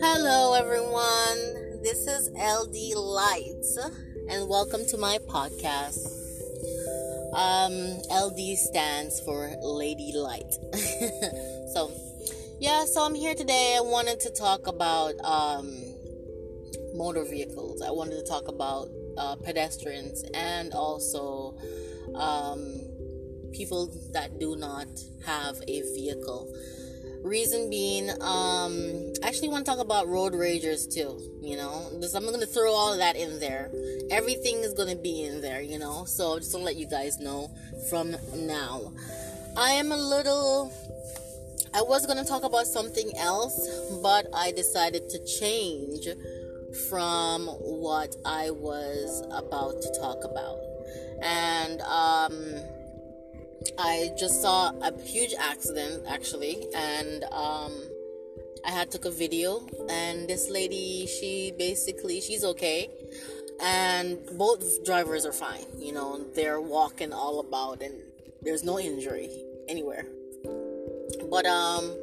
Hello, 0.00 0.54
everyone. 0.54 1.80
This 1.82 2.06
is 2.06 2.30
LD 2.30 2.94
Lights, 2.96 3.76
and 4.28 4.48
welcome 4.48 4.86
to 4.86 4.96
my 4.96 5.18
podcast. 5.28 6.06
Um, 7.34 7.98
LD 8.12 8.56
stands 8.56 9.18
for 9.22 9.50
Lady 9.60 10.12
Light. 10.14 10.54
so, 11.74 11.90
yeah, 12.60 12.84
so 12.84 13.02
I'm 13.02 13.16
here 13.16 13.34
today. 13.34 13.74
I 13.76 13.80
wanted 13.80 14.20
to 14.20 14.30
talk 14.30 14.68
about 14.68 15.14
um, 15.24 15.82
motor 16.94 17.24
vehicles. 17.24 17.82
I 17.82 17.90
wanted 17.90 18.24
to 18.24 18.24
talk 18.24 18.46
about 18.46 18.88
uh, 19.18 19.34
pedestrians 19.34 20.22
and 20.32 20.74
also 20.74 21.58
um, 22.14 22.81
people 23.52 23.90
that 24.12 24.38
do 24.38 24.56
not 24.56 24.88
have 25.26 25.56
a 25.68 25.82
vehicle. 25.94 26.52
Reason 27.22 27.70
being, 27.70 28.10
um, 28.20 29.12
I 29.22 29.28
actually 29.28 29.48
want 29.48 29.64
to 29.64 29.70
talk 29.70 29.78
about 29.78 30.08
road 30.08 30.32
ragers 30.32 30.92
too. 30.92 31.20
You 31.40 31.56
know, 31.56 31.88
just, 32.00 32.16
I'm 32.16 32.24
gonna 32.24 32.46
throw 32.46 32.72
all 32.72 32.96
that 32.96 33.14
in 33.14 33.38
there. 33.38 33.70
Everything 34.10 34.56
is 34.58 34.74
gonna 34.74 34.96
be 34.96 35.22
in 35.22 35.40
there. 35.40 35.62
You 35.62 35.78
know, 35.78 36.04
so 36.04 36.38
just 36.40 36.50
to 36.50 36.58
let 36.58 36.74
you 36.74 36.88
guys 36.88 37.20
know 37.20 37.48
from 37.88 38.16
now, 38.34 38.92
I 39.56 39.72
am 39.72 39.92
a 39.92 39.96
little. 39.96 40.72
I 41.72 41.82
was 41.82 42.06
gonna 42.06 42.24
talk 42.24 42.42
about 42.42 42.66
something 42.66 43.12
else, 43.16 43.68
but 44.02 44.26
I 44.34 44.50
decided 44.50 45.08
to 45.10 45.24
change 45.24 46.08
from 46.90 47.46
what 47.46 48.16
I 48.24 48.50
was 48.50 49.22
about 49.30 49.80
to 49.80 50.00
talk 50.00 50.24
about, 50.24 50.58
and 51.22 51.80
um 51.82 52.54
I 53.78 54.10
just 54.18 54.42
saw 54.42 54.70
a 54.80 54.92
huge 55.02 55.34
accident 55.38 56.04
actually, 56.08 56.66
and 56.74 57.24
um, 57.24 57.72
I 58.64 58.70
had 58.70 58.90
took 58.90 59.04
a 59.04 59.10
video. 59.10 59.66
And 59.88 60.28
this 60.28 60.50
lady, 60.50 61.06
she 61.06 61.52
basically 61.58 62.20
she's 62.20 62.44
okay, 62.44 62.90
and 63.60 64.18
both 64.38 64.84
drivers 64.84 65.26
are 65.26 65.32
fine. 65.32 65.64
You 65.78 65.92
know, 65.92 66.24
they're 66.34 66.60
walking 66.60 67.12
all 67.12 67.40
about, 67.40 67.82
and 67.82 67.94
there's 68.42 68.64
no 68.64 68.78
injury 68.78 69.30
anywhere. 69.68 70.06
But 71.30 71.46
um, 71.46 71.94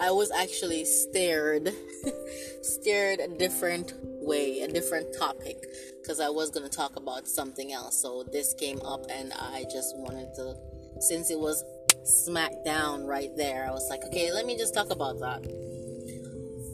I 0.00 0.10
was 0.10 0.30
actually 0.30 0.84
stared, 0.84 1.72
stared 2.62 3.20
a 3.20 3.28
different 3.28 3.94
way, 4.02 4.60
a 4.60 4.68
different 4.68 5.16
topic, 5.18 5.64
because 6.00 6.20
I 6.20 6.28
was 6.28 6.50
gonna 6.50 6.68
talk 6.68 6.96
about 6.96 7.28
something 7.28 7.72
else. 7.72 8.00
So 8.00 8.24
this 8.32 8.54
came 8.54 8.80
up, 8.82 9.06
and 9.10 9.32
I 9.32 9.64
just 9.70 9.96
wanted 9.96 10.34
to 10.36 10.56
since 11.00 11.30
it 11.30 11.38
was 11.38 11.64
smack 12.04 12.52
down 12.64 13.04
right 13.04 13.30
there, 13.36 13.66
I 13.66 13.70
was 13.70 13.88
like, 13.90 14.04
okay, 14.06 14.32
let 14.32 14.46
me 14.46 14.56
just 14.56 14.74
talk 14.74 14.90
about 14.90 15.18
that. 15.20 15.44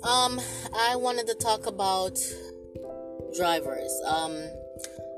Um, 0.02 0.40
I 0.76 0.96
wanted 0.96 1.26
to 1.28 1.34
talk 1.34 1.66
about 1.66 2.18
drivers. 3.36 3.92
Um, 4.06 4.36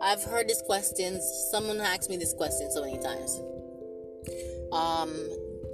I've 0.03 0.23
heard 0.23 0.49
these 0.49 0.63
questions. 0.63 1.25
Someone 1.51 1.81
asked 1.81 2.09
me 2.09 2.17
this 2.17 2.33
question 2.33 2.71
so 2.71 2.85
many 2.85 2.99
times. 2.99 3.41
Um, 4.73 5.15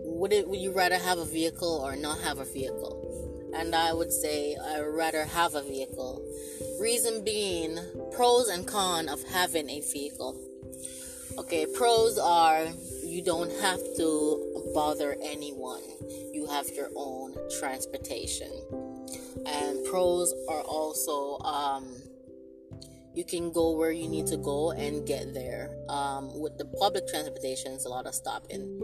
would 0.04 0.32
it 0.32 0.48
would 0.48 0.60
you 0.60 0.72
rather 0.72 0.98
have 0.98 1.18
a 1.18 1.24
vehicle 1.24 1.80
or 1.84 1.96
not 1.96 2.20
have 2.20 2.38
a 2.38 2.44
vehicle? 2.44 3.50
And 3.54 3.74
I 3.74 3.92
would 3.92 4.12
say 4.12 4.56
I 4.56 4.80
would 4.80 4.94
rather 4.94 5.24
have 5.24 5.54
a 5.54 5.62
vehicle. 5.62 6.22
Reason 6.80 7.22
being, 7.22 7.78
pros 8.12 8.48
and 8.48 8.66
cons 8.66 9.10
of 9.10 9.22
having 9.24 9.68
a 9.68 9.80
vehicle. 9.80 10.40
Okay, 11.38 11.66
pros 11.66 12.18
are 12.18 12.66
you 13.12 13.22
don't 13.22 13.52
have 13.60 13.78
to 13.98 14.72
bother 14.72 15.16
anyone. 15.22 15.82
You 16.32 16.46
have 16.50 16.66
your 16.70 16.88
own 16.96 17.36
transportation. 17.60 18.50
And 19.44 19.84
pros 19.84 20.32
are 20.48 20.62
also 20.62 21.38
um, 21.40 21.94
you 23.14 23.24
can 23.24 23.52
go 23.52 23.76
where 23.76 23.90
you 23.90 24.08
need 24.08 24.26
to 24.28 24.38
go 24.38 24.70
and 24.70 25.06
get 25.06 25.34
there. 25.34 25.76
Um, 25.90 26.40
with 26.40 26.56
the 26.56 26.64
public 26.64 27.06
transportation, 27.06 27.72
it's 27.72 27.84
a 27.84 27.90
lot 27.90 28.06
of 28.06 28.14
stopping. 28.14 28.80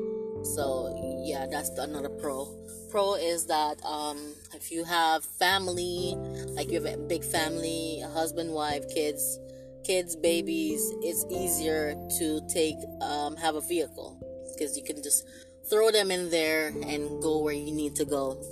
So 0.55 1.23
yeah, 1.25 1.47
that's 1.51 1.71
another 1.71 2.11
pro. 2.11 2.55
Pro 2.91 3.15
is 3.15 3.47
that 3.47 3.83
um, 3.83 4.35
if 4.55 4.71
you 4.71 4.85
have 4.85 5.25
family, 5.25 6.15
like 6.49 6.71
you 6.71 6.83
have 6.83 6.93
a 6.93 6.99
big 6.99 7.25
family, 7.25 8.03
a 8.05 8.09
husband, 8.09 8.53
wife, 8.53 8.85
kids, 8.95 9.39
kids, 9.85 10.17
babies, 10.17 10.83
it's 11.01 11.25
easier 11.31 11.95
to 12.19 12.47
take 12.53 12.77
um, 13.01 13.35
have 13.37 13.55
a 13.55 13.63
vehicle 13.63 14.18
because 14.59 14.77
you 14.77 14.83
can 14.83 15.03
just 15.03 15.27
throw 15.71 15.91
them 15.91 16.11
in 16.11 16.31
there 16.31 16.69
and 16.69 17.23
go 17.23 17.39
where 17.39 17.55
you 17.55 17.73
need 17.73 17.95
to 17.97 18.05
go. 18.05 18.43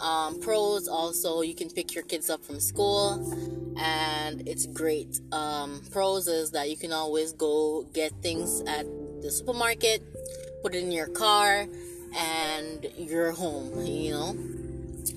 Um, 0.00 0.40
pros 0.40 0.86
also, 0.86 1.40
you 1.40 1.54
can 1.54 1.70
pick 1.70 1.94
your 1.94 2.04
kids 2.04 2.30
up 2.30 2.44
from 2.44 2.60
school, 2.60 3.74
and 3.78 4.46
it's 4.46 4.66
great. 4.66 5.20
Um, 5.32 5.82
pros 5.90 6.28
is 6.28 6.52
that 6.52 6.70
you 6.70 6.76
can 6.76 6.92
always 6.92 7.32
go 7.32 7.84
get 7.92 8.12
things 8.22 8.60
at 8.62 8.86
the 9.22 9.30
supermarket, 9.30 10.02
put 10.62 10.74
it 10.74 10.84
in 10.84 10.92
your 10.92 11.08
car, 11.08 11.66
and 12.16 12.86
you're 12.96 13.32
home. 13.32 13.84
You 13.84 14.10
know, 14.12 14.36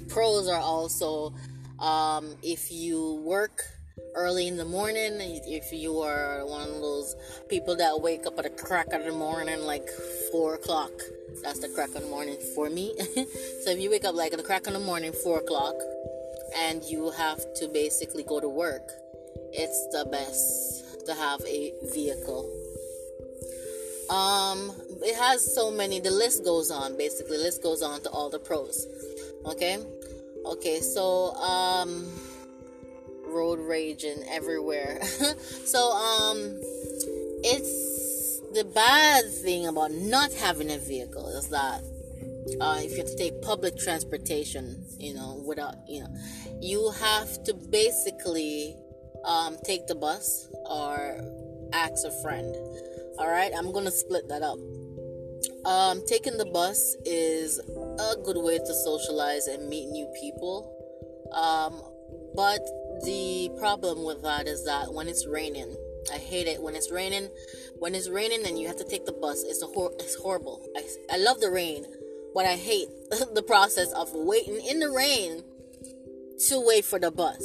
pros 0.10 0.48
are 0.48 0.60
also 0.60 1.34
um, 1.80 2.36
if 2.42 2.72
you 2.72 3.22
work 3.24 3.64
early 4.16 4.48
in 4.48 4.58
the 4.58 4.66
morning 4.66 5.14
if 5.20 5.72
you 5.72 6.00
are 6.00 6.46
one 6.46 6.68
of 6.70 6.82
those 6.82 7.16
people 7.50 7.76
that 7.76 8.02
wake 8.02 8.26
up 8.26 8.38
at 8.40 8.46
a 8.46 8.50
crack 8.50 8.92
of 8.94 9.04
the 9.04 9.12
morning 9.12 9.60
like 9.62 9.88
four 10.32 10.56
o'clock 10.56 10.92
that's 11.42 11.60
the 11.60 11.70
crack 11.70 11.90
of 11.96 12.04
the 12.04 12.10
morning 12.10 12.38
for 12.56 12.70
me. 12.70 12.94
So 13.64 13.70
if 13.70 13.80
you 13.80 13.90
wake 13.92 14.06
up 14.06 14.16
like 14.16 14.34
at 14.34 14.38
the 14.38 14.44
crack 14.44 14.68
of 14.68 14.74
the 14.74 14.80
morning 14.80 15.12
four 15.12 15.40
o'clock 15.40 15.76
and 16.58 16.84
you 16.84 17.12
have 17.12 17.40
to 17.56 17.68
basically 17.68 18.24
go 18.24 18.40
to 18.40 18.50
work 18.50 18.90
it's 19.54 19.88
the 19.92 20.08
best 20.12 21.06
to 21.06 21.14
have 21.14 21.42
a 21.42 21.74
vehicle. 21.94 22.50
Um 24.10 24.72
it 25.04 25.16
has 25.16 25.54
so 25.56 25.72
many 25.72 26.00
the 26.00 26.12
list 26.12 26.44
goes 26.44 26.72
on 26.72 26.98
basically. 26.98 27.38
The 27.38 27.44
list 27.44 27.64
goes 27.64 27.82
on 27.82 28.02
to 28.02 28.10
all 28.10 28.30
the 28.30 28.40
pros. 28.40 28.88
Okay? 29.46 29.78
Okay 30.46 30.80
so 30.80 31.34
um 31.36 32.06
road 33.32 33.60
raging 33.60 34.24
everywhere. 34.30 35.02
so 35.66 35.80
um 35.92 36.60
it's 37.44 38.40
the 38.54 38.66
bad 38.66 39.26
thing 39.32 39.66
about 39.66 39.92
not 39.92 40.32
having 40.34 40.70
a 40.72 40.78
vehicle 40.78 41.28
is 41.38 41.50
that 41.50 41.82
uh, 42.60 42.78
if 42.80 42.92
you 42.92 42.98
have 42.98 43.08
to 43.08 43.16
take 43.16 43.42
public 43.42 43.78
transportation, 43.78 44.84
you 45.00 45.14
know, 45.14 45.42
without, 45.48 45.76
you 45.88 46.02
know, 46.02 46.10
you 46.60 46.92
have 46.92 47.44
to 47.44 47.54
basically 47.54 48.76
um, 49.26 49.58
take 49.64 49.88
the 49.88 49.96
bus 49.96 50.48
or 50.66 51.22
ask 51.74 52.06
a 52.06 52.22
friend. 52.22 52.54
All 53.20 53.30
right, 53.30 53.52
I'm 53.56 53.72
gonna 53.72 53.92
split 53.92 54.28
that 54.30 54.42
up. 54.42 54.58
Um, 55.66 56.02
taking 56.08 56.38
the 56.38 56.46
bus 56.46 56.96
is 57.06 57.60
a 57.60 58.16
good 58.24 58.38
way 58.38 58.58
to 58.58 58.74
socialize 58.74 59.48
and 59.48 59.70
meet 59.70 59.90
new 59.90 60.12
people. 60.20 60.78
Um, 61.34 61.82
but 62.36 62.62
the 63.04 63.50
problem 63.60 64.04
with 64.04 64.22
that 64.24 64.48
is 64.48 64.66
that 64.66 64.94
when 64.94 65.08
it's 65.08 65.28
raining, 65.28 65.76
I 66.12 66.18
hate 66.18 66.48
it 66.48 66.62
when 66.62 66.76
it's 66.76 66.92
raining. 66.92 67.30
When 67.80 67.96
it's 67.96 68.10
raining 68.10 68.46
and 68.46 68.60
you 68.60 68.68
have 68.68 68.78
to 68.78 68.84
take 68.84 69.06
the 69.06 69.14
bus, 69.14 69.44
it's 69.44 69.62
a 69.62 69.68
hor- 69.68 69.94
it's 70.00 70.16
horrible. 70.16 70.66
I, 70.76 70.84
I 71.14 71.18
love 71.18 71.40
the 71.40 71.52
rain, 71.52 71.86
but 72.34 72.46
I 72.46 72.56
hate 72.56 72.88
the 73.34 73.44
process 73.46 73.92
of 73.94 74.10
waiting 74.14 74.62
in 74.68 74.80
the 74.80 74.90
rain 74.90 75.44
to 76.50 76.66
wait 76.66 76.86
for 76.86 77.00
the 77.00 77.12
bus. 77.12 77.44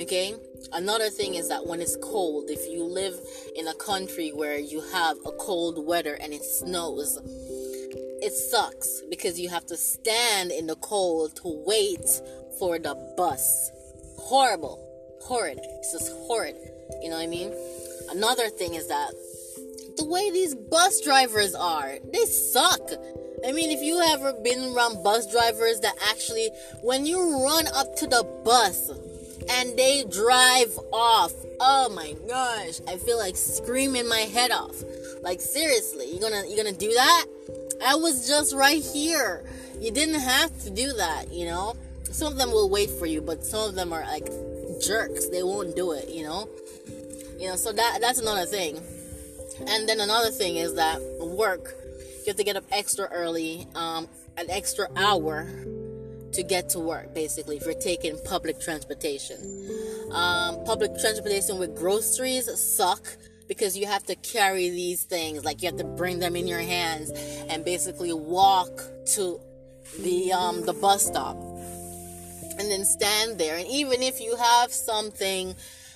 Okay? 0.00 0.34
Another 0.72 1.08
thing 1.08 1.34
is 1.34 1.48
that 1.48 1.66
when 1.66 1.80
it's 1.80 1.96
cold, 2.02 2.50
if 2.50 2.68
you 2.68 2.84
live 2.84 3.14
in 3.56 3.66
a 3.68 3.74
country 3.74 4.30
where 4.30 4.58
you 4.58 4.82
have 4.92 5.16
a 5.24 5.32
cold 5.32 5.84
weather 5.84 6.14
and 6.20 6.32
it 6.32 6.44
snows, 6.44 7.18
it 8.22 8.32
sucks 8.32 9.02
because 9.10 9.38
you 9.38 9.48
have 9.48 9.66
to 9.66 9.76
stand 9.76 10.50
in 10.50 10.66
the 10.66 10.76
cold 10.76 11.36
to 11.36 11.62
wait 11.66 12.06
for 12.58 12.78
the 12.78 12.94
bus. 13.16 13.70
Horrible 14.18 14.85
horrid. 15.26 15.58
It's 15.78 15.92
just 15.92 16.12
horrid. 16.26 16.56
You 17.02 17.10
know 17.10 17.16
what 17.16 17.22
I 17.22 17.26
mean? 17.26 17.52
Another 18.10 18.48
thing 18.48 18.74
is 18.74 18.88
that 18.88 19.10
the 19.96 20.04
way 20.04 20.30
these 20.30 20.54
bus 20.54 21.00
drivers 21.00 21.54
are, 21.54 21.98
they 22.12 22.24
suck. 22.24 22.80
I 23.46 23.52
mean, 23.52 23.70
if 23.70 23.82
you 23.82 24.00
ever 24.00 24.32
been 24.32 24.74
around 24.74 25.02
bus 25.02 25.30
drivers 25.30 25.80
that 25.80 25.94
actually, 26.10 26.50
when 26.82 27.06
you 27.06 27.44
run 27.44 27.66
up 27.74 27.96
to 27.96 28.06
the 28.06 28.24
bus 28.44 28.90
and 29.50 29.76
they 29.76 30.04
drive 30.04 30.78
off, 30.92 31.32
oh 31.60 31.88
my 31.90 32.14
gosh, 32.28 32.80
I 32.88 32.96
feel 32.96 33.18
like 33.18 33.36
screaming 33.36 34.08
my 34.08 34.20
head 34.20 34.50
off. 34.50 34.76
Like 35.22 35.40
seriously, 35.40 36.12
you 36.12 36.20
gonna 36.20 36.44
you 36.48 36.56
gonna 36.56 36.72
do 36.72 36.92
that? 36.92 37.26
I 37.84 37.96
was 37.96 38.28
just 38.28 38.54
right 38.54 38.82
here. 38.82 39.44
You 39.80 39.90
didn't 39.90 40.20
have 40.20 40.58
to 40.62 40.70
do 40.70 40.92
that, 40.94 41.32
you 41.32 41.46
know. 41.46 41.76
Some 42.04 42.32
of 42.32 42.38
them 42.38 42.50
will 42.50 42.70
wait 42.70 42.90
for 42.90 43.06
you, 43.06 43.20
but 43.20 43.44
some 43.44 43.68
of 43.68 43.74
them 43.74 43.92
are 43.92 44.02
like 44.02 44.28
jerks. 44.80 45.28
They 45.28 45.42
won't 45.42 45.76
do 45.76 45.92
it, 45.92 46.08
you 46.08 46.24
know? 46.24 46.48
You 47.38 47.48
know, 47.48 47.56
so 47.56 47.72
that 47.72 47.98
that's 48.00 48.18
another 48.18 48.46
thing. 48.46 48.80
And 49.66 49.88
then 49.88 50.00
another 50.00 50.30
thing 50.30 50.56
is 50.56 50.74
that 50.74 51.00
work. 51.20 51.74
you 52.20 52.24
have 52.26 52.36
to 52.36 52.44
get 52.44 52.56
up 52.56 52.64
extra 52.72 53.08
early, 53.12 53.66
um, 53.74 54.08
an 54.36 54.50
extra 54.50 54.88
hour 54.96 55.46
to 56.32 56.42
get 56.42 56.68
to 56.70 56.80
work. 56.80 57.14
Basically, 57.14 57.56
if 57.56 57.64
you're 57.64 57.74
taking 57.74 58.18
public 58.24 58.60
transportation, 58.60 59.38
um, 60.12 60.64
public 60.64 60.98
transportation 60.98 61.58
with 61.58 61.76
groceries 61.76 62.50
suck 62.58 63.06
because 63.48 63.76
you 63.76 63.86
have 63.86 64.04
to 64.04 64.14
carry 64.16 64.68
these 64.70 65.04
things 65.04 65.44
like 65.44 65.62
you 65.62 65.68
have 65.68 65.78
to 65.78 65.84
bring 65.84 66.18
them 66.18 66.36
in 66.36 66.46
your 66.46 66.60
hands 66.60 67.10
and 67.48 67.64
basically 67.64 68.12
walk 68.12 68.80
to 69.06 69.40
the 70.00 70.32
um 70.32 70.64
the 70.66 70.72
bus 70.72 71.06
stop 71.06 71.36
and 72.58 72.70
then 72.70 72.84
stand 72.84 73.38
there. 73.38 73.56
And 73.56 73.66
even 73.68 74.02
if 74.02 74.20
you 74.20 74.36
have 74.36 74.72
something 74.72 75.54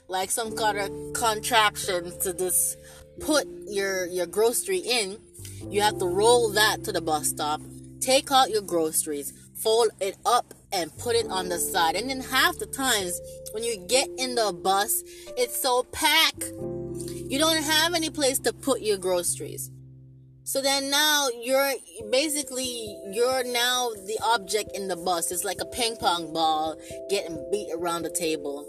like 0.09 0.31
some 0.31 0.57
kind 0.57 0.79
of 0.79 1.13
contraption 1.13 2.19
to 2.21 2.35
just 2.35 2.77
put 3.21 3.47
your 3.67 4.07
your 4.07 4.27
grocery 4.27 4.79
in 4.79 5.19
you 5.69 5.83
have 5.83 5.99
to 5.99 6.07
roll 6.07 6.51
that 6.51 6.83
to 6.83 6.91
the 6.91 7.01
bus 7.03 7.29
stop 7.29 7.61
take 8.01 8.33
out 8.33 8.51
your 8.51 8.63
groceries 8.63 9.33
fold 9.61 9.91
it 10.01 10.17
up 10.25 10.55
and 10.73 10.97
put 10.99 11.17
it 11.17 11.27
on 11.29 11.49
the 11.49 11.59
side. 11.59 11.97
And 11.97 12.09
then 12.09 12.21
half 12.21 12.59
the 12.59 12.67
times 12.67 13.21
when 13.53 13.65
you 13.65 13.77
get 13.89 14.09
in 14.19 14.35
the 14.35 14.53
bus 14.53 15.03
it's 15.37 15.61
so 15.61 15.85
packed. 15.85 16.53
You 17.29 17.39
don't 17.39 17.63
have 17.63 17.95
any 17.95 18.11
place 18.11 18.39
to 18.41 18.53
put 18.53 18.81
your 18.81 18.99
groceries. 18.99 19.71
So 20.51 20.61
then 20.61 20.91
now 20.91 21.29
you're 21.41 21.75
basically 22.11 22.99
you're 23.13 23.45
now 23.45 23.91
the 24.05 24.19
object 24.25 24.73
in 24.75 24.89
the 24.89 24.97
bus. 24.97 25.31
It's 25.31 25.45
like 25.45 25.61
a 25.61 25.65
ping 25.65 25.95
pong 25.95 26.33
ball 26.33 26.77
getting 27.09 27.39
beat 27.53 27.69
around 27.73 28.03
the 28.03 28.11
table. 28.11 28.67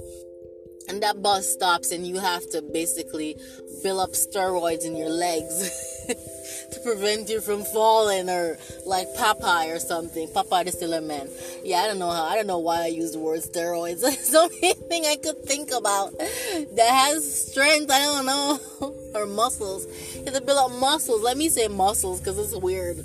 And 0.91 1.01
that 1.03 1.23
bus 1.23 1.47
stops 1.47 1.93
and 1.93 2.05
you 2.05 2.19
have 2.19 2.49
to 2.49 2.61
basically 2.61 3.37
fill 3.81 4.01
up 4.01 4.09
steroids 4.09 4.83
in 4.83 4.97
your 4.97 5.07
legs 5.07 6.05
to 6.71 6.79
prevent 6.81 7.29
you 7.29 7.39
from 7.39 7.63
falling 7.63 8.29
or 8.29 8.57
like 8.85 9.07
Popeye 9.15 9.73
or 9.73 9.79
something. 9.79 10.27
Popeye 10.27 10.65
the 10.65 10.73
Sailor 10.73 10.99
Man. 10.99 11.29
Yeah, 11.63 11.77
I 11.77 11.87
don't 11.87 11.97
know 11.97 12.11
how. 12.11 12.25
I 12.25 12.35
don't 12.35 12.45
know 12.45 12.59
why 12.59 12.83
I 12.83 12.87
use 12.87 13.13
the 13.13 13.19
word 13.19 13.39
steroids. 13.39 14.03
It's 14.11 14.31
the 14.31 14.39
only 14.39 14.73
thing 14.73 15.05
I 15.05 15.15
could 15.15 15.45
think 15.45 15.71
about 15.71 16.11
that 16.19 16.89
has 16.89 17.51
strength. 17.51 17.89
I 17.89 17.99
don't 17.99 18.25
know 18.25 18.59
or 19.15 19.25
muscles. 19.27 19.87
You 20.13 20.25
have 20.25 20.33
to 20.33 20.41
build 20.41 20.71
up 20.71 20.77
muscles. 20.77 21.23
Let 21.23 21.37
me 21.37 21.47
say 21.47 21.69
muscles 21.69 22.19
because 22.19 22.37
it's 22.37 22.53
weird. 22.53 22.97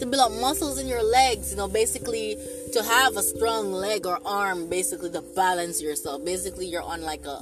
To 0.00 0.06
build 0.06 0.32
up 0.32 0.32
muscles 0.40 0.78
in 0.78 0.88
your 0.88 1.02
legs, 1.02 1.50
you 1.50 1.58
know, 1.58 1.68
basically 1.68 2.36
to 2.72 2.82
have 2.82 3.16
a 3.16 3.22
strong 3.22 3.70
leg 3.72 4.06
or 4.06 4.18
arm, 4.24 4.68
basically 4.68 5.10
to 5.10 5.20
balance 5.20 5.82
yourself. 5.82 6.24
Basically, 6.24 6.66
you're 6.66 6.82
on 6.82 7.02
like 7.02 7.26
a 7.26 7.38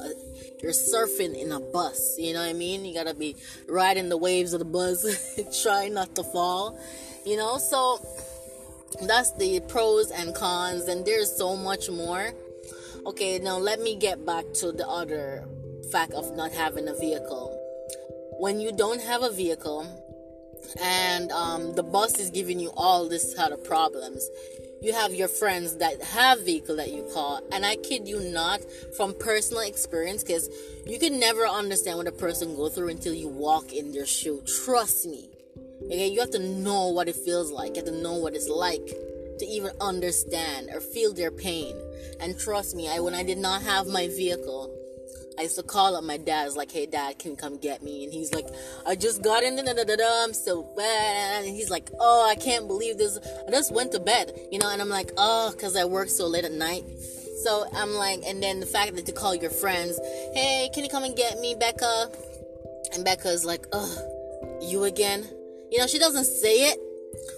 you're 0.60 0.72
surfing 0.72 1.40
in 1.40 1.52
a 1.52 1.60
bus. 1.60 2.16
You 2.18 2.34
know 2.34 2.40
what 2.40 2.48
I 2.48 2.54
mean? 2.54 2.84
You 2.84 2.94
gotta 2.94 3.14
be 3.14 3.36
riding 3.68 4.08
the 4.08 4.16
waves 4.16 4.52
of 4.52 4.58
the 4.58 4.64
bus, 4.64 5.06
trying 5.62 5.94
not 5.94 6.16
to 6.16 6.24
fall. 6.24 6.78
You 7.24 7.36
know, 7.36 7.58
so 7.58 8.00
that's 9.06 9.32
the 9.34 9.60
pros 9.68 10.10
and 10.10 10.34
cons, 10.34 10.88
and 10.88 11.06
there's 11.06 11.36
so 11.36 11.56
much 11.56 11.88
more. 11.90 12.32
Okay, 13.06 13.38
now 13.38 13.58
let 13.58 13.80
me 13.80 13.94
get 13.94 14.26
back 14.26 14.44
to 14.54 14.72
the 14.72 14.88
other 14.88 15.46
fact 15.92 16.12
of 16.12 16.34
not 16.36 16.52
having 16.52 16.88
a 16.88 16.94
vehicle. 16.94 17.54
When 18.38 18.60
you 18.60 18.72
don't 18.72 19.00
have 19.00 19.22
a 19.22 19.30
vehicle, 19.30 19.86
and 20.80 21.30
um, 21.32 21.74
the 21.74 21.82
bus 21.82 22.18
is 22.18 22.30
giving 22.30 22.60
you 22.60 22.70
all 22.76 23.08
this 23.08 23.34
kind 23.34 23.52
of 23.52 23.64
problems. 23.64 24.28
You 24.80 24.92
have 24.92 25.12
your 25.12 25.28
friends 25.28 25.76
that 25.78 26.00
have 26.02 26.44
vehicle 26.44 26.76
that 26.76 26.92
you 26.92 27.08
call. 27.12 27.40
And 27.52 27.66
i 27.66 27.76
kid 27.76 28.06
you 28.06 28.20
not 28.20 28.60
from 28.96 29.14
personal 29.14 29.62
experience 29.62 30.22
because 30.22 30.48
you 30.86 30.98
can 30.98 31.18
never 31.18 31.46
understand 31.46 31.98
what 31.98 32.06
a 32.06 32.12
person 32.12 32.54
go 32.54 32.68
through 32.68 32.90
until 32.90 33.14
you 33.14 33.28
walk 33.28 33.72
in 33.72 33.92
their 33.92 34.06
shoe. 34.06 34.42
Trust 34.64 35.06
me. 35.06 35.30
Okay 35.86 36.08
you 36.08 36.20
have 36.20 36.30
to 36.30 36.38
know 36.38 36.88
what 36.88 37.08
it 37.08 37.16
feels 37.16 37.50
like. 37.50 37.70
You 37.70 37.82
have 37.82 37.92
to 37.92 38.02
know 38.02 38.14
what 38.14 38.34
it's 38.34 38.48
like 38.48 38.86
to 39.38 39.46
even 39.46 39.70
understand 39.80 40.68
or 40.72 40.80
feel 40.80 41.12
their 41.12 41.30
pain. 41.30 41.76
And 42.20 42.38
trust 42.38 42.76
me 42.76 42.88
i 42.88 43.00
when 43.00 43.14
i 43.14 43.22
did 43.22 43.38
not 43.38 43.62
have 43.62 43.86
my 43.88 44.06
vehicle 44.08 44.72
I 45.38 45.42
used 45.42 45.56
to 45.56 45.62
call 45.62 45.94
up 45.94 46.02
my 46.02 46.16
dad. 46.16 46.42
I 46.42 46.44
was 46.46 46.56
like, 46.56 46.72
"Hey, 46.72 46.86
dad, 46.86 47.18
can 47.20 47.30
you 47.30 47.36
come 47.36 47.58
get 47.58 47.80
me?" 47.80 48.02
And 48.02 48.12
he's 48.12 48.34
like, 48.34 48.48
"I 48.84 48.96
just 48.96 49.22
got 49.22 49.44
in. 49.44 49.56
I'm 49.58 50.34
so 50.34 50.62
bad." 50.76 51.44
And 51.44 51.54
he's 51.54 51.70
like, 51.70 51.90
"Oh, 52.00 52.26
I 52.28 52.34
can't 52.34 52.66
believe 52.66 52.98
this. 52.98 53.18
I 53.46 53.50
just 53.50 53.72
went 53.72 53.92
to 53.92 54.00
bed, 54.00 54.36
you 54.50 54.58
know." 54.58 54.68
And 54.68 54.82
I'm 54.82 54.88
like, 54.88 55.12
"Oh, 55.16 55.54
cause 55.60 55.76
I 55.76 55.84
work 55.84 56.08
so 56.08 56.26
late 56.26 56.44
at 56.44 56.52
night." 56.52 56.84
So 57.44 57.66
I'm 57.72 57.94
like, 57.94 58.20
and 58.26 58.42
then 58.42 58.58
the 58.58 58.66
fact 58.66 58.96
that 58.96 59.06
to 59.06 59.12
call 59.12 59.34
your 59.34 59.50
friends, 59.50 59.98
"Hey, 60.34 60.70
can 60.74 60.82
you 60.82 60.90
come 60.90 61.04
and 61.04 61.14
get 61.14 61.38
me, 61.38 61.54
Becca?" 61.54 62.10
And 62.94 63.04
Becca's 63.04 63.44
like, 63.44 63.64
"Oh, 63.72 64.58
you 64.60 64.84
again?" 64.84 65.24
You 65.70 65.78
know, 65.78 65.86
she 65.86 66.00
doesn't 66.00 66.24
say 66.24 66.70
it, 66.70 66.80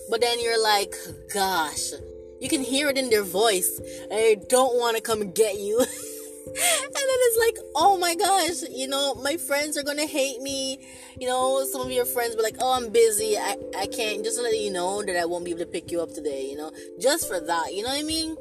but 0.09 0.23
then 0.23 0.41
you're 0.41 0.63
like, 0.63 0.95
"Gosh." 1.35 1.93
You 2.41 2.49
can 2.49 2.63
hear 2.63 2.89
it 2.89 2.97
in 2.97 3.11
their 3.11 3.23
voice. 3.23 3.79
I 4.11 4.39
don't 4.49 4.79
want 4.79 4.97
to 4.97 5.03
come 5.03 5.21
and 5.21 5.35
get 5.35 5.61
you. 5.61 5.85
and 6.51 6.95
then 6.95 7.19
it's 7.27 7.39
like, 7.39 7.67
oh 7.77 7.99
my 7.99 8.15
gosh, 8.15 8.63
you 8.71 8.89
know, 8.89 9.15
my 9.15 9.37
friends 9.37 9.77
are 9.77 9.83
gonna 9.83 10.07
hate 10.07 10.41
me. 10.41 10.79
You 11.19 11.29
know, 11.29 11.65
some 11.65 11.83
of 11.83 11.91
your 11.93 12.05
friends 12.05 12.37
be 12.37 12.43
like, 12.43 12.57
oh, 12.61 12.73
I'm 12.73 12.91
busy. 12.91 13.37
I, 13.37 13.57
I 13.79 13.87
can't. 13.87 14.25
Just 14.25 14.41
let 14.41 14.59
you 14.59 14.73
know 14.73 15.03
that 15.03 15.17
I 15.17 15.25
won't 15.25 15.45
be 15.45 15.51
able 15.51 15.61
to 15.61 15.67
pick 15.67 15.91
you 15.91 16.01
up 16.01 16.13
today. 16.13 16.47
You 16.51 16.57
know, 16.57 16.73
just 17.01 17.29
for 17.29 17.41
that. 17.41 17.75
You 17.75 17.83
know 17.83 17.91
what 17.91 17.99
I 17.99 18.03
mean? 18.03 18.37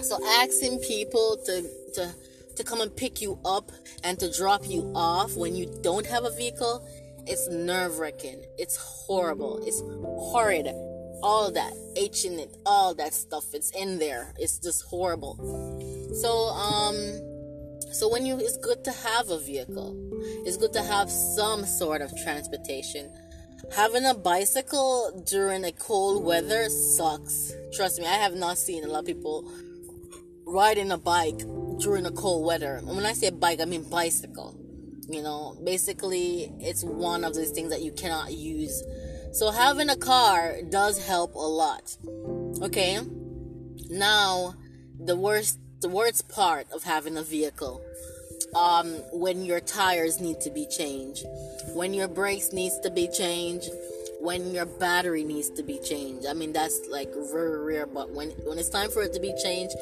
So 0.00 0.18
asking 0.40 0.80
people 0.80 1.38
to 1.46 1.62
to 1.94 2.14
to 2.56 2.64
come 2.64 2.80
and 2.80 2.94
pick 2.94 3.20
you 3.22 3.38
up 3.44 3.70
and 4.04 4.18
to 4.20 4.30
drop 4.30 4.68
you 4.68 4.92
off 4.94 5.36
when 5.36 5.54
you 5.54 5.66
don't 5.82 6.06
have 6.06 6.24
a 6.24 6.30
vehicle, 6.30 6.86
it's 7.26 7.48
nerve 7.48 7.98
wracking. 7.98 8.44
It's 8.58 8.76
horrible. 8.76 9.62
It's 9.64 9.80
horrid. 9.80 10.66
All 11.22 11.52
that 11.52 11.72
H 11.96 12.24
in 12.24 12.38
it, 12.38 12.56
all 12.66 12.94
that 12.94 13.14
stuff. 13.14 13.44
It's 13.54 13.70
in 13.70 13.98
there. 13.98 14.34
It's 14.38 14.58
just 14.58 14.84
horrible. 14.84 15.36
So, 16.14 16.30
um, 16.48 16.96
so 17.92 18.08
when 18.10 18.26
you, 18.26 18.38
it's 18.38 18.56
good 18.58 18.82
to 18.84 18.92
have 18.92 19.30
a 19.30 19.38
vehicle. 19.38 19.96
It's 20.44 20.56
good 20.56 20.72
to 20.72 20.82
have 20.82 21.10
some 21.10 21.64
sort 21.64 22.00
of 22.02 22.10
transportation. 22.22 23.10
Having 23.76 24.06
a 24.06 24.14
bicycle 24.14 25.22
during 25.26 25.64
a 25.64 25.72
cold 25.72 26.24
weather 26.24 26.68
sucks. 26.68 27.52
Trust 27.72 28.00
me, 28.00 28.06
I 28.06 28.14
have 28.14 28.34
not 28.34 28.58
seen 28.58 28.84
a 28.84 28.88
lot 28.88 29.00
of 29.00 29.06
people 29.06 29.50
riding 30.44 30.90
a 30.90 30.98
bike 30.98 31.38
during 31.78 32.04
a 32.06 32.10
cold 32.10 32.44
weather. 32.44 32.74
And 32.76 32.88
when 32.88 33.06
I 33.06 33.12
say 33.12 33.30
bike, 33.30 33.60
I 33.60 33.64
mean 33.64 33.88
bicycle. 33.88 34.58
You 35.08 35.22
know, 35.22 35.56
basically, 35.64 36.52
it's 36.60 36.84
one 36.84 37.24
of 37.24 37.34
those 37.34 37.50
things 37.50 37.70
that 37.70 37.82
you 37.82 37.92
cannot 37.92 38.32
use. 38.32 38.82
So 39.32 39.50
having 39.50 39.88
a 39.88 39.96
car 39.96 40.56
does 40.68 41.04
help 41.04 41.34
a 41.34 41.38
lot. 41.38 41.96
Okay? 42.62 43.00
Now, 43.90 44.54
the 44.98 45.16
worst 45.16 45.58
the 45.80 45.88
worst 45.88 46.28
part 46.28 46.70
of 46.72 46.84
having 46.84 47.16
a 47.16 47.22
vehicle 47.22 47.82
um, 48.54 48.86
when 49.12 49.44
your 49.44 49.58
tires 49.58 50.20
need 50.20 50.40
to 50.40 50.50
be 50.50 50.64
changed 50.66 51.24
when 51.74 51.92
your 51.92 52.06
brakes 52.06 52.52
needs 52.52 52.78
to 52.80 52.90
be 52.90 53.08
changed 53.08 53.68
when 54.20 54.52
your 54.54 54.64
battery 54.64 55.24
needs 55.24 55.50
to 55.50 55.62
be 55.64 55.80
changed 55.80 56.24
i 56.26 56.32
mean 56.32 56.52
that's 56.52 56.80
like 56.88 57.12
very 57.32 57.64
rare 57.64 57.86
but 57.86 58.12
when 58.12 58.28
when 58.46 58.58
it's 58.58 58.68
time 58.68 58.90
for 58.90 59.02
it 59.02 59.12
to 59.12 59.18
be 59.18 59.34
changed 59.42 59.74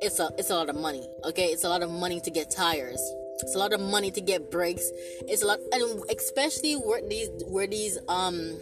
it's 0.00 0.20
a 0.20 0.30
it's 0.38 0.50
a 0.50 0.54
lot 0.54 0.68
of 0.68 0.76
money 0.76 1.04
okay 1.24 1.46
it's 1.46 1.64
a 1.64 1.68
lot 1.68 1.82
of 1.82 1.90
money 1.90 2.20
to 2.20 2.30
get 2.30 2.48
tires 2.48 3.02
it's 3.42 3.54
a 3.54 3.58
lot 3.58 3.72
of 3.72 3.80
money 3.80 4.10
to 4.10 4.20
get 4.20 4.50
brakes 4.50 4.90
it's 5.28 5.42
a 5.42 5.46
lot 5.46 5.58
and 5.72 6.02
especially 6.10 6.74
where 6.74 7.00
these 7.08 7.28
where 7.46 7.66
these 7.66 7.98
um 8.08 8.56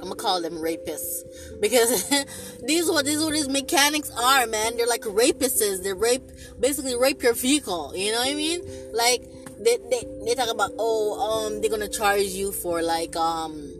I'm 0.00 0.08
gonna 0.08 0.16
call 0.16 0.42
them 0.42 0.54
rapists 0.54 1.22
because 1.60 2.08
these 2.62 2.90
what 2.90 3.04
these 3.04 3.22
what 3.22 3.32
these 3.32 3.48
mechanics 3.48 4.10
are, 4.10 4.46
man. 4.46 4.76
They're 4.76 4.86
like 4.86 5.02
rapists. 5.02 5.82
They 5.82 5.92
rape 5.92 6.22
basically 6.60 6.96
rape 6.96 7.22
your 7.22 7.32
vehicle. 7.32 7.92
You 7.96 8.12
know 8.12 8.18
what 8.18 8.28
I 8.28 8.34
mean? 8.34 8.60
Like 8.92 9.22
they 9.58 9.78
they, 9.90 10.04
they 10.24 10.34
talk 10.34 10.50
about 10.50 10.72
oh 10.78 11.46
um 11.46 11.60
they're 11.60 11.70
gonna 11.70 11.88
charge 11.88 12.26
you 12.26 12.52
for 12.52 12.82
like 12.82 13.16
um 13.16 13.72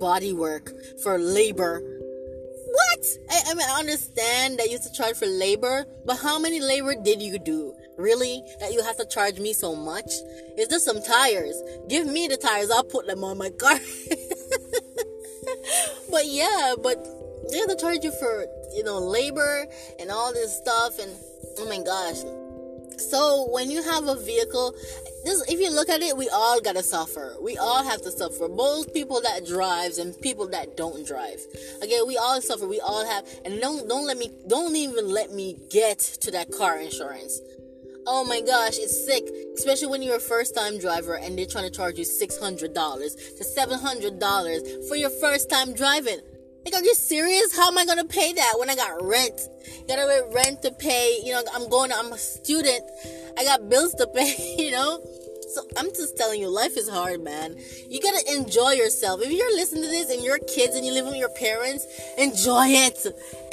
body 0.00 0.32
work 0.32 0.72
for 1.02 1.18
labor. 1.18 1.80
What? 1.80 3.06
I, 3.30 3.42
I 3.50 3.54
mean 3.54 3.66
I 3.68 3.78
understand 3.78 4.58
that 4.58 4.66
you 4.66 4.72
used 4.72 4.84
to 4.84 4.92
charge 4.92 5.16
for 5.16 5.26
labor, 5.26 5.86
but 6.04 6.16
how 6.16 6.38
many 6.38 6.60
labor 6.60 6.94
did 6.94 7.22
you 7.22 7.38
do? 7.38 7.74
Really? 7.98 8.42
That 8.60 8.72
you 8.72 8.82
have 8.82 8.96
to 8.98 9.06
charge 9.06 9.38
me 9.38 9.52
so 9.52 9.74
much? 9.74 10.10
It's 10.56 10.68
just 10.68 10.84
some 10.84 11.02
tires. 11.02 11.60
Give 11.88 12.06
me 12.06 12.28
the 12.28 12.36
tires, 12.36 12.70
I'll 12.70 12.84
put 12.84 13.06
them 13.06 13.24
on 13.24 13.38
my 13.38 13.50
car. 13.50 13.74
but 16.10 16.26
yeah, 16.26 16.74
but 16.82 17.04
they 17.50 17.58
have 17.58 17.68
to 17.68 17.76
charge 17.76 18.04
you 18.04 18.12
for 18.12 18.46
you 18.74 18.84
know 18.84 18.98
labor 18.98 19.66
and 19.98 20.10
all 20.10 20.32
this 20.32 20.56
stuff, 20.56 20.98
and 20.98 21.10
oh 21.58 21.68
my 21.68 21.82
gosh. 21.82 22.22
So 22.98 23.48
when 23.50 23.70
you 23.70 23.82
have 23.82 24.06
a 24.06 24.16
vehicle, 24.16 24.74
this 25.24 25.42
if 25.48 25.60
you 25.60 25.70
look 25.70 25.88
at 25.88 26.02
it, 26.02 26.16
we 26.16 26.28
all 26.28 26.60
gotta 26.60 26.82
suffer. 26.82 27.36
We 27.40 27.56
all 27.56 27.82
have 27.82 28.02
to 28.02 28.10
suffer. 28.10 28.48
Both 28.48 28.94
people 28.94 29.20
that 29.22 29.46
drives 29.46 29.98
and 29.98 30.18
people 30.20 30.48
that 30.48 30.76
don't 30.76 31.06
drive. 31.06 31.40
Again, 31.82 32.06
we 32.06 32.16
all 32.16 32.40
suffer. 32.40 32.66
We 32.66 32.80
all 32.80 33.06
have, 33.06 33.24
and 33.44 33.60
don't 33.60 33.88
don't 33.88 34.06
let 34.06 34.18
me 34.18 34.30
don't 34.48 34.76
even 34.76 35.08
let 35.08 35.32
me 35.32 35.56
get 35.70 35.98
to 35.98 36.30
that 36.32 36.50
car 36.52 36.78
insurance. 36.78 37.40
Oh 38.04 38.24
my 38.24 38.40
gosh, 38.40 38.78
it's 38.78 39.06
sick. 39.06 39.24
Especially 39.54 39.86
when 39.86 40.02
you're 40.02 40.16
a 40.16 40.20
first 40.20 40.56
time 40.56 40.78
driver 40.78 41.14
and 41.14 41.38
they're 41.38 41.46
trying 41.46 41.64
to 41.64 41.70
charge 41.70 41.98
you 41.98 42.04
$600 42.04 42.58
to 42.58 43.44
$700 43.44 44.88
for 44.88 44.96
your 44.96 45.10
first 45.10 45.48
time 45.48 45.72
driving. 45.72 46.18
Like, 46.64 46.74
are 46.74 46.84
you 46.84 46.94
serious? 46.94 47.56
How 47.56 47.68
am 47.68 47.78
I 47.78 47.84
gonna 47.84 48.04
pay 48.04 48.32
that 48.32 48.54
when 48.58 48.70
I 48.70 48.76
got 48.76 49.02
rent? 49.02 49.40
Gotta 49.88 50.26
rent 50.32 50.62
to 50.62 50.70
pay. 50.72 51.20
You 51.24 51.32
know, 51.32 51.42
I'm 51.52 51.68
going. 51.68 51.92
I'm 51.92 52.12
a 52.12 52.18
student. 52.18 52.82
I 53.36 53.44
got 53.44 53.68
bills 53.68 53.94
to 53.94 54.06
pay. 54.06 54.56
You 54.62 54.70
know, 54.70 55.00
so 55.52 55.62
I'm 55.76 55.88
just 55.88 56.16
telling 56.16 56.40
you, 56.40 56.48
life 56.48 56.76
is 56.76 56.88
hard, 56.88 57.22
man. 57.22 57.56
You 57.88 58.00
gotta 58.00 58.24
enjoy 58.32 58.72
yourself. 58.72 59.20
If 59.22 59.30
you're 59.30 59.54
listening 59.54 59.82
to 59.82 59.88
this 59.88 60.10
and 60.10 60.24
you're 60.24 60.38
kids 60.38 60.74
and 60.74 60.84
you 60.84 60.92
live 60.92 61.06
with 61.06 61.16
your 61.16 61.28
parents, 61.30 61.86
enjoy 62.16 62.66
it. 62.68 63.06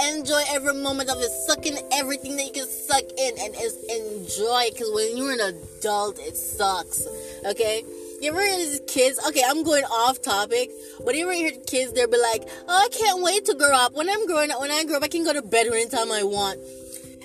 Enjoy 0.08 0.42
every 0.50 0.74
moment 0.74 1.10
of 1.10 1.18
it. 1.18 1.30
Suck 1.30 1.66
in 1.66 1.78
everything 1.92 2.38
that 2.38 2.46
you 2.46 2.54
can 2.54 2.68
suck 2.68 3.04
in 3.18 3.34
and 3.40 3.54
enjoy 3.56 4.72
it. 4.72 4.78
Cause 4.78 4.92
when 4.94 5.18
you're 5.18 5.34
an 5.34 5.42
adult, 5.42 6.20
it 6.20 6.38
sucks. 6.38 7.06
Okay? 7.46 7.84
You 8.22 8.32
ever 8.32 8.42
hear 8.42 8.80
kids? 8.80 9.20
Okay, 9.30 9.44
I'm 9.48 9.64
going 9.64 9.86
off 9.86 10.22
topic, 10.22 10.72
but 11.06 11.16
you 11.16 11.24
ever 11.24 11.34
hear 11.34 11.52
kids? 11.52 11.94
They'll 11.94 12.10
be 12.10 12.18
like, 12.18 12.44
"Oh, 12.68 12.76
I 12.76 12.90
can't 12.90 13.22
wait 13.22 13.46
to 13.46 13.54
grow 13.54 13.72
up. 13.72 13.94
When 13.94 14.10
I'm 14.10 14.28
growing 14.28 14.52
up, 14.52 14.60
when 14.60 14.72
I 14.72 14.84
grow 14.84 14.98
up, 14.98 15.04
I 15.04 15.08
can 15.08 15.24
go 15.24 15.32
to 15.32 15.42
bed 15.42 15.68
anytime 15.68 16.12
I 16.12 16.24
want." 16.24 16.60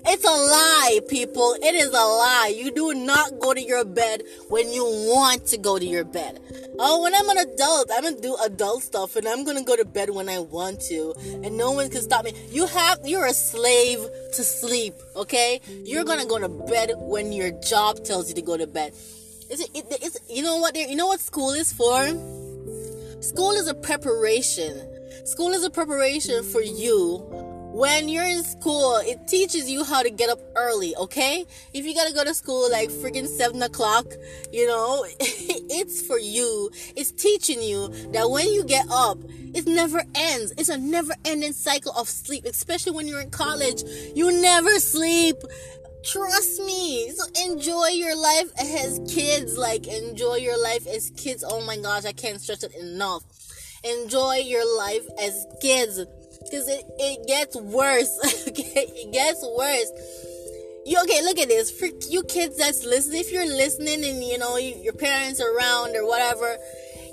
It's 0.06 0.22
a 0.22 0.28
lie, 0.28 1.00
people. 1.08 1.56
It 1.62 1.74
is 1.74 1.88
a 1.88 1.92
lie. 1.92 2.54
You 2.54 2.70
do 2.70 2.92
not 2.92 3.40
go 3.40 3.54
to 3.54 3.60
your 3.60 3.86
bed 3.86 4.22
when 4.48 4.70
you 4.70 4.84
want 4.84 5.46
to 5.46 5.56
go 5.56 5.78
to 5.78 5.84
your 5.84 6.04
bed. 6.04 6.40
Oh, 6.78 7.02
when 7.02 7.14
I'm 7.14 7.26
an 7.30 7.38
adult, 7.38 7.90
I'm 7.90 8.02
gonna 8.04 8.20
do 8.20 8.36
adult 8.44 8.82
stuff 8.82 9.16
and 9.16 9.26
I'm 9.26 9.44
gonna 9.44 9.64
go 9.64 9.76
to 9.76 9.84
bed 9.86 10.10
when 10.10 10.28
I 10.28 10.40
want 10.40 10.82
to, 10.88 11.14
and 11.42 11.56
no 11.56 11.70
one 11.70 11.88
can 11.88 12.02
stop 12.02 12.26
me. 12.26 12.34
You 12.50 12.66
have, 12.66 13.00
you're 13.04 13.24
a 13.24 13.32
slave 13.32 14.00
to 14.34 14.44
sleep, 14.44 14.94
okay? 15.16 15.62
You're 15.84 16.04
gonna 16.04 16.26
go 16.26 16.38
to 16.38 16.50
bed 16.50 16.92
when 16.96 17.32
your 17.32 17.52
job 17.62 18.04
tells 18.04 18.28
you 18.28 18.34
to 18.34 18.42
go 18.42 18.58
to 18.58 18.66
bed. 18.66 18.92
It's, 19.48 19.62
it, 19.74 19.86
it's, 20.02 20.18
you 20.28 20.42
know 20.42 20.58
what? 20.58 20.76
You 20.76 20.96
know 20.96 21.06
what 21.06 21.20
school 21.20 21.52
is 21.52 21.72
for? 21.72 22.08
School 23.22 23.52
is 23.52 23.68
a 23.68 23.74
preparation. 23.74 25.26
School 25.26 25.52
is 25.52 25.64
a 25.64 25.70
preparation 25.70 26.44
for 26.44 26.60
you 26.60 27.53
when 27.74 28.08
you're 28.08 28.22
in 28.22 28.44
school, 28.44 28.98
it 28.98 29.26
teaches 29.26 29.68
you 29.68 29.82
how 29.82 30.00
to 30.00 30.08
get 30.08 30.30
up 30.30 30.38
early, 30.54 30.94
okay? 30.94 31.44
If 31.72 31.84
you 31.84 31.92
gotta 31.92 32.14
go 32.14 32.22
to 32.22 32.32
school 32.32 32.70
like 32.70 32.88
freaking 32.88 33.26
7 33.26 33.60
o'clock, 33.64 34.06
you 34.52 34.68
know, 34.68 35.04
it's 35.18 36.00
for 36.06 36.16
you. 36.16 36.70
It's 36.94 37.10
teaching 37.10 37.60
you 37.60 37.88
that 38.12 38.30
when 38.30 38.46
you 38.52 38.62
get 38.62 38.86
up, 38.92 39.18
it 39.54 39.66
never 39.66 40.04
ends. 40.14 40.52
It's 40.56 40.68
a 40.68 40.78
never 40.78 41.14
ending 41.24 41.52
cycle 41.52 41.90
of 41.96 42.08
sleep, 42.08 42.44
especially 42.44 42.92
when 42.92 43.08
you're 43.08 43.20
in 43.20 43.30
college. 43.30 43.82
You 44.14 44.30
never 44.40 44.78
sleep. 44.78 45.34
Trust 46.04 46.60
me. 46.60 47.10
So 47.10 47.24
enjoy 47.44 47.88
your 47.88 48.16
life 48.16 48.52
as 48.60 49.00
kids. 49.12 49.58
Like, 49.58 49.88
enjoy 49.88 50.36
your 50.36 50.62
life 50.62 50.86
as 50.86 51.10
kids. 51.16 51.42
Oh 51.44 51.60
my 51.60 51.76
gosh, 51.78 52.04
I 52.04 52.12
can't 52.12 52.40
stress 52.40 52.62
it 52.62 52.72
enough. 52.76 53.24
Enjoy 53.82 54.36
your 54.36 54.78
life 54.78 55.04
as 55.20 55.44
kids 55.60 56.00
because 56.44 56.68
it, 56.68 56.84
it 56.98 57.26
gets 57.26 57.56
worse. 57.56 58.18
okay, 58.48 58.86
it 58.86 59.12
gets 59.12 59.44
worse. 59.56 59.92
You 60.86 61.00
okay? 61.02 61.22
Look 61.22 61.38
at 61.38 61.48
this. 61.48 61.70
For 61.70 61.86
you 62.08 62.22
kids 62.24 62.58
that's 62.58 62.84
listening, 62.84 63.20
if 63.20 63.32
you're 63.32 63.46
listening 63.46 64.04
and 64.04 64.22
you 64.22 64.38
know 64.38 64.56
your 64.56 64.92
parents 64.92 65.40
are 65.40 65.56
around 65.56 65.96
or 65.96 66.06
whatever, 66.06 66.56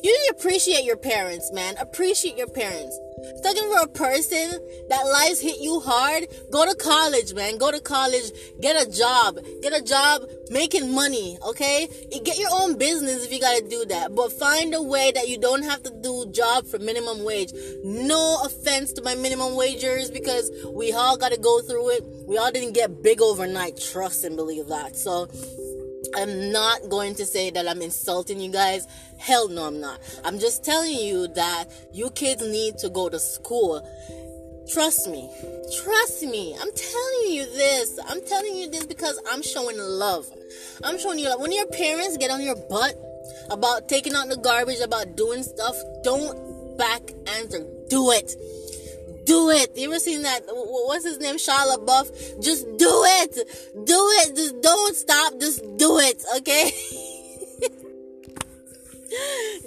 you 0.03 0.27
appreciate 0.31 0.83
your 0.83 0.97
parents, 0.97 1.51
man. 1.53 1.75
Appreciate 1.77 2.37
your 2.37 2.47
parents. 2.47 2.97
Looking 3.43 3.69
for 3.71 3.81
a 3.81 3.87
person 3.87 4.51
that 4.89 5.03
lives 5.03 5.39
hit 5.39 5.59
you 5.59 5.79
hard, 5.79 6.25
go 6.51 6.65
to 6.65 6.75
college, 6.75 7.33
man. 7.33 7.57
Go 7.57 7.71
to 7.71 7.79
college, 7.79 8.31
get 8.61 8.75
a 8.75 8.89
job, 8.89 9.37
get 9.61 9.73
a 9.73 9.81
job 9.81 10.23
making 10.49 10.93
money, 10.93 11.37
okay? 11.47 11.87
Get 12.23 12.39
your 12.39 12.49
own 12.51 12.77
business 12.77 13.25
if 13.25 13.31
you 13.31 13.39
gotta 13.39 13.67
do 13.67 13.85
that, 13.85 14.15
but 14.15 14.31
find 14.31 14.73
a 14.73 14.81
way 14.81 15.11
that 15.11 15.27
you 15.27 15.37
don't 15.39 15.63
have 15.63 15.83
to 15.83 15.91
do 16.01 16.31
job 16.31 16.65
for 16.65 16.79
minimum 16.79 17.23
wage. 17.23 17.53
No 17.83 18.41
offense 18.43 18.93
to 18.93 19.01
my 19.03 19.15
minimum 19.15 19.55
wagers 19.55 20.09
because 20.09 20.49
we 20.73 20.91
all 20.91 21.17
gotta 21.17 21.37
go 21.37 21.61
through 21.61 21.89
it. 21.91 22.03
We 22.27 22.37
all 22.37 22.51
didn't 22.51 22.73
get 22.73 23.03
big 23.03 23.21
overnight. 23.21 23.79
Trust 23.79 24.23
and 24.23 24.35
believe 24.35 24.67
that. 24.67 24.95
So 24.95 25.27
I'm 26.15 26.51
not 26.51 26.89
going 26.89 27.15
to 27.15 27.25
say 27.25 27.49
that 27.51 27.67
I'm 27.67 27.81
insulting 27.81 28.39
you 28.39 28.51
guys. 28.51 28.87
Hell 29.17 29.47
no, 29.47 29.65
I'm 29.65 29.79
not. 29.79 29.99
I'm 30.25 30.39
just 30.39 30.63
telling 30.63 30.97
you 30.97 31.27
that 31.29 31.65
you 31.93 32.09
kids 32.11 32.41
need 32.41 32.77
to 32.79 32.89
go 32.89 33.09
to 33.09 33.19
school. 33.19 33.87
Trust 34.71 35.09
me. 35.09 35.29
Trust 35.83 36.23
me. 36.23 36.55
I'm 36.59 36.69
telling 36.71 37.33
you 37.33 37.45
this. 37.45 37.99
I'm 38.07 38.21
telling 38.25 38.55
you 38.55 38.69
this 38.69 38.85
because 38.85 39.19
I'm 39.31 39.41
showing 39.41 39.77
love. 39.77 40.25
I'm 40.83 40.99
showing 40.99 41.19
you 41.19 41.29
love. 41.29 41.39
When 41.39 41.51
your 41.51 41.67
parents 41.67 42.17
get 42.17 42.31
on 42.31 42.41
your 42.41 42.55
butt 42.55 42.95
about 43.49 43.89
taking 43.89 44.13
out 44.13 44.29
the 44.29 44.37
garbage, 44.37 44.79
about 44.79 45.15
doing 45.15 45.43
stuff, 45.43 45.75
don't 46.03 46.77
back 46.77 47.01
answer. 47.27 47.65
Do 47.89 48.11
it 48.11 48.35
do 49.25 49.49
it. 49.49 49.77
You 49.77 49.89
ever 49.89 49.99
seen 49.99 50.21
that? 50.23 50.41
What's 50.47 51.05
his 51.05 51.19
name? 51.19 51.35
Shia 51.35 51.75
LaBeouf. 51.75 52.41
Just 52.41 52.65
do 52.77 53.03
it. 53.21 53.35
Do 53.85 54.07
it. 54.19 54.35
Just 54.35 54.61
don't 54.61 54.95
stop. 54.95 55.39
Just 55.39 55.61
do 55.77 55.99
it. 55.99 56.23
Okay. 56.37 56.71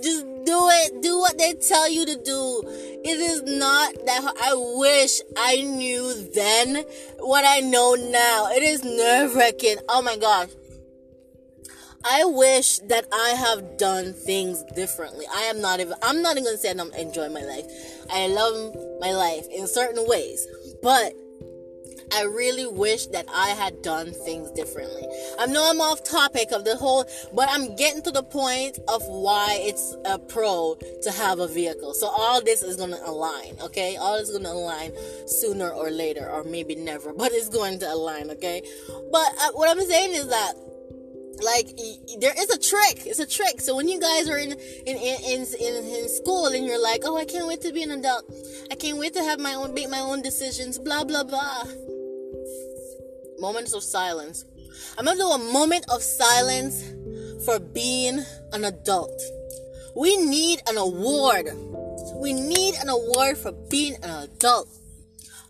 Just 0.02 0.24
do 0.44 0.68
it. 0.70 1.02
Do 1.02 1.18
what 1.18 1.36
they 1.38 1.52
tell 1.54 1.90
you 1.90 2.06
to 2.06 2.16
do. 2.16 2.62
It 3.04 3.20
is 3.20 3.42
not 3.42 3.94
that 4.06 4.34
I 4.42 4.54
wish 4.76 5.20
I 5.36 5.62
knew 5.62 6.30
then 6.34 6.84
what 7.18 7.44
I 7.46 7.60
know 7.60 7.94
now. 7.94 8.48
It 8.50 8.62
is 8.62 8.82
nerve 8.82 9.34
wracking. 9.34 9.76
Oh 9.88 10.02
my 10.02 10.16
gosh. 10.16 10.48
I 12.06 12.24
wish 12.26 12.80
that 12.80 13.06
I 13.12 13.30
have 13.30 13.78
done 13.78 14.12
things 14.12 14.62
differently. 14.74 15.24
I 15.32 15.42
am 15.44 15.62
not 15.62 15.80
even, 15.80 15.94
I'm 16.02 16.20
not 16.20 16.32
even 16.32 16.44
gonna 16.44 16.58
say 16.58 16.70
I'm 16.70 16.92
enjoying 16.92 17.32
my 17.32 17.40
life. 17.40 17.64
I 18.10 18.28
love 18.28 18.76
my 19.00 19.12
life 19.12 19.46
in 19.50 19.66
certain 19.66 20.06
ways, 20.06 20.46
but 20.82 21.14
I 22.14 22.22
really 22.22 22.66
wish 22.66 23.06
that 23.08 23.26
I 23.32 23.50
had 23.50 23.82
done 23.82 24.12
things 24.12 24.50
differently. 24.52 25.02
I 25.38 25.46
know 25.46 25.68
I'm 25.68 25.80
off 25.80 26.04
topic 26.04 26.52
of 26.52 26.64
the 26.64 26.76
whole, 26.76 27.04
but 27.34 27.48
I'm 27.50 27.74
getting 27.76 28.02
to 28.02 28.10
the 28.10 28.22
point 28.22 28.78
of 28.88 29.02
why 29.06 29.58
it's 29.60 29.96
a 30.04 30.18
pro 30.18 30.76
to 31.02 31.10
have 31.10 31.40
a 31.40 31.48
vehicle. 31.48 31.92
So 31.94 32.06
all 32.06 32.42
this 32.42 32.62
is 32.62 32.76
going 32.76 32.90
to 32.90 33.04
align, 33.04 33.56
okay? 33.62 33.96
All 33.96 34.16
is 34.16 34.30
going 34.30 34.44
to 34.44 34.52
align 34.52 34.92
sooner 35.26 35.70
or 35.70 35.90
later, 35.90 36.28
or 36.28 36.44
maybe 36.44 36.76
never, 36.76 37.12
but 37.16 37.32
it's 37.32 37.48
going 37.48 37.80
to 37.80 37.92
align, 37.92 38.30
okay? 38.30 38.62
But 39.10 39.28
uh, 39.40 39.52
what 39.54 39.68
I'm 39.68 39.84
saying 39.84 40.12
is 40.12 40.28
that 40.28 40.54
like 41.42 41.68
there 42.20 42.34
is 42.36 42.50
a 42.50 42.58
trick. 42.58 43.06
It's 43.06 43.18
a 43.18 43.26
trick. 43.26 43.60
So 43.60 43.76
when 43.76 43.88
you 43.88 44.00
guys 44.00 44.28
are 44.28 44.38
in 44.38 44.52
in, 44.52 44.96
in 44.96 45.46
in 45.60 45.84
in 45.84 46.08
school 46.08 46.46
and 46.46 46.66
you're 46.66 46.82
like 46.82 47.02
oh 47.04 47.16
i 47.16 47.24
can't 47.24 47.46
wait 47.46 47.60
to 47.62 47.72
be 47.72 47.82
an 47.82 47.90
adult. 47.90 48.24
I 48.70 48.74
can't 48.74 48.98
wait 48.98 49.14
to 49.14 49.22
have 49.22 49.40
my 49.40 49.54
own 49.54 49.74
make 49.74 49.90
my 49.90 50.00
own 50.00 50.22
decisions 50.22 50.78
blah 50.78 51.04
blah 51.04 51.24
blah. 51.24 51.64
Moments 53.38 53.72
of 53.72 53.82
silence. 53.82 54.44
I'm 54.98 55.04
gonna 55.04 55.18
do 55.18 55.28
a 55.28 55.38
moment 55.38 55.86
of 55.90 56.02
silence 56.02 56.82
for 57.44 57.58
being 57.58 58.20
an 58.52 58.64
adult. 58.64 59.20
We 59.96 60.16
need 60.16 60.60
an 60.68 60.76
award. 60.76 61.50
We 62.16 62.32
need 62.32 62.74
an 62.76 62.88
award 62.88 63.38
for 63.38 63.52
being 63.70 63.96
an 64.02 64.24
adult. 64.24 64.68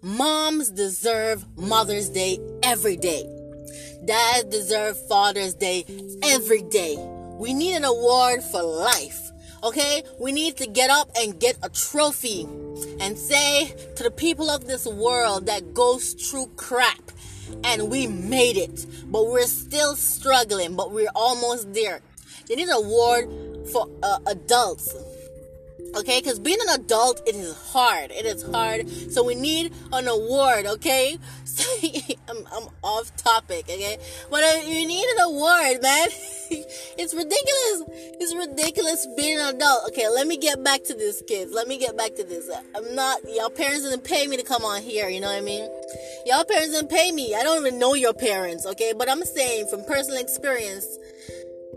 Moms 0.02 0.70
deserve 0.70 1.44
mother's 1.56 2.10
day 2.10 2.38
every 2.62 2.96
day 2.96 3.33
Dads 4.06 4.44
deserve 4.44 4.98
Father's 5.08 5.54
Day 5.54 5.84
every 6.22 6.62
day. 6.62 6.96
We 7.38 7.54
need 7.54 7.74
an 7.74 7.84
award 7.84 8.42
for 8.42 8.62
life. 8.62 9.30
Okay? 9.62 10.02
We 10.20 10.32
need 10.32 10.56
to 10.58 10.66
get 10.66 10.90
up 10.90 11.10
and 11.16 11.40
get 11.40 11.56
a 11.62 11.70
trophy 11.70 12.42
and 13.00 13.16
say 13.16 13.74
to 13.96 14.02
the 14.02 14.10
people 14.10 14.50
of 14.50 14.66
this 14.66 14.86
world 14.86 15.46
that 15.46 15.72
goes 15.72 16.12
through 16.12 16.48
crap 16.56 17.12
and 17.62 17.90
we 17.90 18.06
made 18.06 18.56
it, 18.56 18.86
but 19.06 19.26
we're 19.26 19.46
still 19.46 19.96
struggling, 19.96 20.76
but 20.76 20.92
we're 20.92 21.12
almost 21.14 21.72
there. 21.72 22.00
They 22.48 22.56
need 22.56 22.68
an 22.68 22.74
award 22.74 23.28
for 23.70 23.88
uh, 24.02 24.18
adults 24.26 24.94
okay 25.96 26.20
because 26.20 26.38
being 26.38 26.58
an 26.66 26.80
adult 26.80 27.22
it 27.26 27.36
is 27.36 27.56
hard 27.70 28.10
it 28.10 28.26
is 28.26 28.42
hard 28.50 28.88
so 29.10 29.22
we 29.22 29.34
need 29.34 29.72
an 29.92 30.08
award 30.08 30.66
okay 30.66 31.16
I'm, 32.28 32.38
I'm 32.52 32.68
off 32.82 33.14
topic 33.16 33.64
okay? 33.64 33.98
But 34.30 34.42
uh, 34.42 34.60
you 34.64 34.86
need 34.86 35.04
an 35.04 35.20
award 35.22 35.82
man. 35.82 36.08
It's 36.96 37.14
ridiculous. 37.14 37.82
It's 38.20 38.34
ridiculous 38.34 39.06
being 39.16 39.40
an 39.40 39.54
adult. 39.56 39.88
Okay 39.88 40.08
let 40.08 40.26
me 40.26 40.36
get 40.36 40.62
back 40.62 40.84
to 40.84 40.94
this 40.94 41.22
kids. 41.26 41.52
Let 41.52 41.68
me 41.68 41.78
get 41.78 41.96
back 41.96 42.14
to 42.16 42.24
this. 42.24 42.50
I'm 42.76 42.94
not 42.94 43.20
y'all 43.32 43.50
parents 43.50 43.82
didn't 43.82 44.04
pay 44.04 44.26
me 44.26 44.36
to 44.36 44.42
come 44.42 44.64
on 44.64 44.82
here 44.82 45.08
you 45.08 45.20
know 45.20 45.28
what 45.28 45.36
i 45.36 45.40
mean? 45.40 45.68
Y'all 46.26 46.44
parents 46.44 46.72
didn't 46.72 46.90
pay 46.90 47.12
me. 47.12 47.34
I 47.34 47.42
don't 47.42 47.66
even 47.66 47.78
know 47.78 47.94
your 47.94 48.14
parents 48.14 48.66
okay? 48.66 48.92
But 48.96 49.10
i'm 49.10 49.24
saying 49.24 49.68
from 49.68 49.84
personal 49.84 50.20
experience 50.20 50.86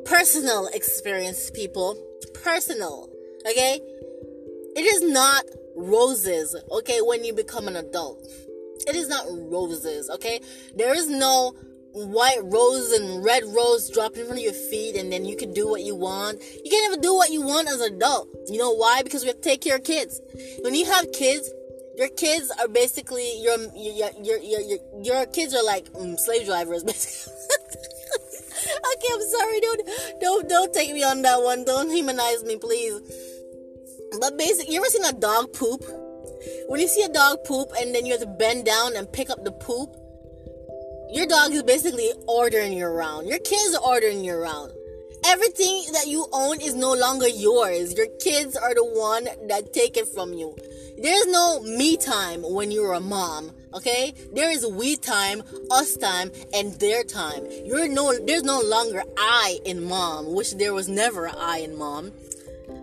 personal 0.06 0.68
experience 0.68 1.50
people 1.52 1.98
personal 2.44 3.10
okay? 3.50 3.80
It 4.76 4.86
is 4.86 5.02
not 5.12 5.44
roses, 5.78 6.56
okay, 6.72 7.00
when 7.02 7.24
you 7.24 7.34
become 7.34 7.68
an 7.68 7.76
adult. 7.76 8.28
It 8.88 8.96
is 8.96 9.08
not 9.10 9.26
roses, 9.28 10.10
okay? 10.10 10.40
There 10.76 10.94
is 10.94 11.10
no 11.10 11.54
white 11.94 12.40
rose 12.44 12.92
and 12.92 13.24
red 13.24 13.44
rose 13.46 13.90
drop 13.90 14.16
in 14.16 14.26
front 14.26 14.40
of 14.40 14.44
your 14.44 14.54
feet 14.54 14.96
and 14.96 15.12
then 15.12 15.26
you 15.26 15.36
can 15.36 15.54
do 15.54 15.68
what 15.68 15.84
you 15.84 15.96
want. 15.96 16.42
You 16.64 16.70
can't 16.70 16.92
even 16.92 17.02
do 17.02 17.14
what 17.16 17.32
you 17.32 17.42
want 17.42 17.68
as 17.68 17.82
an 17.82 17.96
adult. 17.96 18.30
You 18.48 18.58
know 18.58 18.74
why? 18.74 19.02
Because 19.04 19.24
we 19.24 19.28
have 19.28 19.42
to 19.42 19.42
take 19.42 19.62
care 19.62 19.78
of 19.78 19.84
kids. 19.84 20.22
When 20.62 20.76
you 20.76 20.86
have 20.86 21.12
kids, 21.12 21.52
your 21.98 22.10
kids 22.10 22.52
are 22.60 22.68
basically 22.68 23.42
your 23.42 23.58
your 23.76 24.12
your 24.22 24.40
your 24.40 24.62
your, 24.62 24.80
your 25.02 25.26
kids 25.26 25.56
are 25.56 25.64
like 25.64 25.86
mm, 25.94 26.18
slave 26.20 26.46
drivers 26.46 26.84
basically. 26.86 27.34
okay, 28.68 29.08
I'm 29.14 29.22
sorry. 29.22 29.60
Don't 29.60 29.82
don't 30.22 30.50
don't 30.50 30.74
take 30.74 30.94
me 30.94 31.04
on 31.04 31.24
that 31.24 31.42
one. 31.42 31.66
Don't 31.66 31.90
humanize 31.90 32.44
me, 32.44 32.58
please. 32.58 33.02
But 34.22 34.38
basically, 34.38 34.76
you 34.76 34.80
ever 34.80 34.90
seen 34.90 35.06
a 35.06 35.14
dog 35.14 35.54
poop? 35.54 35.84
When 36.68 36.80
you 36.80 36.88
see 36.88 37.04
a 37.04 37.10
dog 37.10 37.44
poop 37.46 37.70
and 37.80 37.94
then 37.94 38.06
you 38.06 38.14
have 38.14 38.22
to 38.22 38.28
bend 38.28 38.66
down 38.66 38.96
and 38.96 39.12
pick 39.12 39.30
up 39.30 39.44
the 39.44 39.52
poop, 39.52 39.96
your 41.12 41.26
dog 41.26 41.54
is 41.54 41.64
basically 41.64 42.12
ordering 42.28 42.74
you 42.74 42.86
around. 42.86 43.28
Your 43.28 43.40
kids 43.40 43.76
are 43.76 43.84
ordering 43.84 44.24
you 44.24 44.34
around. 44.34 44.72
Everything 45.26 45.84
that 45.94 46.08
you 46.08 46.28
own 46.32 46.62
is 46.62 46.76
no 46.76 46.94
longer 46.94 47.28
yours. 47.28 47.94
Your 47.94 48.08
kids 48.20 48.56
are 48.56 48.74
the 48.74 48.86
one 48.86 49.26
that 49.48 49.74
take 49.74 49.98
it 49.98 50.08
from 50.08 50.34
you. 50.34 50.56
There's 51.02 51.28
no 51.28 51.62
me 51.62 51.98
time 51.98 52.42
when 52.42 52.72
you're 52.72 52.94
a 52.94 53.00
mom. 53.00 53.52
Okay? 53.74 54.14
There 54.34 54.52
is 54.52 54.66
we 54.66 54.96
time, 54.96 55.44
us 55.72 55.96
time, 55.96 56.32
and 56.54 56.74
their 56.80 57.04
time. 57.04 57.46
You're 57.66 57.88
no 57.88 58.14
there's 58.26 58.44
no 58.44 58.62
longer 58.62 59.04
I 59.18 59.60
in 59.66 59.84
mom, 59.84 60.34
which 60.34 60.54
there 60.54 60.74
was 60.74 60.88
never 60.88 61.30
I 61.30 61.60
in 61.60 61.78
mom. 61.78 62.12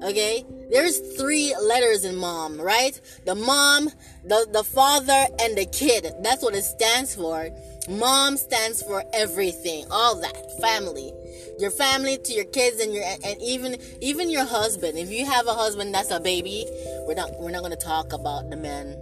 Okay? 0.02 0.44
There's 0.74 0.98
three 1.16 1.54
letters 1.54 2.04
in 2.04 2.16
mom, 2.16 2.60
right? 2.60 3.00
The 3.24 3.36
mom, 3.36 3.90
the, 4.24 4.44
the 4.52 4.64
father, 4.64 5.24
and 5.40 5.56
the 5.56 5.66
kid. 5.66 6.12
That's 6.20 6.42
what 6.42 6.56
it 6.56 6.64
stands 6.64 7.14
for. 7.14 7.48
Mom 7.88 8.36
stands 8.36 8.82
for 8.82 9.04
everything, 9.14 9.84
all 9.92 10.20
that, 10.20 10.60
family. 10.60 11.12
Your 11.60 11.70
family 11.70 12.18
to 12.18 12.32
your 12.32 12.46
kids 12.46 12.80
and 12.80 12.92
your 12.92 13.04
and 13.04 13.40
even 13.40 13.76
even 14.00 14.30
your 14.30 14.44
husband. 14.44 14.98
If 14.98 15.12
you 15.12 15.24
have 15.24 15.46
a 15.46 15.54
husband 15.54 15.94
that's 15.94 16.10
a 16.10 16.18
baby, 16.18 16.66
we're 17.06 17.14
not 17.14 17.38
we're 17.38 17.52
not 17.52 17.62
gonna 17.62 17.76
talk 17.76 18.12
about 18.12 18.50
the 18.50 18.56
men 18.56 18.96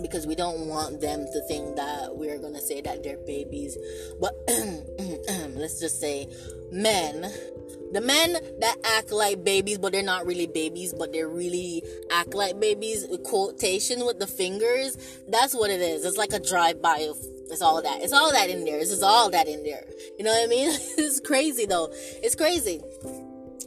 because 0.00 0.28
we 0.28 0.36
don't 0.36 0.68
want 0.68 1.00
them 1.00 1.24
to 1.24 1.40
think 1.48 1.74
that 1.74 2.16
we're 2.16 2.38
gonna 2.38 2.60
say 2.60 2.80
that 2.82 3.02
they're 3.02 3.18
babies. 3.26 3.76
But 4.20 4.34
let's 5.56 5.80
just 5.80 6.00
say 6.00 6.28
men 6.70 7.32
the 7.94 8.00
men 8.00 8.32
that 8.60 8.76
act 8.98 9.12
like 9.12 9.44
babies, 9.44 9.78
but 9.78 9.92
they're 9.92 10.02
not 10.02 10.26
really 10.26 10.46
babies, 10.46 10.92
but 10.92 11.12
they 11.12 11.24
really 11.24 11.82
act 12.10 12.34
like 12.34 12.60
babies, 12.60 13.06
quotation 13.24 14.04
with 14.04 14.18
the 14.18 14.26
fingers, 14.26 14.96
that's 15.28 15.54
what 15.54 15.70
it 15.70 15.80
is. 15.80 16.04
It's 16.04 16.18
like 16.18 16.32
a 16.32 16.40
drive-by 16.40 17.08
it's 17.50 17.62
all 17.62 17.82
that. 17.82 18.02
It's 18.02 18.12
all 18.12 18.32
that 18.32 18.50
in 18.50 18.64
there. 18.64 18.78
Is 18.78 19.02
all 19.02 19.30
that 19.30 19.46
in 19.46 19.62
there. 19.62 19.84
You 20.18 20.24
know 20.24 20.32
what 20.32 20.44
I 20.44 20.46
mean? 20.48 20.70
it's 20.98 21.20
crazy 21.20 21.66
though. 21.66 21.88
It's 21.92 22.34
crazy. 22.34 22.80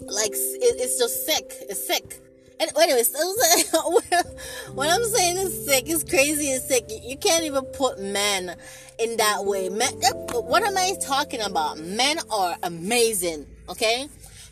Like 0.02 0.32
it, 0.34 0.76
it's 0.82 0.98
just 0.98 1.26
sick. 1.26 1.54
It's 1.70 1.86
sick. 1.86 2.20
And 2.60 2.72
anyways, 2.76 3.14
what 4.74 4.90
I'm 4.90 5.04
saying 5.04 5.38
is 5.38 5.66
sick. 5.66 5.84
It's 5.88 6.04
crazy. 6.04 6.48
It's 6.48 6.68
sick. 6.68 6.86
You 7.04 7.16
can't 7.18 7.44
even 7.44 7.64
put 7.66 8.00
men 8.00 8.56
in 9.00 9.18
that 9.18 9.46
way. 9.46 9.70
Men, 9.70 9.94
eh, 10.04 10.12
what 10.34 10.64
am 10.64 10.76
I 10.76 10.96
talking 11.06 11.42
about? 11.42 11.78
Men 11.78 12.18
are 12.32 12.58
amazing. 12.64 13.46
Okay, 13.70 14.08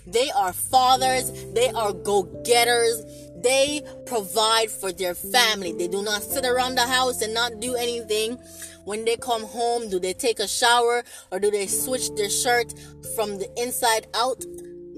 they 0.08 0.30
are 0.32 0.54
fathers. 0.54 1.32
They 1.54 1.70
are 1.70 1.94
go-getters. 1.94 3.04
They 3.38 3.84
provide 4.06 4.72
for 4.72 4.92
their 4.92 5.16
family. 5.16 5.74
They 5.74 5.88
do 5.88 6.02
not 6.04 6.24
sit 6.24 6.46
around 6.46 6.76
the 6.76 6.88
house 6.88 7.22
and 7.22 7.34
not 7.34 7.60
do 7.60 7.76
anything. 7.76 8.38
When 8.86 9.06
they 9.06 9.18
come 9.18 9.44
home, 9.44 9.90
do 9.90 10.00
they 10.00 10.14
take 10.14 10.40
a 10.40 10.48
shower 10.48 11.04
or 11.32 11.40
do 11.40 11.52
they 11.52 11.68
switch 11.68 12.14
their 12.16 12.30
shirt 12.30 12.74
from 13.16 13.38
the 13.38 13.50
inside 13.58 14.08
out? 14.14 14.44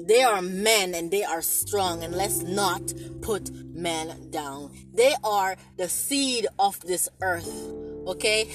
They 0.08 0.24
are 0.24 0.42
men 0.42 0.96
and 0.96 1.12
they 1.12 1.26
are 1.26 1.42
strong, 1.42 2.02
and 2.02 2.16
let's 2.16 2.42
not 2.42 2.94
put 3.22 3.52
men 3.76 4.30
down. 4.30 4.72
They 4.94 5.14
are 5.22 5.58
the 5.78 5.90
seed 5.90 6.48
of 6.58 6.80
this 6.82 7.10
earth. 7.22 7.87
Okay? 8.08 8.46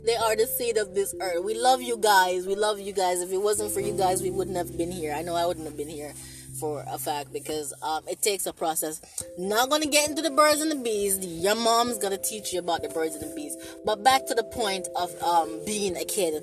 they 0.06 0.16
are 0.16 0.34
the 0.36 0.46
seed 0.46 0.76
of 0.76 0.94
this 0.94 1.14
earth. 1.20 1.44
We 1.44 1.54
love 1.54 1.82
you 1.82 1.96
guys. 1.96 2.46
We 2.46 2.54
love 2.54 2.80
you 2.80 2.92
guys. 2.92 3.20
If 3.20 3.32
it 3.32 3.42
wasn't 3.42 3.72
for 3.72 3.80
you 3.80 3.92
guys, 3.92 4.22
we 4.22 4.30
wouldn't 4.30 4.56
have 4.56 4.76
been 4.76 4.90
here. 4.90 5.12
I 5.12 5.22
know 5.22 5.36
I 5.36 5.46
wouldn't 5.46 5.66
have 5.66 5.76
been 5.76 5.88
here 5.88 6.12
for 6.58 6.84
a 6.88 6.98
fact 6.98 7.32
because 7.32 7.74
um, 7.82 8.02
it 8.08 8.22
takes 8.22 8.46
a 8.46 8.52
process. 8.52 9.00
Not 9.38 9.70
gonna 9.70 9.86
get 9.86 10.08
into 10.08 10.22
the 10.22 10.30
birds 10.30 10.60
and 10.60 10.70
the 10.70 10.76
bees. 10.76 11.18
Your 11.18 11.54
mom's 11.54 11.98
gonna 11.98 12.18
teach 12.18 12.52
you 12.52 12.60
about 12.60 12.82
the 12.82 12.88
birds 12.88 13.14
and 13.14 13.30
the 13.30 13.34
bees. 13.34 13.56
But 13.84 14.02
back 14.02 14.26
to 14.26 14.34
the 14.34 14.44
point 14.44 14.88
of 14.96 15.10
um, 15.22 15.60
being 15.66 15.96
a 15.96 16.04
kid. 16.04 16.42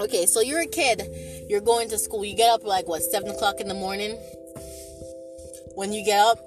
Okay, 0.00 0.26
so 0.26 0.40
you're 0.40 0.60
a 0.60 0.66
kid. 0.66 1.02
You're 1.48 1.60
going 1.60 1.88
to 1.90 1.98
school. 1.98 2.24
You 2.24 2.34
get 2.34 2.50
up 2.50 2.64
like 2.64 2.88
what 2.88 3.02
seven 3.02 3.30
o'clock 3.30 3.60
in 3.60 3.68
the 3.68 3.74
morning. 3.74 4.16
When 5.74 5.92
you 5.92 6.04
get 6.04 6.20
up, 6.20 6.38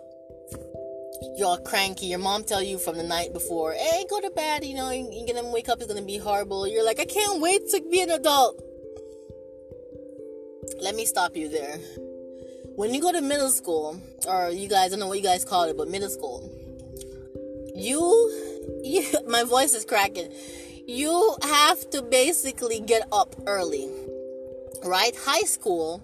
you're 1.35 1.47
all 1.47 1.57
cranky. 1.57 2.07
Your 2.07 2.19
mom 2.19 2.43
tell 2.43 2.61
you 2.61 2.77
from 2.77 2.97
the 2.97 3.03
night 3.03 3.33
before, 3.33 3.73
"Hey, 3.73 4.05
go 4.09 4.19
to 4.19 4.29
bed." 4.29 4.63
You 4.65 4.75
know, 4.75 4.91
you're 4.91 5.27
gonna 5.27 5.49
wake 5.49 5.69
up. 5.69 5.81
It's 5.81 5.87
gonna 5.87 6.05
be 6.05 6.17
horrible. 6.17 6.67
You're 6.67 6.85
like, 6.85 6.99
"I 6.99 7.05
can't 7.05 7.41
wait 7.41 7.69
to 7.69 7.81
be 7.81 8.01
an 8.01 8.11
adult." 8.11 8.61
Let 10.81 10.95
me 10.95 11.05
stop 11.05 11.35
you 11.35 11.49
there. 11.49 11.79
When 12.75 12.93
you 12.93 13.01
go 13.01 13.11
to 13.11 13.21
middle 13.21 13.49
school, 13.49 13.99
or 14.27 14.49
you 14.51 14.67
guys, 14.67 14.87
I 14.87 14.89
don't 14.89 14.99
know 14.99 15.07
what 15.07 15.17
you 15.17 15.23
guys 15.23 15.43
call 15.43 15.63
it, 15.63 15.75
but 15.75 15.87
middle 15.87 16.09
school, 16.09 16.43
you, 17.75 17.99
you, 18.83 19.03
my 19.27 19.43
voice 19.43 19.73
is 19.73 19.85
cracking. 19.85 20.31
You 20.85 21.35
have 21.41 21.89
to 21.91 22.01
basically 22.01 22.79
get 22.79 23.07
up 23.11 23.35
early, 23.45 23.89
right? 24.83 25.15
High 25.15 25.41
school 25.41 26.03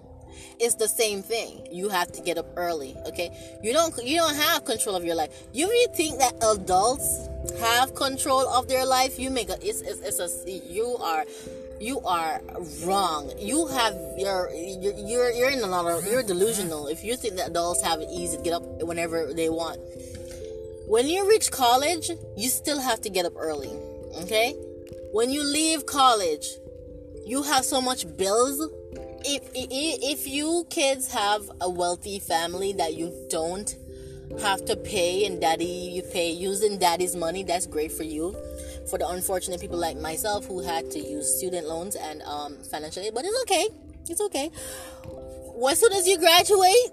it's 0.60 0.74
the 0.74 0.88
same 0.88 1.22
thing. 1.22 1.66
You 1.70 1.88
have 1.88 2.12
to 2.12 2.22
get 2.22 2.38
up 2.38 2.46
early. 2.56 2.96
Okay, 3.06 3.30
you 3.62 3.72
don't 3.72 3.94
you 4.04 4.16
don't 4.16 4.34
have 4.36 4.64
control 4.64 4.96
of 4.96 5.04
your 5.04 5.14
life. 5.14 5.30
You 5.52 5.68
really 5.68 5.94
think 5.94 6.18
that 6.18 6.34
adults 6.42 7.28
have 7.60 7.94
control 7.94 8.48
of 8.48 8.68
their 8.68 8.86
life? 8.86 9.18
You 9.18 9.30
make 9.30 9.48
a 9.48 9.56
it's 9.66 9.80
it's, 9.80 10.00
it's 10.00 10.20
a 10.20 10.50
you 10.50 10.96
are 10.96 11.24
you 11.80 12.00
are 12.00 12.40
wrong. 12.84 13.32
You 13.38 13.66
have 13.68 13.94
you're 14.16 14.50
you're 14.52 15.30
you're 15.30 15.50
in 15.50 15.60
a 15.60 15.66
lot 15.66 15.86
of 15.86 16.06
you're 16.06 16.22
delusional 16.22 16.86
if 16.86 17.04
you 17.04 17.16
think 17.16 17.36
that 17.36 17.48
adults 17.48 17.82
have 17.82 18.00
it 18.00 18.08
easy 18.10 18.36
to 18.36 18.42
get 18.42 18.54
up 18.54 18.62
whenever 18.82 19.32
they 19.32 19.48
want. 19.48 19.80
When 20.86 21.08
you 21.08 21.28
reach 21.28 21.50
college, 21.50 22.10
you 22.36 22.48
still 22.48 22.78
have 22.78 23.00
to 23.02 23.10
get 23.10 23.24
up 23.24 23.32
early. 23.36 23.70
Okay? 24.22 24.54
When 25.12 25.30
you 25.30 25.42
leave 25.42 25.86
college, 25.86 26.46
you 27.24 27.42
have 27.42 27.64
so 27.64 27.80
much 27.80 28.04
bills 28.16 28.68
if, 29.24 29.50
if 29.54 30.26
you 30.26 30.66
kids 30.70 31.12
have 31.12 31.50
a 31.60 31.68
wealthy 31.68 32.18
family 32.18 32.72
that 32.74 32.94
you 32.94 33.12
don't 33.30 33.74
have 34.40 34.64
to 34.64 34.76
pay 34.76 35.26
and 35.26 35.40
daddy 35.40 35.64
you 35.64 36.02
pay 36.02 36.30
using 36.30 36.78
daddy's 36.78 37.14
money 37.14 37.42
that's 37.42 37.66
great 37.66 37.92
for 37.92 38.02
you. 38.02 38.36
For 38.88 38.98
the 38.98 39.08
unfortunate 39.08 39.60
people 39.60 39.78
like 39.78 39.96
myself 39.96 40.46
who 40.46 40.62
had 40.62 40.90
to 40.90 40.98
use 40.98 41.38
student 41.38 41.66
loans 41.66 41.96
and 41.96 42.22
um, 42.22 42.56
financial 42.70 43.02
aid 43.02 43.14
but 43.14 43.24
it's 43.24 43.40
okay. 43.42 43.68
It's 44.08 44.20
okay. 44.20 44.50
As 45.70 45.80
soon 45.80 45.92
as 45.92 46.06
you 46.06 46.18
graduate 46.18 46.90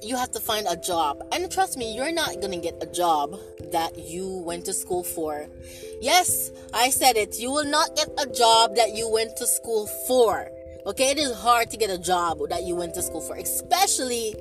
you 0.00 0.16
have 0.16 0.30
to 0.30 0.40
find 0.40 0.66
a 0.68 0.76
job. 0.76 1.22
And 1.32 1.50
trust 1.50 1.76
me 1.76 1.94
you're 1.94 2.12
not 2.12 2.40
gonna 2.40 2.60
get 2.60 2.82
a 2.82 2.86
job 2.86 3.36
that 3.72 3.98
you 3.98 4.42
went 4.44 4.64
to 4.66 4.72
school 4.72 5.04
for. 5.04 5.46
Yes 6.00 6.50
i 6.74 6.90
said 6.90 7.16
it. 7.16 7.38
You 7.38 7.50
will 7.50 7.66
not 7.66 7.96
get 7.96 8.08
a 8.18 8.26
job 8.26 8.76
that 8.76 8.94
you 8.94 9.08
went 9.08 9.36
to 9.36 9.46
school 9.46 9.86
for 10.06 10.50
Okay, 10.88 11.10
it 11.10 11.18
is 11.18 11.34
hard 11.34 11.70
to 11.72 11.76
get 11.76 11.90
a 11.90 11.98
job 11.98 12.38
that 12.48 12.62
you 12.62 12.74
went 12.74 12.94
to 12.94 13.02
school 13.02 13.20
for, 13.20 13.36
especially 13.36 14.34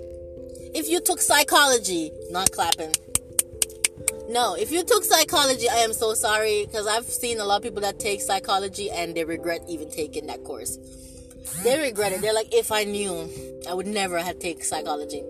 if 0.73 0.87
you 0.87 1.01
took 1.01 1.19
psychology. 1.19 2.09
Not 2.31 2.53
clapping. 2.53 2.95
No, 4.29 4.55
if 4.55 4.71
you 4.71 4.85
took 4.85 5.03
psychology, 5.03 5.67
I 5.67 5.79
am 5.79 5.91
so 5.91 6.13
sorry 6.13 6.65
because 6.65 6.87
I've 6.87 7.03
seen 7.03 7.41
a 7.41 7.43
lot 7.43 7.57
of 7.57 7.63
people 7.63 7.81
that 7.81 7.99
take 7.99 8.21
psychology 8.21 8.89
and 8.89 9.13
they 9.13 9.25
regret 9.25 9.65
even 9.67 9.91
taking 9.91 10.27
that 10.27 10.45
course. 10.45 10.77
They 11.63 11.81
regret 11.81 12.13
it. 12.13 12.21
They're 12.21 12.33
like, 12.33 12.53
if 12.53 12.71
I 12.71 12.85
knew, 12.85 13.29
I 13.69 13.73
would 13.73 13.87
never 13.87 14.17
have 14.17 14.39
taken 14.39 14.63
psychology. 14.63 15.23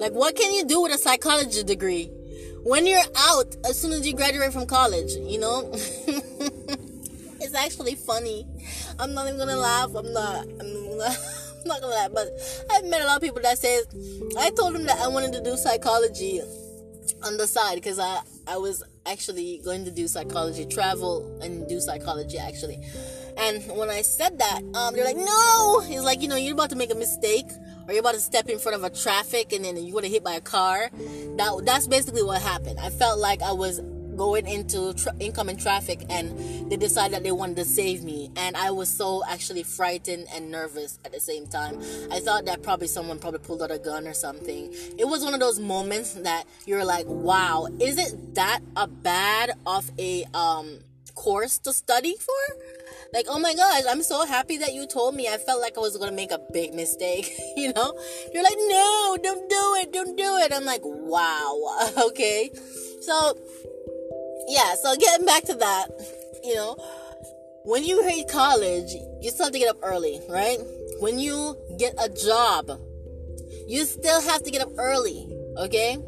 Like, 0.00 0.12
what 0.12 0.34
can 0.34 0.54
you 0.54 0.64
do 0.64 0.80
with 0.80 0.94
a 0.94 0.98
psychology 0.98 1.62
degree 1.62 2.06
when 2.62 2.86
you're 2.86 3.04
out 3.18 3.54
as 3.66 3.78
soon 3.78 3.92
as 3.92 4.06
you 4.06 4.14
graduate 4.14 4.54
from 4.54 4.64
college? 4.64 5.12
You 5.12 5.40
know, 5.40 5.70
it's 7.38 7.54
actually 7.54 7.96
funny 7.96 8.46
I'm 8.98 9.14
not 9.14 9.26
even 9.26 9.38
gonna 9.38 9.56
laugh. 9.56 9.94
I'm 9.94 10.12
not. 10.12 10.46
I'm 10.60 10.98
not. 10.98 11.18
I'm 11.60 11.66
not 11.66 11.80
gonna 11.80 11.94
laugh, 11.94 12.10
but 12.14 12.28
I've 12.70 12.84
met 12.84 13.00
a 13.02 13.04
lot 13.04 13.16
of 13.16 13.22
people 13.22 13.40
that 13.42 13.58
says 13.58 13.86
I 14.38 14.50
told 14.50 14.74
them 14.74 14.84
that 14.84 14.98
I 14.98 15.08
wanted 15.08 15.32
to 15.34 15.42
do 15.42 15.56
psychology 15.56 16.40
on 17.24 17.36
the 17.36 17.46
side 17.46 17.76
because 17.76 17.98
I 17.98 18.20
I 18.46 18.56
was 18.56 18.82
actually 19.06 19.60
going 19.64 19.84
to 19.84 19.90
do 19.90 20.06
psychology, 20.06 20.66
travel 20.66 21.40
and 21.42 21.68
do 21.68 21.80
psychology 21.80 22.38
actually. 22.38 22.78
And 23.36 23.62
when 23.76 23.88
I 23.88 24.02
said 24.02 24.38
that, 24.40 24.62
um, 24.74 24.94
they're 24.94 25.04
like, 25.04 25.16
"No!" 25.16 25.80
He's 25.80 26.02
like, 26.02 26.22
"You 26.22 26.28
know, 26.28 26.36
you're 26.36 26.54
about 26.54 26.70
to 26.70 26.76
make 26.76 26.90
a 26.90 26.96
mistake, 26.96 27.46
or 27.86 27.92
you're 27.92 28.00
about 28.00 28.14
to 28.14 28.20
step 28.20 28.48
in 28.48 28.58
front 28.58 28.76
of 28.76 28.84
a 28.84 28.90
traffic, 28.90 29.52
and 29.52 29.64
then 29.64 29.76
you're 29.76 29.94
gonna 29.94 30.08
hit 30.08 30.24
by 30.24 30.34
a 30.34 30.40
car." 30.40 30.90
That 31.36 31.62
that's 31.64 31.86
basically 31.86 32.22
what 32.22 32.42
happened. 32.42 32.78
I 32.80 32.90
felt 32.90 33.18
like 33.18 33.42
I 33.42 33.52
was 33.52 33.80
going 34.18 34.46
into 34.46 34.92
tra- 34.94 35.14
incoming 35.20 35.56
traffic 35.56 36.04
and 36.10 36.70
they 36.70 36.76
decided 36.76 37.14
that 37.14 37.22
they 37.22 37.32
wanted 37.32 37.56
to 37.56 37.64
save 37.64 38.04
me. 38.04 38.30
And 38.36 38.56
i 38.56 38.70
was 38.70 38.88
so 38.88 39.22
actually 39.26 39.62
frightened 39.62 40.26
and 40.34 40.50
nervous 40.50 40.98
at 41.04 41.12
the 41.12 41.20
same 41.20 41.46
time. 41.46 41.80
I 42.10 42.20
thought 42.20 42.44
that 42.46 42.62
probably 42.62 42.88
someone 42.88 43.18
probably 43.18 43.40
pulled 43.40 43.62
out 43.62 43.70
a 43.70 43.78
gun 43.78 44.06
or 44.06 44.14
something. 44.14 44.74
It 44.98 45.06
was 45.06 45.24
one 45.24 45.34
of 45.34 45.40
those 45.40 45.58
moments 45.58 46.14
that 46.14 46.44
you're 46.66 46.84
like 46.84 47.06
wow 47.06 47.68
is 47.80 47.98
it 47.98 48.34
that 48.34 48.60
a 48.76 48.86
bad 48.86 49.52
of 49.66 49.90
a 49.98 50.24
um 50.34 50.80
course 51.14 51.58
to 51.58 51.72
study 51.72 52.14
for? 52.16 52.56
Like 53.12 53.26
oh 53.28 53.38
my 53.38 53.54
gosh 53.54 53.82
i'm 53.88 54.02
so 54.02 54.26
happy 54.26 54.58
that 54.58 54.72
you 54.74 54.86
told 54.86 55.14
me. 55.14 55.28
I 55.28 55.38
felt 55.38 55.60
like 55.60 55.76
i 55.76 55.80
was 55.80 55.96
gonna 55.96 56.12
make 56.12 56.30
a 56.30 56.40
big 56.52 56.74
mistake 56.74 57.32
you 57.56 57.72
know? 57.72 57.92
You're 58.32 58.44
like 58.44 58.58
no 58.58 59.18
don't 59.22 59.48
do 59.48 59.64
it 59.80 59.92
don't 59.92 60.16
do 60.16 60.36
it. 60.38 60.52
I'm 60.52 60.64
like 60.64 60.82
wow 60.84 61.78
okay. 62.08 62.50
So 63.00 63.36
yeah, 64.48 64.74
so 64.74 64.96
getting 64.96 65.26
back 65.26 65.44
to 65.44 65.54
that, 65.54 65.88
you 66.42 66.54
know, 66.54 66.76
when 67.64 67.84
you 67.84 68.02
hate 68.02 68.28
college, 68.28 68.90
you 69.20 69.30
still 69.30 69.46
have 69.46 69.52
to 69.52 69.58
get 69.58 69.68
up 69.68 69.78
early, 69.82 70.20
right? 70.28 70.58
When 71.00 71.18
you 71.18 71.56
get 71.78 71.94
a 71.98 72.08
job, 72.08 72.70
you 73.66 73.84
still 73.84 74.22
have 74.22 74.42
to 74.44 74.50
get 74.50 74.62
up 74.62 74.72
early, 74.78 75.30
okay? 75.58 75.98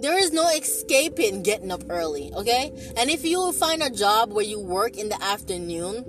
There 0.00 0.18
is 0.18 0.32
no 0.32 0.48
escaping 0.48 1.44
getting 1.44 1.70
up 1.70 1.84
early, 1.88 2.32
okay? 2.34 2.72
And 2.96 3.08
if 3.08 3.24
you 3.24 3.52
find 3.52 3.82
a 3.82 3.90
job 3.90 4.32
where 4.32 4.44
you 4.44 4.58
work 4.58 4.98
in 4.98 5.08
the 5.08 5.22
afternoon, 5.22 6.04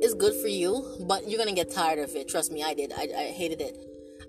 it's 0.00 0.14
good 0.14 0.34
for 0.40 0.48
you, 0.48 0.84
but 1.06 1.28
you're 1.28 1.38
gonna 1.38 1.52
get 1.52 1.70
tired 1.70 1.98
of 1.98 2.16
it. 2.16 2.28
Trust 2.28 2.50
me, 2.50 2.62
I 2.62 2.72
did. 2.74 2.92
I, 2.92 3.02
I 3.02 3.24
hated 3.26 3.60
it. 3.60 3.76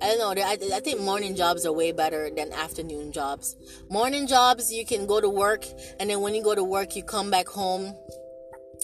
I 0.04 0.08
don't 0.08 0.36
know. 0.36 0.44
I, 0.44 0.58
I 0.76 0.80
think 0.82 1.00
morning 1.00 1.34
jobs 1.34 1.66
are 1.66 1.72
way 1.72 1.94
better 1.94 2.30
than 2.30 2.52
afternoon 2.52 3.13
jobs. 3.13 3.56
Morning 3.89 4.28
jobs, 4.28 4.72
you 4.72 4.86
can 4.86 5.08
go 5.08 5.22
to 5.22 5.30
work, 5.30 5.66
and 5.98 6.10
then 6.10 6.20
when 6.20 6.36
you 6.36 6.44
go 6.44 6.54
to 6.54 6.63
work, 6.63 6.98
you 6.98 7.04
come 7.04 7.32
back 7.32 7.48
home, 7.48 7.96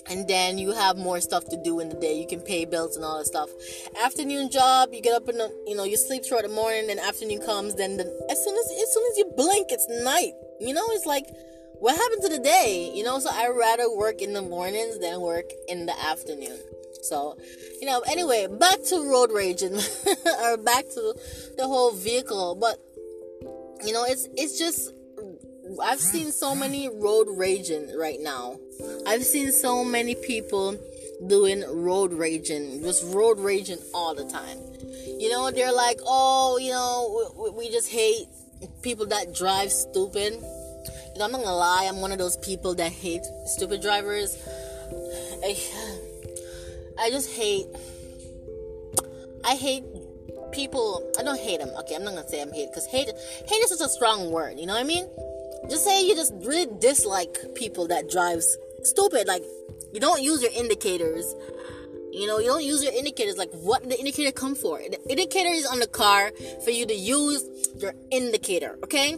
and 0.09 0.29
then 0.29 0.57
you 0.57 0.71
have 0.71 0.95
more 0.97 1.19
stuff 1.19 1.43
to 1.49 1.61
do 1.61 1.81
in 1.81 1.89
the 1.89 1.95
day. 1.95 2.13
You 2.17 2.25
can 2.25 2.39
pay 2.39 2.63
bills 2.63 2.95
and 2.95 3.03
all 3.03 3.17
that 3.17 3.25
stuff. 3.25 3.49
Afternoon 4.01 4.49
job, 4.49 4.93
you 4.93 5.01
get 5.01 5.13
up 5.13 5.27
in 5.27 5.37
the, 5.37 5.53
you 5.67 5.75
know, 5.75 5.83
you 5.83 5.97
sleep 5.97 6.23
throughout 6.23 6.43
the 6.43 6.49
morning, 6.49 6.87
then 6.87 6.99
afternoon 6.99 7.41
comes, 7.45 7.75
then 7.75 7.97
the, 7.97 8.05
as 8.31 8.41
soon 8.41 8.55
as 8.55 8.71
as 8.81 8.93
soon 8.93 9.03
as 9.11 9.17
you 9.17 9.31
blink, 9.35 9.67
it's 9.71 9.87
night. 9.89 10.33
You 10.61 10.73
know, 10.73 10.85
it's 10.91 11.05
like 11.05 11.25
what 11.79 11.97
happened 11.97 12.21
to 12.23 12.29
the 12.29 12.39
day? 12.39 12.91
You 12.95 13.03
know, 13.03 13.19
so 13.19 13.29
I 13.29 13.49
rather 13.49 13.93
work 13.93 14.21
in 14.21 14.33
the 14.33 14.41
mornings 14.41 14.99
than 14.99 15.19
work 15.19 15.51
in 15.67 15.85
the 15.85 15.99
afternoon. 15.99 16.59
So, 17.01 17.37
you 17.81 17.87
know, 17.87 18.01
anyway, 18.09 18.47
back 18.47 18.83
to 18.89 19.09
road 19.09 19.31
raging 19.31 19.75
or 20.43 20.57
back 20.57 20.85
to 20.89 21.13
the 21.57 21.67
whole 21.67 21.91
vehicle. 21.91 22.55
But 22.55 22.77
you 23.85 23.93
know, 23.93 24.03
it's 24.03 24.27
it's 24.35 24.57
just 24.57 24.91
I've 25.81 25.99
seen 25.99 26.31
so 26.31 26.55
many 26.55 26.89
road 26.89 27.27
raging 27.29 27.95
right 27.97 28.19
now. 28.19 28.57
I've 29.05 29.23
seen 29.23 29.51
so 29.51 29.83
many 29.83 30.15
people 30.15 30.77
doing 31.27 31.63
road 31.67 32.13
raging, 32.13 32.81
just 32.81 33.03
road 33.13 33.39
raging 33.39 33.79
all 33.93 34.15
the 34.15 34.25
time. 34.25 34.57
You 35.19 35.29
know, 35.29 35.51
they're 35.51 35.73
like, 35.73 35.99
oh, 36.05 36.57
you 36.57 36.71
know, 36.71 37.31
we, 37.37 37.65
we 37.65 37.71
just 37.71 37.89
hate 37.89 38.27
people 38.81 39.05
that 39.07 39.33
drive 39.33 39.71
stupid. 39.71 40.33
You 40.33 41.19
know, 41.19 41.25
I'm 41.25 41.31
not 41.31 41.43
gonna 41.43 41.55
lie, 41.55 41.85
I'm 41.87 42.01
one 42.01 42.11
of 42.11 42.17
those 42.17 42.37
people 42.37 42.75
that 42.75 42.91
hate 42.91 43.23
stupid 43.45 43.81
drivers. 43.81 44.35
I, 45.43 45.57
I 46.99 47.09
just 47.09 47.31
hate. 47.31 47.67
I 49.43 49.55
hate 49.55 49.83
people. 50.51 51.09
I 51.17 51.23
don't 51.23 51.39
hate 51.39 51.59
them. 51.59 51.69
Okay, 51.79 51.95
I'm 51.95 52.03
not 52.03 52.15
gonna 52.15 52.27
say 52.27 52.41
I'm 52.41 52.51
hate 52.51 52.69
because 52.69 52.85
hate 52.85 53.07
hate 53.07 53.63
is 53.63 53.69
such 53.69 53.85
a 53.85 53.89
strong 53.89 54.31
word. 54.31 54.59
You 54.59 54.65
know 54.65 54.73
what 54.73 54.81
I 54.81 54.87
mean? 54.87 55.07
Just 55.69 55.85
say 55.85 56.05
you 56.05 56.15
just 56.15 56.33
really 56.41 56.67
dislike 56.79 57.37
people 57.55 57.87
that 57.87 58.09
drives 58.09 58.57
stupid. 58.83 59.27
Like 59.27 59.43
you 59.93 59.99
don't 59.99 60.21
use 60.21 60.41
your 60.41 60.51
indicators. 60.51 61.33
You 62.11 62.27
know, 62.27 62.39
you 62.39 62.47
don't 62.47 62.63
use 62.63 62.83
your 62.83 62.93
indicators. 62.93 63.37
Like 63.37 63.51
what 63.51 63.87
the 63.87 63.97
indicator 63.97 64.31
come 64.31 64.55
for? 64.55 64.79
The 64.79 64.99
indicator 65.09 65.49
is 65.49 65.65
on 65.65 65.79
the 65.79 65.87
car 65.87 66.31
for 66.63 66.71
you 66.71 66.85
to 66.85 66.93
use 66.95 67.47
your 67.77 67.93
indicator. 68.11 68.77
Okay. 68.83 69.17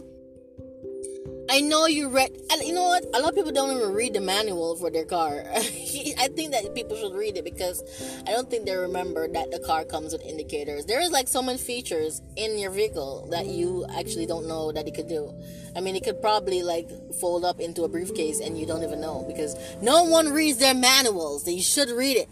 I 1.50 1.60
know 1.60 1.86
you 1.86 2.08
read, 2.08 2.30
and 2.50 2.62
you 2.62 2.72
know 2.72 2.84
what? 2.84 3.04
A 3.14 3.20
lot 3.20 3.30
of 3.30 3.34
people 3.34 3.52
don't 3.52 3.76
even 3.76 3.92
read 3.92 4.14
the 4.14 4.20
manual 4.20 4.76
for 4.76 4.90
their 4.90 5.04
car. 5.04 5.44
I 5.54 6.28
think 6.34 6.52
that 6.52 6.74
people 6.74 6.96
should 6.96 7.14
read 7.14 7.36
it 7.36 7.44
because 7.44 7.82
I 8.26 8.30
don't 8.30 8.48
think 8.48 8.64
they 8.64 8.76
remember 8.76 9.28
that 9.28 9.50
the 9.50 9.58
car 9.58 9.84
comes 9.84 10.12
with 10.12 10.22
indicators. 10.22 10.86
There 10.86 11.00
is 11.00 11.10
like 11.10 11.28
so 11.28 11.42
many 11.42 11.58
features 11.58 12.22
in 12.36 12.58
your 12.58 12.70
vehicle 12.70 13.28
that 13.30 13.46
you 13.46 13.84
actually 13.94 14.26
don't 14.26 14.46
know 14.46 14.72
that 14.72 14.86
it 14.86 14.94
could 14.94 15.08
do. 15.08 15.34
I 15.76 15.80
mean, 15.80 15.96
it 15.96 16.04
could 16.04 16.20
probably 16.20 16.62
like 16.62 16.88
fold 17.20 17.44
up 17.44 17.60
into 17.60 17.82
a 17.82 17.88
briefcase 17.88 18.40
and 18.40 18.58
you 18.58 18.66
don't 18.66 18.82
even 18.82 19.00
know 19.00 19.24
because 19.26 19.56
no 19.82 20.04
one 20.04 20.32
reads 20.32 20.58
their 20.58 20.74
manuals. 20.74 21.46
You 21.46 21.62
should 21.62 21.90
read 21.90 22.16
it. 22.16 22.28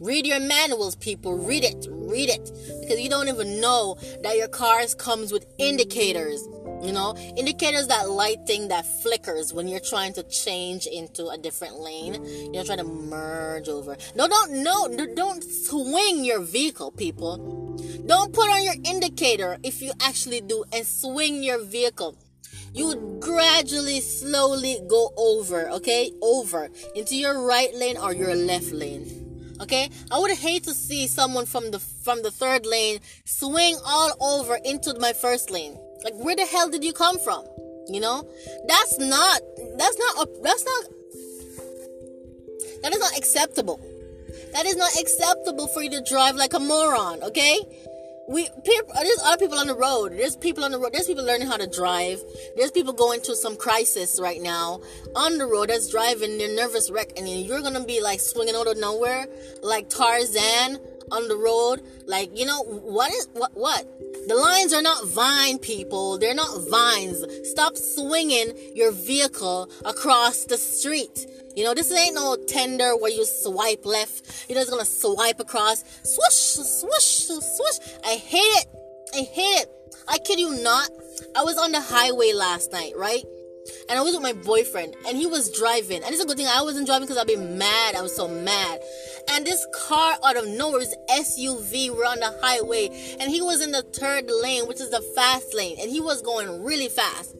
Read 0.00 0.26
your 0.26 0.40
manuals, 0.40 0.96
people. 0.96 1.38
Read 1.38 1.62
it. 1.62 1.86
Read 1.88 2.28
it. 2.28 2.50
Because 2.80 3.00
you 3.00 3.08
don't 3.08 3.28
even 3.28 3.60
know 3.60 3.96
that 4.22 4.36
your 4.36 4.48
cars 4.48 4.94
comes 4.94 5.32
with 5.32 5.46
indicators. 5.58 6.44
You 6.82 6.92
know, 6.92 7.14
indicators 7.36 7.86
that 7.88 8.10
light 8.10 8.44
thing 8.46 8.68
that 8.68 8.84
flickers 9.02 9.54
when 9.54 9.68
you're 9.68 9.80
trying 9.80 10.12
to 10.14 10.24
change 10.24 10.86
into 10.86 11.28
a 11.28 11.38
different 11.38 11.78
lane. 11.78 12.14
You're 12.52 12.64
trying 12.64 12.78
to 12.78 12.84
merge 12.84 13.68
over. 13.68 13.96
No, 14.16 14.26
don't 14.26 14.62
no, 14.62 14.88
don't 15.14 15.42
swing 15.44 16.24
your 16.24 16.40
vehicle, 16.40 16.90
people. 16.90 17.78
Don't 18.06 18.32
put 18.32 18.50
on 18.50 18.64
your 18.64 18.74
indicator 18.84 19.58
if 19.62 19.80
you 19.80 19.92
actually 20.00 20.40
do 20.40 20.64
and 20.72 20.84
swing 20.84 21.42
your 21.42 21.62
vehicle. 21.62 22.16
You 22.74 22.86
would 22.88 23.20
gradually, 23.20 24.00
slowly 24.00 24.80
go 24.88 25.12
over, 25.16 25.68
okay, 25.70 26.10
over 26.22 26.70
into 26.96 27.16
your 27.16 27.46
right 27.46 27.72
lane 27.74 27.98
or 27.98 28.14
your 28.14 28.34
left 28.34 28.72
lane. 28.72 29.54
Okay, 29.60 29.90
I 30.10 30.18
would 30.18 30.32
hate 30.32 30.64
to 30.64 30.74
see 30.74 31.06
someone 31.06 31.46
from 31.46 31.70
the 31.70 31.78
from 31.78 32.22
the 32.22 32.32
third 32.32 32.66
lane 32.66 32.98
swing 33.24 33.76
all 33.86 34.10
over 34.20 34.58
into 34.64 34.98
my 34.98 35.12
first 35.12 35.50
lane. 35.50 35.78
Like, 36.04 36.14
where 36.14 36.36
the 36.36 36.46
hell 36.46 36.68
did 36.68 36.84
you 36.84 36.92
come 36.92 37.18
from? 37.18 37.44
You 37.88 38.00
know, 38.00 38.28
that's 38.68 38.98
not 38.98 39.40
that's 39.76 39.98
not 39.98 40.28
that's 40.42 40.64
not 40.64 40.84
that 42.82 42.92
is 42.92 42.98
not 42.98 43.16
acceptable. 43.16 43.80
That 44.52 44.66
is 44.66 44.76
not 44.76 44.90
acceptable 45.00 45.66
for 45.68 45.82
you 45.82 45.90
to 45.90 46.02
drive 46.02 46.36
like 46.36 46.54
a 46.54 46.58
moron. 46.58 47.22
Okay, 47.22 47.58
we 48.28 48.48
people, 48.64 48.94
there's 48.94 49.20
other 49.24 49.38
people 49.38 49.58
on 49.58 49.66
the 49.66 49.74
road. 49.74 50.12
There's 50.12 50.36
people 50.36 50.64
on 50.64 50.70
the 50.70 50.78
road. 50.78 50.92
There's 50.92 51.06
people 51.06 51.24
learning 51.24 51.48
how 51.48 51.56
to 51.56 51.66
drive. 51.66 52.22
There's 52.56 52.70
people 52.70 52.92
going 52.92 53.20
through 53.20 53.34
some 53.34 53.56
crisis 53.56 54.20
right 54.20 54.40
now 54.40 54.80
on 55.16 55.38
the 55.38 55.46
road 55.46 55.70
that's 55.70 55.90
driving 55.90 56.38
their 56.38 56.54
nervous 56.54 56.90
wreck, 56.90 57.12
and 57.16 57.28
you're 57.28 57.62
gonna 57.62 57.84
be 57.84 58.00
like 58.00 58.20
swinging 58.20 58.54
out 58.54 58.66
of 58.66 58.78
nowhere 58.78 59.26
like 59.62 59.88
Tarzan 59.88 60.78
on 61.10 61.28
the 61.28 61.36
road. 61.36 61.82
Like 62.06 62.36
you 62.38 62.46
know 62.46 62.62
what 62.62 63.12
is 63.12 63.28
what 63.32 63.50
what 63.54 63.86
the 64.28 64.36
lines 64.36 64.72
are 64.72 64.82
not 64.82 65.06
vine 65.08 65.58
people. 65.58 66.18
They're 66.18 66.34
not 66.34 66.68
vines. 66.70 67.24
Stop 67.50 67.76
swinging 67.76 68.52
your 68.74 68.92
vehicle 68.92 69.68
across 69.84 70.44
the 70.44 70.56
street. 70.56 71.26
You 71.54 71.64
know, 71.64 71.74
this 71.74 71.92
ain't 71.92 72.14
no 72.14 72.36
Tinder 72.48 72.96
where 72.96 73.10
you 73.10 73.24
swipe 73.24 73.84
left. 73.84 74.48
You're 74.48 74.58
just 74.58 74.70
gonna 74.70 74.84
swipe 74.84 75.40
across. 75.40 75.84
Swoosh, 76.02 76.66
swoosh, 76.66 77.28
swoosh. 77.28 77.78
I 78.04 78.16
hate 78.16 78.38
it. 78.38 78.66
I 79.14 79.18
hate 79.18 79.62
it. 79.62 79.68
I 80.08 80.18
kid 80.18 80.40
you 80.40 80.62
not. 80.62 80.90
I 81.36 81.42
was 81.44 81.58
on 81.58 81.72
the 81.72 81.80
highway 81.80 82.32
last 82.32 82.72
night, 82.72 82.92
right? 82.96 83.22
And 83.88 83.98
I 83.98 84.02
was 84.02 84.14
with 84.14 84.22
my 84.22 84.32
boyfriend, 84.32 84.96
and 85.06 85.16
he 85.16 85.26
was 85.26 85.50
driving. 85.56 86.02
And 86.02 86.12
it's 86.12 86.22
a 86.22 86.26
good 86.26 86.36
thing 86.36 86.48
I 86.48 86.62
wasn't 86.62 86.86
driving 86.86 87.06
because 87.06 87.20
I'd 87.20 87.28
be 87.28 87.36
mad. 87.36 87.94
I 87.94 88.02
was 88.02 88.14
so 88.14 88.26
mad. 88.26 88.80
And 89.30 89.46
this 89.46 89.64
car 89.86 90.16
out 90.24 90.36
of 90.36 90.48
nowhere, 90.48 90.80
this 90.80 90.94
SUV, 91.10 91.90
we're 91.90 92.04
on 92.04 92.18
the 92.18 92.36
highway, 92.42 93.16
and 93.20 93.30
he 93.30 93.40
was 93.40 93.62
in 93.62 93.70
the 93.70 93.82
third 93.82 94.28
lane, 94.28 94.66
which 94.66 94.80
is 94.80 94.90
the 94.90 95.00
fast 95.14 95.54
lane, 95.54 95.76
and 95.80 95.90
he 95.90 96.00
was 96.00 96.22
going 96.22 96.62
really 96.62 96.88
fast. 96.88 97.36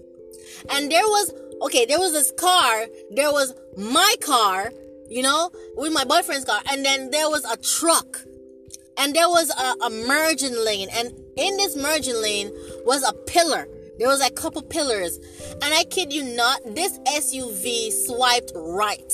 And 0.71 0.91
there 0.91 1.03
was, 1.03 1.33
okay, 1.63 1.87
there 1.87 1.99
was 1.99 2.13
this 2.13 2.33
car, 2.39 2.87
there 3.11 3.33
was 3.33 3.55
my 3.77 4.15
car, 4.21 4.73
you 5.09 5.23
know, 5.23 5.51
with 5.77 5.93
my 5.93 6.05
boyfriend's 6.05 6.45
car, 6.45 6.61
and 6.71 6.85
then 6.85 7.11
there 7.11 7.29
was 7.29 7.45
a 7.45 7.57
truck. 7.57 8.19
And 8.99 9.15
there 9.15 9.29
was 9.29 9.49
a, 9.49 9.87
a 9.87 9.91
merging 10.07 10.55
lane, 10.55 10.89
and 10.93 11.09
in 11.37 11.57
this 11.57 11.77
merging 11.77 12.21
lane 12.21 12.51
was 12.85 13.03
a 13.09 13.15
pillar. 13.15 13.67
There 13.99 14.09
was 14.09 14.21
a 14.21 14.31
couple 14.31 14.63
pillars, 14.63 15.19
and 15.63 15.73
I 15.75 15.85
kid 15.85 16.13
you 16.13 16.25
not, 16.25 16.61
this 16.75 16.99
SUV 17.01 17.91
swiped 17.91 18.53
right 18.55 19.13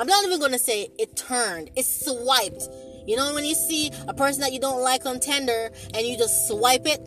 I'm 0.00 0.06
not 0.06 0.24
even 0.24 0.40
gonna 0.40 0.58
say 0.58 0.88
it 0.98 1.14
turned, 1.14 1.70
it 1.76 1.84
swiped. 1.84 2.62
You 3.06 3.16
know, 3.16 3.34
when 3.34 3.44
you 3.44 3.54
see 3.54 3.90
a 4.08 4.14
person 4.14 4.40
that 4.40 4.50
you 4.50 4.58
don't 4.58 4.80
like 4.80 5.04
on 5.04 5.20
Tinder 5.20 5.70
and 5.92 6.06
you 6.06 6.16
just 6.16 6.48
swipe 6.48 6.86
it, 6.86 7.00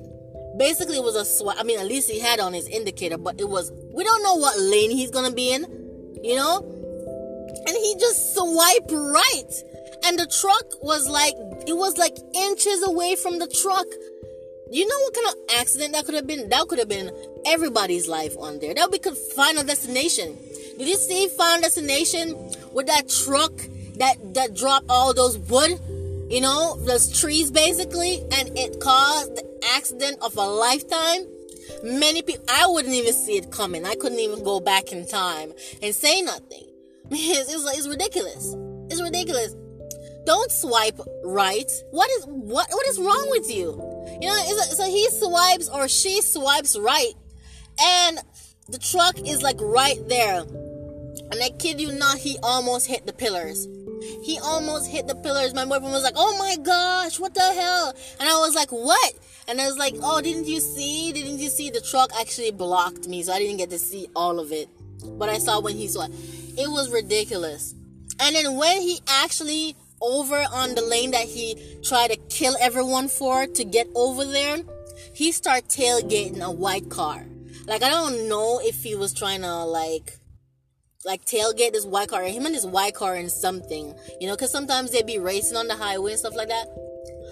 basically 0.58 0.98
it 0.98 1.04
was 1.04 1.16
a 1.16 1.26
swipe. 1.26 1.58
I 1.60 1.64
mean, 1.64 1.80
at 1.80 1.88
least 1.88 2.10
he 2.10 2.20
had 2.20 2.40
on 2.40 2.54
his 2.54 2.68
indicator, 2.68 3.18
but 3.18 3.40
it 3.40 3.50
was, 3.50 3.72
we 3.94 4.04
don't 4.04 4.24
know 4.24 4.36
what 4.36 4.60
lane 4.60 4.92
he's 4.92 5.12
gonna 5.12 5.32
be 5.32 5.54
in, 5.54 5.64
you 6.24 6.36
know? 6.36 6.60
And 7.66 7.78
he 7.78 7.96
just 8.00 8.36
swiped 8.36 8.92
right. 8.92 9.54
And 10.06 10.20
the 10.20 10.28
truck 10.28 10.84
was 10.84 11.08
like, 11.08 11.34
it 11.68 11.78
was 11.78 11.98
like 11.98 12.18
inches 12.36 12.84
away 12.84 13.16
from 13.16 13.40
the 13.40 13.48
truck. 13.48 13.88
You 14.70 14.88
know 14.88 15.00
what 15.00 15.14
kind 15.14 15.28
of 15.28 15.60
accident 15.62 15.94
that 15.94 16.06
could 16.06 16.16
have 16.16 16.28
been? 16.28 16.50
That 16.50 16.68
could 16.68 16.80
have 16.80 16.90
been 16.90 17.12
everybody's 17.46 18.08
life 18.08 18.36
on 18.40 18.60
there. 18.60 18.74
That 18.74 18.92
we 18.92 19.00
could 19.00 19.16
find 19.16 19.58
a 19.58 19.64
destination. 19.64 20.38
Did 20.78 20.88
you 20.88 20.96
see 20.96 21.28
Final 21.28 21.62
Destination 21.62 22.36
with 22.74 22.88
that 22.88 23.08
truck 23.08 23.54
that 23.98 24.34
that 24.34 24.56
dropped 24.56 24.88
all 24.90 25.14
those 25.14 25.38
wood, 25.38 25.80
you 26.30 26.42
know, 26.42 26.76
those 26.82 27.20
trees 27.20 27.52
basically, 27.52 28.22
and 28.32 28.58
it 28.58 28.80
caused 28.80 29.40
accident 29.76 30.18
of 30.22 30.38
a 30.38 30.48
lifetime? 30.48 31.28
Many 31.84 32.22
people, 32.22 32.46
I 32.50 32.68
wouldn't 32.68 32.94
even 32.94 33.14
see 33.14 33.38
it 33.38 33.52
coming. 33.52 33.86
I 33.86 33.96
couldn't 33.96 34.20
even 34.20 34.44
go 34.44 34.60
back 34.60 34.92
in 34.92 35.08
time 35.08 35.54
and 35.82 35.94
say 35.94 36.22
nothing. 36.22 36.68
It's, 37.12 37.54
it's, 37.54 37.78
it's 37.78 37.88
ridiculous. 37.88 38.56
It's 38.90 39.02
ridiculous. 39.02 39.56
Don't 40.26 40.52
swipe 40.52 41.00
right. 41.26 41.70
What 41.92 42.10
is 42.12 42.26
what 42.26 42.68
what 42.72 42.88
is 42.88 42.98
wrong 42.98 43.28
with 43.30 43.54
you? 43.54 43.72
You 44.22 44.30
know, 44.30 44.36
so 44.70 44.86
he 44.86 45.10
swipes 45.10 45.68
or 45.68 45.88
she 45.90 46.22
swipes 46.22 46.78
right, 46.80 47.14
and 47.82 48.20
the 48.70 48.78
truck 48.78 49.20
is 49.20 49.44
like 49.44 49.58
right 49.60 50.00
there. 50.08 50.40
And 50.40 51.42
I 51.42 51.50
kid 51.60 51.82
you 51.82 51.92
not, 51.92 52.18
he 52.18 52.38
almost 52.42 52.88
hit 52.88 53.06
the 53.06 53.14
pillars. 53.14 53.68
He 54.22 54.40
almost 54.40 54.90
hit 54.90 55.08
the 55.08 55.16
pillars. 55.16 55.54
My 55.54 55.66
boyfriend 55.66 55.94
was 55.94 56.04
like, 56.04 56.16
"Oh 56.16 56.38
my 56.38 56.56
gosh, 56.58 57.20
what 57.20 57.34
the 57.34 57.42
hell?" 57.42 57.94
And 58.20 58.30
I 58.30 58.38
was 58.38 58.56
like, 58.56 58.72
"What?" 58.72 59.14
And 59.48 59.60
I 59.60 59.68
was 59.68 59.78
like, 59.78 59.96
"Oh, 60.02 60.22
didn't 60.22 60.48
you 60.48 60.60
see? 60.60 61.12
Didn't 61.12 61.40
you 61.40 61.50
see 61.50 61.70
the 61.70 61.82
truck 61.82 62.12
actually 62.20 62.52
blocked 62.52 63.08
me, 63.08 63.24
so 63.24 63.34
I 63.34 63.40
didn't 63.40 63.58
get 63.58 63.70
to 63.72 63.80
see 63.80 64.08
all 64.16 64.40
of 64.40 64.52
it, 64.52 64.70
but 65.18 65.30
I 65.30 65.38
saw 65.38 65.60
when 65.60 65.76
he 65.76 65.88
saw 65.88 66.04
it. 66.04 66.12
It 66.58 66.70
was 66.70 66.90
ridiculous." 66.92 67.76
And 68.20 68.36
then 68.36 68.56
when 68.56 68.82
he 68.82 69.00
actually 69.08 69.76
over 70.02 70.46
on 70.52 70.76
the 70.76 70.82
lane 70.82 71.12
that 71.12 71.26
he 71.26 71.58
tried 71.84 72.12
to 72.12 72.18
kill 72.30 72.56
everyone 72.60 73.08
for 73.08 73.48
to 73.48 73.64
get 73.64 73.88
over 73.96 74.26
there, 74.26 74.58
he 75.14 75.32
started 75.32 75.70
tailgating 75.70 76.42
a 76.42 76.52
white 76.52 76.90
car. 76.90 77.26
Like 77.66 77.84
I 77.84 77.90
don't 77.90 78.28
know 78.28 78.60
if 78.64 78.84
he 78.84 78.96
was 78.96 79.14
trying 79.14 79.42
to 79.42 79.64
like 79.64 80.18
like 81.06 81.26
tailgate 81.26 81.74
this 81.74 81.86
white 81.86 82.10
car, 82.10 82.24
him 82.24 82.46
and 82.46 82.56
this 82.56 82.66
white 82.66 82.96
car 82.96 83.16
and 83.16 83.32
something, 83.32 83.94
you 84.20 84.28
know, 84.28 84.36
because 84.36 84.52
sometimes 84.52 84.92
they'd 84.92 85.06
be 85.06 85.20
racing 85.20 85.58
on 85.58 85.68
the 85.68 85.76
highway 85.76 86.12
and 86.12 86.20
stuff 86.20 86.36
like 86.36 86.50
that. 86.50 86.68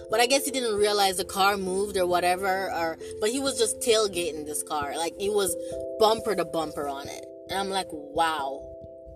But 0.10 0.20
I 0.20 0.26
guess 0.26 0.46
he 0.46 0.52
didn't 0.52 0.76
realize 0.76 1.18
the 1.18 1.26
car 1.26 1.56
moved 1.58 1.96
or 1.96 2.06
whatever, 2.06 2.72
or 2.72 2.98
but 3.22 3.30
he 3.30 3.40
was 3.40 3.58
just 3.58 3.80
tailgating 3.80 4.46
this 4.46 4.62
car, 4.64 4.98
like 4.98 5.14
he 5.18 5.30
was 5.30 5.56
bumper 6.00 6.36
to 6.36 6.44
bumper 6.44 6.88
on 6.88 7.08
it, 7.08 7.26
and 7.50 7.58
I'm 7.58 7.70
like, 7.70 7.88
wow, 7.92 8.62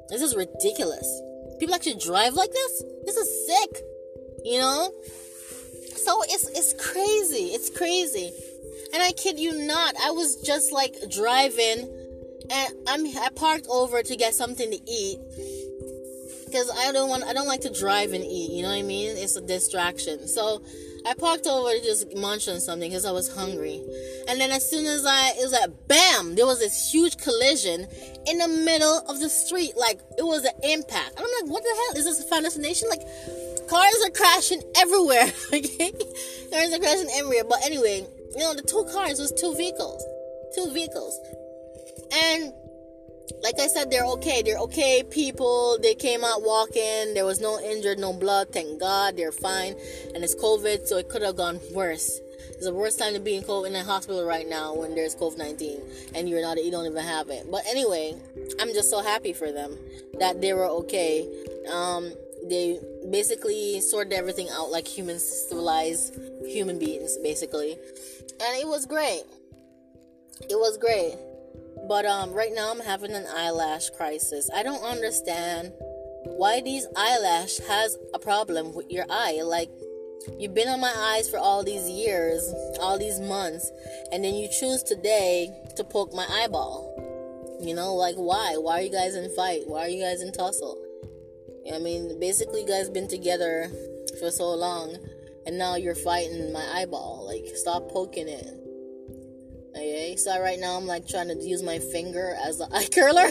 this 0.10 0.22
is 0.22 0.36
ridiculous. 0.36 1.22
People 1.60 1.76
actually 1.76 2.00
drive 2.00 2.34
like 2.34 2.52
this? 2.52 2.84
This 3.06 3.18
is 3.18 3.48
sick. 3.48 3.84
You 4.44 4.60
know? 4.60 4.92
So 5.98 6.22
it's 6.30 6.48
it's 6.50 6.74
crazy. 6.74 7.54
It's 7.56 7.70
crazy. 7.70 8.32
And 8.94 9.02
I 9.02 9.12
kid 9.12 9.40
you 9.40 9.66
not, 9.66 9.96
I 10.02 10.12
was 10.12 10.38
just 10.38 10.72
like 10.72 10.96
driving 11.10 11.90
and 12.52 12.74
I'm 12.88 13.06
I 13.18 13.30
parked 13.36 13.68
over 13.70 14.04
to 14.04 14.16
get 14.16 14.34
something 14.34 14.70
to 14.72 14.80
eat 14.90 15.20
because 16.46 16.72
I 16.78 16.92
don't 16.92 17.10
want 17.10 17.24
I 17.24 17.34
don't 17.34 17.48
like 17.48 17.62
to 17.62 17.74
drive 17.74 18.14
and 18.14 18.24
eat, 18.24 18.52
you 18.52 18.64
know 18.64 18.70
what 18.70 18.80
I 18.80 18.84
mean? 18.84 19.16
It's 19.18 19.36
a 19.36 19.42
distraction. 19.42 20.28
So 20.28 20.62
I 21.08 21.14
parked 21.14 21.46
over 21.46 21.70
to 21.70 21.82
just 21.84 22.16
munch 22.18 22.48
on 22.48 22.60
something 22.60 22.90
because 22.90 23.06
I 23.06 23.12
was 23.12 23.34
hungry. 23.36 23.80
And 24.28 24.42
then 24.42 24.50
as 24.50 24.68
soon 24.68 24.86
as 24.86 25.06
I, 25.06 25.30
it 25.38 25.44
was 25.44 25.52
like, 25.52 25.70
bam, 25.88 26.34
there 26.34 26.48
was 26.48 26.60
this 26.60 26.92
huge 26.92 27.18
collision 27.18 27.86
in 28.26 28.38
the 28.40 28.48
middle 28.48 29.04
of 29.08 29.20
the 29.20 29.30
street. 29.30 29.78
Like, 29.78 30.00
it 30.18 30.26
was 30.26 30.46
an 30.46 30.54
impact. 30.64 31.12
And 31.16 31.20
I'm 31.20 31.44
like, 31.44 31.52
what 31.52 31.62
the 31.62 31.70
hell? 31.70 32.00
Is 32.00 32.06
this 32.06 32.26
a 32.26 32.28
Final 32.28 32.46
Destination? 32.46 32.90
Like, 32.90 33.06
cars 33.70 34.02
are 34.04 34.10
crashing 34.12 34.64
everywhere. 34.78 35.32
Okay? 35.54 35.92
cars 36.52 36.74
are 36.74 36.80
crashing 36.80 37.10
everywhere. 37.14 37.44
But 37.44 37.64
anyway, 37.64 38.08
you 38.34 38.40
know, 38.40 38.56
the 38.56 38.64
two 38.64 38.86
cars 38.92 39.20
was 39.20 39.32
two 39.32 39.54
vehicles. 39.56 40.04
Two 40.56 40.74
vehicles. 40.74 41.20
And 42.12 42.54
like 43.44 43.60
I 43.60 43.68
said, 43.68 43.92
they're 43.92 44.06
okay. 44.06 44.42
They're 44.42 44.60
okay 44.60 45.04
people. 45.10 45.78
They 45.82 45.96
came 45.96 46.24
out 46.24 46.42
walking. 46.44 47.14
There 47.14 47.26
was 47.26 47.42
no 47.42 47.60
injured, 47.60 48.00
no 48.00 48.14
blood. 48.14 48.50
Thank 48.52 48.80
God. 48.80 49.18
They're 49.18 49.32
fine. 49.32 49.76
And 50.14 50.24
it's 50.24 50.36
COVID, 50.36 50.88
so 50.88 50.98
it 50.98 51.10
could 51.10 51.22
have 51.22 51.36
gone 51.36 51.60
worse. 51.74 52.20
It's 52.50 52.66
the 52.66 52.74
worst 52.74 53.00
time 53.00 53.14
to 53.14 53.20
be 53.20 53.36
in 53.36 53.44
COVID 53.44 53.68
in 53.68 53.76
a 53.76 53.84
hospital 53.84 54.26
right 54.26 54.48
now 54.48 54.74
when 54.74 54.96
there's 54.96 55.16
COVID 55.16 55.38
19 55.38 55.82
and 56.14 56.30
you're 56.30 56.42
not, 56.42 56.64
you 56.64 56.72
don't 56.72 56.86
even 56.86 57.04
have 57.04 57.30
it. 57.30 57.50
But 57.52 57.64
anyway, 57.68 58.16
I'm 58.62 58.70
just 58.70 58.90
so 58.90 59.02
happy 59.02 59.34
for 59.34 59.52
them 59.52 59.78
that 60.20 60.42
they 60.42 60.54
were 60.54 60.68
okay. 60.68 61.28
Um, 61.72 62.14
they 62.48 62.80
basically 63.10 63.82
sorted 63.82 64.14
everything 64.14 64.50
out 64.52 64.72
like 64.72 64.88
human 64.88 65.20
civilized 65.20 66.18
human 66.46 66.80
beings, 66.80 67.18
basically. 67.24 67.74
And 67.74 68.62
it 68.62 68.68
was 68.68 68.86
great. 68.86 69.24
It 70.42 70.56
was 70.56 70.78
great. 70.78 71.16
But 71.88 72.06
um, 72.06 72.34
right 72.34 72.52
now 72.54 72.72
I'm 72.72 72.80
having 72.80 73.12
an 73.12 73.26
eyelash 73.36 73.90
crisis. 73.92 74.50
I 74.54 74.64
don't 74.64 74.84
understand 74.84 75.74
why 76.24 76.62
these 76.62 76.88
eyelash 76.96 77.60
has 77.68 77.98
a 78.14 78.20
problem 78.20 78.74
with 78.74 78.90
your 78.90 79.06
eye. 79.10 79.42
Like 79.44 79.70
you've 80.40 80.56
been 80.56 80.68
on 80.68 80.80
my 80.80 80.94
eyes 80.96 81.30
for 81.30 81.38
all 81.38 81.64
these 81.64 81.88
years, 81.90 82.42
all 82.80 82.98
these 82.98 83.20
months, 83.20 83.72
and 84.12 84.24
then 84.24 84.34
you 84.34 84.48
choose 84.48 84.84
today 84.84 85.54
to 85.76 85.84
poke 85.84 86.14
my 86.14 86.26
eyeball. 86.28 86.92
You 87.62 87.76
know, 87.76 87.94
like 87.94 88.16
why? 88.16 88.56
Why 88.58 88.80
are 88.80 88.82
you 88.82 88.92
guys 88.92 89.16
in 89.16 89.34
fight? 89.36 89.62
Why 89.66 89.82
are 89.82 89.90
you 89.90 90.04
guys 90.04 90.22
in 90.22 90.32
tussle? 90.32 90.82
I 91.74 91.80
mean, 91.80 92.20
basically, 92.20 92.62
you 92.62 92.68
guys 92.68 92.90
been 92.90 93.08
together 93.08 93.72
for 94.20 94.30
so 94.30 94.54
long, 94.54 94.98
and 95.48 95.58
now 95.58 95.76
you're 95.76 95.96
fighting 95.96 96.54
my 96.54 96.64
eyeball. 96.74 97.26
Like, 97.26 97.56
stop 97.56 97.90
poking 97.90 98.28
it. 98.28 98.65
So 100.18 100.40
right 100.42 100.60
now 100.60 100.78
I'm 100.78 100.86
like 100.86 101.08
trying 101.08 101.28
to 101.30 101.36
use 101.36 101.64
my 101.64 101.80
finger 101.80 102.36
as 102.46 102.58
the 102.58 102.68
eye 102.72 102.88
curler. 102.94 103.30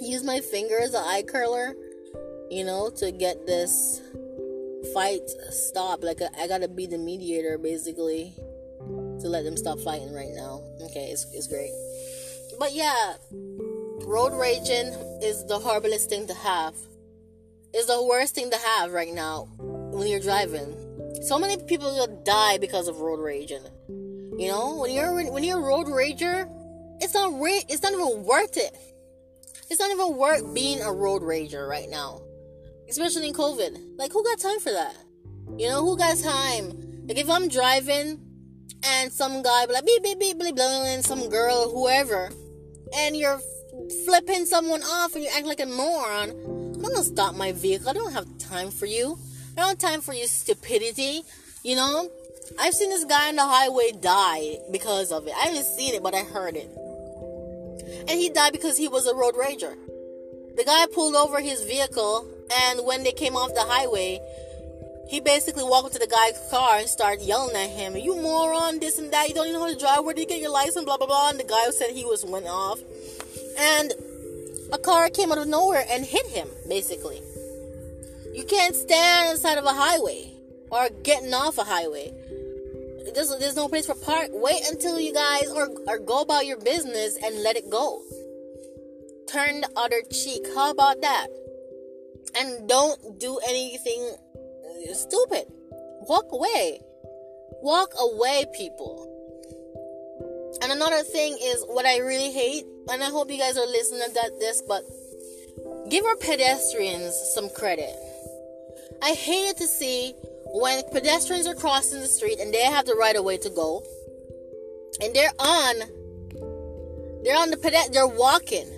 use 0.00 0.24
my 0.24 0.40
finger 0.40 0.78
as 0.80 0.92
the 0.92 0.98
eye 0.98 1.24
curler, 1.26 1.74
you 2.50 2.64
know, 2.64 2.90
to 2.98 3.10
get 3.12 3.46
this 3.46 4.00
fight 4.92 5.22
stop. 5.50 6.02
Like 6.02 6.20
I 6.38 6.46
gotta 6.46 6.68
be 6.68 6.86
the 6.86 6.98
mediator 6.98 7.58
basically 7.58 8.34
to 9.20 9.28
let 9.28 9.44
them 9.44 9.56
stop 9.56 9.78
fighting 9.80 10.12
right 10.12 10.32
now. 10.34 10.62
Okay, 10.82 11.10
it's 11.10 11.26
it's 11.32 11.46
great. 11.46 11.72
But 12.58 12.72
yeah, 12.72 13.14
road 14.06 14.32
raging 14.38 14.92
is 15.22 15.44
the 15.46 15.58
horriblest 15.58 16.06
thing 16.06 16.26
to 16.26 16.34
have. 16.34 16.74
It's 17.72 17.86
the 17.86 18.04
worst 18.04 18.34
thing 18.34 18.50
to 18.50 18.58
have 18.58 18.92
right 18.92 19.12
now 19.12 19.48
when 19.58 20.06
you're 20.06 20.20
driving. 20.20 20.76
So 21.22 21.38
many 21.38 21.56
people 21.64 21.90
will 21.94 22.22
die 22.22 22.58
because 22.58 22.86
of 22.86 23.00
road 23.00 23.20
raging. 23.20 23.62
You 24.38 24.48
know, 24.48 24.76
when 24.80 24.90
you're 24.90 25.30
when 25.30 25.44
you're 25.44 25.60
a 25.60 25.62
road 25.62 25.86
rager, 25.86 26.48
it's 27.00 27.14
not 27.14 27.32
ra- 27.32 27.66
it's 27.68 27.82
not 27.82 27.92
even 27.92 28.24
worth 28.24 28.56
it. 28.56 28.76
It's 29.70 29.78
not 29.78 29.92
even 29.92 30.16
worth 30.16 30.52
being 30.52 30.82
a 30.82 30.92
road 30.92 31.22
rager 31.22 31.68
right 31.68 31.88
now, 31.88 32.20
especially 32.88 33.28
in 33.28 33.34
COVID. 33.34 33.96
Like, 33.96 34.12
who 34.12 34.24
got 34.24 34.40
time 34.40 34.58
for 34.58 34.72
that? 34.72 34.96
You 35.56 35.68
know, 35.68 35.84
who 35.84 35.96
got 35.96 36.18
time? 36.18 36.72
Like, 37.06 37.18
if 37.18 37.30
I'm 37.30 37.48
driving 37.48 38.20
and 38.82 39.12
some 39.12 39.42
guy 39.42 39.66
like 39.66 39.86
beep 39.86 40.02
beep 40.02 40.18
beep 40.18 40.38
beep, 40.38 40.58
and 40.58 41.04
some 41.04 41.28
girl, 41.28 41.70
whoever, 41.70 42.30
and 42.96 43.16
you're 43.16 43.40
flipping 44.04 44.46
someone 44.46 44.82
off 44.82 45.14
and 45.14 45.22
you 45.22 45.30
act 45.32 45.46
like 45.46 45.60
a 45.60 45.66
moron, 45.66 46.30
I'm 46.74 46.82
gonna 46.82 47.04
stop 47.04 47.36
my 47.36 47.52
vehicle. 47.52 47.88
I 47.88 47.92
don't 47.92 48.12
have 48.12 48.26
time 48.38 48.72
for 48.72 48.86
you. 48.86 49.16
I 49.56 49.60
don't 49.60 49.68
have 49.68 49.78
time 49.78 50.00
for 50.00 50.12
your 50.12 50.26
stupidity. 50.26 51.22
You 51.62 51.76
know, 51.76 52.10
I've 52.58 52.74
seen 52.74 52.90
this 52.90 53.04
guy 53.04 53.28
on 53.28 53.36
the 53.36 53.44
highway 53.44 53.92
die 54.00 54.58
because 54.70 55.12
of 55.12 55.26
it. 55.26 55.34
I 55.34 55.46
haven't 55.46 55.64
seen 55.64 55.94
it, 55.94 56.02
but 56.02 56.14
I 56.14 56.22
heard 56.22 56.56
it. 56.56 56.70
And 58.08 58.18
he 58.18 58.28
died 58.28 58.52
because 58.52 58.76
he 58.76 58.88
was 58.88 59.06
a 59.06 59.14
road 59.14 59.34
rager. 59.34 59.74
The 60.56 60.64
guy 60.64 60.86
pulled 60.86 61.16
over 61.16 61.40
his 61.40 61.64
vehicle, 61.64 62.28
and 62.54 62.86
when 62.86 63.02
they 63.02 63.12
came 63.12 63.34
off 63.34 63.54
the 63.54 63.62
highway, 63.62 64.20
he 65.08 65.20
basically 65.20 65.64
walked 65.64 65.92
to 65.92 65.98
the 65.98 66.06
guy's 66.06 66.38
car 66.50 66.78
and 66.78 66.88
started 66.88 67.24
yelling 67.24 67.56
at 67.56 67.70
him, 67.70 67.96
You 67.96 68.16
moron, 68.16 68.78
this 68.78 68.98
and 68.98 69.12
that, 69.12 69.28
you 69.28 69.34
don't 69.34 69.46
even 69.46 69.58
know 69.58 69.66
how 69.66 69.72
to 69.72 69.78
drive, 69.78 70.04
where 70.04 70.14
did 70.14 70.22
you 70.22 70.28
get 70.28 70.40
your 70.40 70.50
license, 70.50 70.84
blah 70.84 70.96
blah 70.96 71.06
blah. 71.06 71.30
And 71.30 71.40
the 71.40 71.44
guy 71.44 71.68
said 71.70 71.90
he 71.90 72.04
was 72.04 72.24
went 72.24 72.46
off. 72.46 72.80
And 73.58 73.92
a 74.72 74.78
car 74.78 75.10
came 75.10 75.32
out 75.32 75.38
of 75.38 75.48
nowhere 75.48 75.84
and 75.88 76.04
hit 76.04 76.26
him, 76.26 76.48
basically. 76.68 77.20
You 78.32 78.44
can't 78.44 78.74
stand 78.74 79.28
on 79.28 79.34
the 79.34 79.40
side 79.40 79.58
of 79.58 79.64
a 79.64 79.72
highway 79.72 80.32
or 80.70 80.88
getting 81.02 81.32
off 81.34 81.58
a 81.58 81.64
highway 81.64 82.12
there's, 83.12 83.36
there's 83.38 83.56
no 83.56 83.68
place 83.68 83.86
for 83.86 83.94
park. 83.94 84.28
Wait 84.30 84.62
until 84.70 84.98
you 84.98 85.12
guys 85.12 85.48
or, 85.48 85.68
or 85.86 85.98
go 85.98 86.22
about 86.22 86.46
your 86.46 86.58
business 86.58 87.18
and 87.22 87.42
let 87.42 87.56
it 87.56 87.68
go. 87.70 88.02
Turn 89.28 89.60
the 89.60 89.70
other 89.76 90.02
cheek. 90.10 90.46
How 90.54 90.70
about 90.70 91.00
that? 91.02 91.26
And 92.36 92.68
don't 92.68 93.18
do 93.18 93.38
anything 93.48 94.16
stupid. 94.92 95.44
Walk 96.08 96.26
away. 96.32 96.80
Walk 97.62 97.92
away, 97.98 98.44
people. 98.54 99.10
And 100.62 100.72
another 100.72 101.02
thing 101.02 101.36
is 101.40 101.64
what 101.68 101.86
I 101.86 101.98
really 101.98 102.30
hate, 102.30 102.64
and 102.90 103.02
I 103.02 103.10
hope 103.10 103.30
you 103.30 103.38
guys 103.38 103.56
are 103.56 103.66
listening 103.66 104.02
to 104.02 104.32
this, 104.38 104.62
but 104.66 104.84
give 105.90 106.04
our 106.04 106.16
pedestrians 106.16 107.14
some 107.34 107.50
credit. 107.50 107.94
I 109.02 109.12
hated 109.12 109.56
to 109.58 109.66
see 109.66 110.14
when 110.54 110.80
pedestrians 110.92 111.48
are 111.48 111.54
crossing 111.54 112.00
the 112.00 112.06
street 112.06 112.38
and 112.38 112.54
they 112.54 112.62
have 112.62 112.86
the 112.86 112.94
right 112.94 113.16
of 113.16 113.24
way 113.24 113.36
to 113.36 113.50
go, 113.50 113.82
and 115.02 115.12
they're 115.12 115.32
on, 115.40 115.74
they're 117.24 117.36
on 117.36 117.50
the 117.50 117.56
pedest, 117.56 117.92
they're 117.92 118.06
walking, 118.06 118.68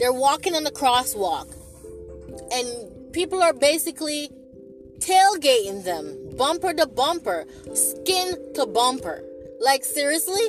they're 0.00 0.12
walking 0.12 0.56
on 0.56 0.64
the 0.64 0.72
crosswalk, 0.72 1.54
and 2.52 3.12
people 3.12 3.40
are 3.40 3.52
basically 3.52 4.28
tailgating 4.98 5.84
them, 5.84 6.18
bumper 6.36 6.74
to 6.74 6.84
bumper, 6.84 7.44
skin 7.74 8.34
to 8.54 8.66
bumper. 8.66 9.22
Like 9.60 9.84
seriously, 9.84 10.48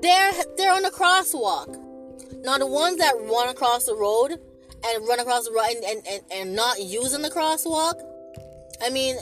they're 0.00 0.32
they're 0.56 0.72
on 0.72 0.84
the 0.84 0.90
crosswalk. 0.90 1.68
Now 2.42 2.56
the 2.56 2.66
ones 2.66 2.96
that 2.96 3.12
run 3.20 3.50
across 3.50 3.84
the 3.84 3.94
road 3.94 4.32
and 4.86 5.06
run 5.06 5.20
across 5.20 5.44
the 5.44 5.52
road 5.52 5.66
and, 5.68 5.84
and, 5.84 6.06
and, 6.08 6.22
and 6.32 6.56
not 6.56 6.82
using 6.82 7.20
the 7.20 7.30
crosswalk, 7.30 8.00
I 8.80 8.88
mean, 8.88 9.16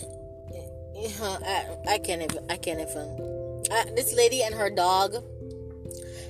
I, 0.96 1.76
I 1.88 1.98
can't 1.98 2.22
even. 2.22 2.50
I 2.50 2.56
can't 2.56 2.80
even. 2.80 3.64
Uh, 3.70 3.84
this 3.96 4.14
lady 4.14 4.42
and 4.42 4.54
her 4.54 4.70
dog 4.70 5.14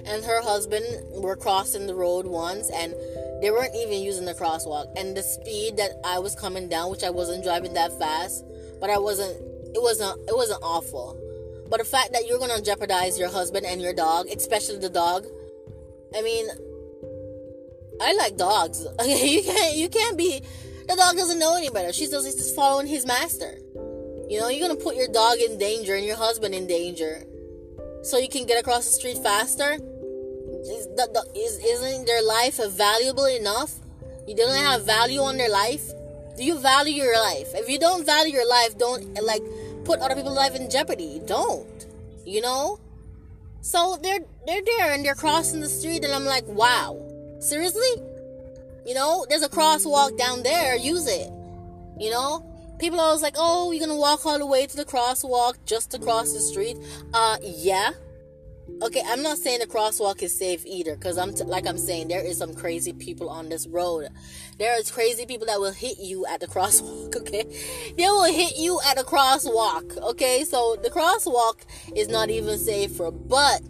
and 0.06 0.24
her 0.24 0.40
husband 0.42 0.84
were 1.22 1.36
crossing 1.36 1.86
the 1.86 1.94
road 1.94 2.26
once, 2.26 2.70
and 2.70 2.94
they 3.42 3.50
weren't 3.50 3.74
even 3.74 4.02
using 4.02 4.24
the 4.24 4.34
crosswalk. 4.34 4.86
And 4.96 5.16
the 5.16 5.22
speed 5.22 5.76
that 5.76 5.92
I 6.04 6.18
was 6.18 6.34
coming 6.34 6.68
down, 6.68 6.90
which 6.90 7.04
I 7.04 7.10
wasn't 7.10 7.44
driving 7.44 7.74
that 7.74 7.96
fast, 7.98 8.44
but 8.80 8.90
I 8.90 8.98
wasn't. 8.98 9.36
It 9.74 9.82
wasn't. 9.82 10.18
It 10.28 10.36
wasn't 10.36 10.62
awful. 10.62 11.20
But 11.68 11.78
the 11.78 11.84
fact 11.84 12.12
that 12.12 12.26
you're 12.26 12.38
gonna 12.38 12.60
jeopardize 12.60 13.18
your 13.18 13.30
husband 13.30 13.66
and 13.66 13.80
your 13.80 13.92
dog, 13.94 14.26
especially 14.28 14.78
the 14.78 14.90
dog, 14.90 15.26
I 16.16 16.22
mean, 16.22 16.46
I 18.00 18.12
like 18.14 18.36
dogs. 18.36 18.86
you 19.04 19.42
can't. 19.42 19.76
You 19.76 19.88
can't 19.88 20.16
be. 20.16 20.42
The 20.88 20.96
dog 20.96 21.16
doesn't 21.16 21.38
know 21.38 21.56
any 21.56 21.70
better. 21.70 21.92
She's 21.92 22.10
just 22.10 22.54
following 22.54 22.86
his 22.86 23.06
master. 23.06 23.58
You 24.28 24.40
know, 24.40 24.48
you're 24.48 24.66
gonna 24.66 24.80
put 24.80 24.96
your 24.96 25.08
dog 25.08 25.38
in 25.38 25.58
danger 25.58 25.94
and 25.94 26.04
your 26.04 26.16
husband 26.16 26.54
in 26.54 26.66
danger, 26.66 27.22
so 28.02 28.18
you 28.18 28.28
can 28.28 28.46
get 28.46 28.58
across 28.58 28.84
the 28.84 28.92
street 28.92 29.18
faster. 29.18 29.78
Is, 30.64 31.58
isn't 31.58 32.06
their 32.06 32.22
life 32.22 32.56
valuable 32.72 33.26
enough? 33.26 33.74
You 34.26 34.34
don't 34.34 34.56
have 34.56 34.84
value 34.86 35.20
on 35.20 35.36
their 35.36 35.50
life. 35.50 35.90
Do 36.36 36.44
you 36.44 36.58
value 36.58 36.94
your 36.94 37.20
life? 37.20 37.48
If 37.54 37.68
you 37.68 37.78
don't 37.78 38.04
value 38.06 38.32
your 38.32 38.48
life, 38.48 38.78
don't 38.78 39.22
like 39.22 39.42
put 39.84 40.00
other 40.00 40.14
people's 40.14 40.36
life 40.36 40.54
in 40.54 40.70
jeopardy. 40.70 41.20
Don't. 41.26 41.86
You 42.24 42.40
know. 42.40 42.80
So 43.60 43.98
they're 44.02 44.20
they're 44.46 44.62
there 44.64 44.92
and 44.92 45.04
they're 45.04 45.14
crossing 45.14 45.60
the 45.60 45.68
street, 45.68 46.04
and 46.04 46.12
I'm 46.12 46.24
like, 46.24 46.46
wow, 46.46 47.00
seriously? 47.40 48.02
You 48.86 48.94
know, 48.94 49.26
there's 49.28 49.42
a 49.42 49.48
crosswalk 49.48 50.18
down 50.18 50.42
there. 50.42 50.76
Use 50.76 51.06
it. 51.06 51.30
You 51.98 52.10
know, 52.10 52.44
people 52.84 53.00
are 53.00 53.06
always 53.06 53.22
like, 53.22 53.36
"Oh, 53.38 53.70
you're 53.70 53.86
gonna 53.86 53.98
walk 53.98 54.26
all 54.26 54.38
the 54.38 54.44
way 54.44 54.66
to 54.66 54.76
the 54.76 54.84
crosswalk 54.84 55.54
just 55.64 55.90
to 55.92 55.98
cross 55.98 56.34
the 56.34 56.40
street." 56.40 56.76
Uh, 57.14 57.38
yeah. 57.40 57.92
Okay, 58.82 59.02
I'm 59.06 59.22
not 59.22 59.38
saying 59.38 59.60
the 59.60 59.66
crosswalk 59.66 60.22
is 60.22 60.36
safe 60.36 60.64
either, 60.66 60.94
because 60.94 61.16
I'm 61.16 61.34
t- 61.34 61.44
like 61.44 61.66
I'm 61.66 61.78
saying 61.78 62.08
there 62.08 62.24
is 62.24 62.36
some 62.36 62.52
crazy 62.54 62.92
people 62.92 63.30
on 63.30 63.48
this 63.48 63.66
road. 63.66 64.08
There 64.58 64.78
is 64.78 64.90
crazy 64.90 65.24
people 65.24 65.46
that 65.46 65.60
will 65.60 65.72
hit 65.72 65.98
you 65.98 66.26
at 66.26 66.40
the 66.40 66.46
crosswalk. 66.54 67.16
Okay, 67.16 67.44
they 67.96 68.04
will 68.04 68.30
hit 68.30 68.58
you 68.58 68.78
at 68.86 68.98
the 68.98 69.04
crosswalk. 69.04 69.96
Okay, 70.12 70.44
so 70.44 70.76
the 70.82 70.90
crosswalk 70.90 71.64
is 71.96 72.08
not 72.08 72.28
even 72.28 72.58
safer, 72.58 73.10
but 73.10 73.62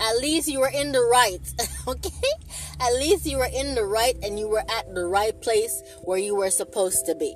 at 0.00 0.16
least 0.18 0.46
you 0.46 0.60
were 0.60 0.72
in 0.72 0.92
the 0.92 1.02
right. 1.02 1.40
okay, 1.88 2.32
at 2.78 2.92
least 2.94 3.26
you 3.26 3.38
were 3.38 3.50
in 3.52 3.74
the 3.74 3.84
right 3.84 4.16
and 4.22 4.38
you 4.38 4.48
were 4.48 4.64
at 4.78 4.94
the 4.94 5.06
right 5.06 5.40
place 5.40 5.82
where 6.02 6.18
you 6.18 6.36
were 6.36 6.50
supposed 6.50 7.04
to 7.06 7.16
be. 7.16 7.34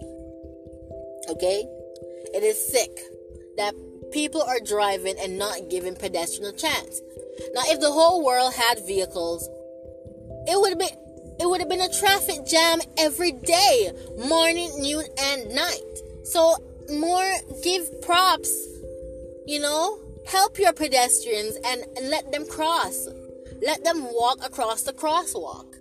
Okay? 1.28 1.64
It 2.34 2.42
is 2.42 2.58
sick 2.58 2.90
that 3.56 3.74
people 4.12 4.42
are 4.42 4.60
driving 4.60 5.16
and 5.18 5.38
not 5.38 5.70
giving 5.70 5.96
pedestrians 5.96 6.54
a 6.54 6.56
chance. 6.56 7.00
Now, 7.54 7.62
if 7.66 7.80
the 7.80 7.90
whole 7.90 8.24
world 8.24 8.54
had 8.54 8.86
vehicles, 8.86 9.48
it 10.46 10.58
would 10.58 10.70
have 10.70 10.78
been 10.78 10.98
it 11.40 11.48
would 11.48 11.60
have 11.60 11.68
been 11.68 11.80
a 11.80 11.88
traffic 11.88 12.46
jam 12.46 12.80
every 12.96 13.32
day, 13.32 13.90
morning, 14.18 14.70
noon, 14.78 15.04
and 15.20 15.52
night. 15.52 15.98
So 16.22 16.54
more 16.90 17.34
give 17.62 18.02
props, 18.02 18.50
you 19.44 19.58
know, 19.58 19.98
help 20.26 20.58
your 20.58 20.72
pedestrians 20.72 21.56
and, 21.64 21.84
and 21.96 22.08
let 22.08 22.30
them 22.30 22.46
cross. 22.46 23.08
Let 23.62 23.82
them 23.82 24.04
walk 24.12 24.44
across 24.44 24.82
the 24.82 24.92
crosswalk. 24.92 25.74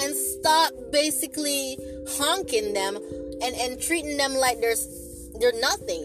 And 0.00 0.14
stop 0.14 0.72
basically 0.90 1.76
honking 2.08 2.72
them 2.72 2.96
and 3.42 3.54
and 3.56 3.80
treating 3.80 4.16
them 4.16 4.34
like 4.34 4.60
they're 4.60 4.76
they're 5.38 5.60
nothing 5.60 6.04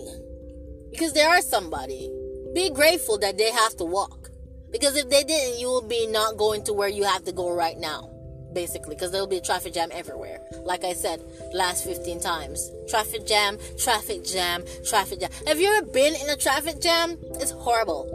because 0.92 1.14
they 1.14 1.24
are 1.24 1.42
somebody. 1.42 2.10
Be 2.54 2.70
grateful 2.70 3.18
that 3.20 3.38
they 3.38 3.52
have 3.52 3.76
to 3.78 3.84
walk 3.84 4.30
because 4.72 4.96
if 4.96 5.10
they 5.10 5.24
didn't, 5.24 5.60
you 5.60 5.68
will 5.68 5.88
be 5.88 6.08
not 6.08 6.38
going 6.38 6.64
to 6.66 6.74
where 6.74 6.88
you 6.88 7.04
have 7.04 7.24
to 7.26 7.32
go 7.32 7.54
right 7.54 7.78
now. 7.78 8.12
Basically, 8.54 8.96
because 8.96 9.12
there'll 9.12 9.28
be 9.28 9.38
a 9.38 9.42
traffic 9.42 9.74
jam 9.74 9.90
everywhere. 9.92 10.40
Like 10.64 10.86
I 10.86 10.94
said 10.94 11.22
last 11.54 11.84
15 11.84 12.22
times. 12.22 12.72
Traffic 12.90 13.26
jam, 13.26 13.58
traffic 13.78 14.24
jam, 14.24 14.64
traffic 14.88 15.20
jam. 15.20 15.30
Have 15.46 15.60
you 15.60 15.68
ever 15.76 15.86
been 15.88 16.16
in 16.16 16.30
a 16.30 16.38
traffic 16.38 16.80
jam? 16.80 17.18
It's 17.42 17.52
horrible. 17.52 18.08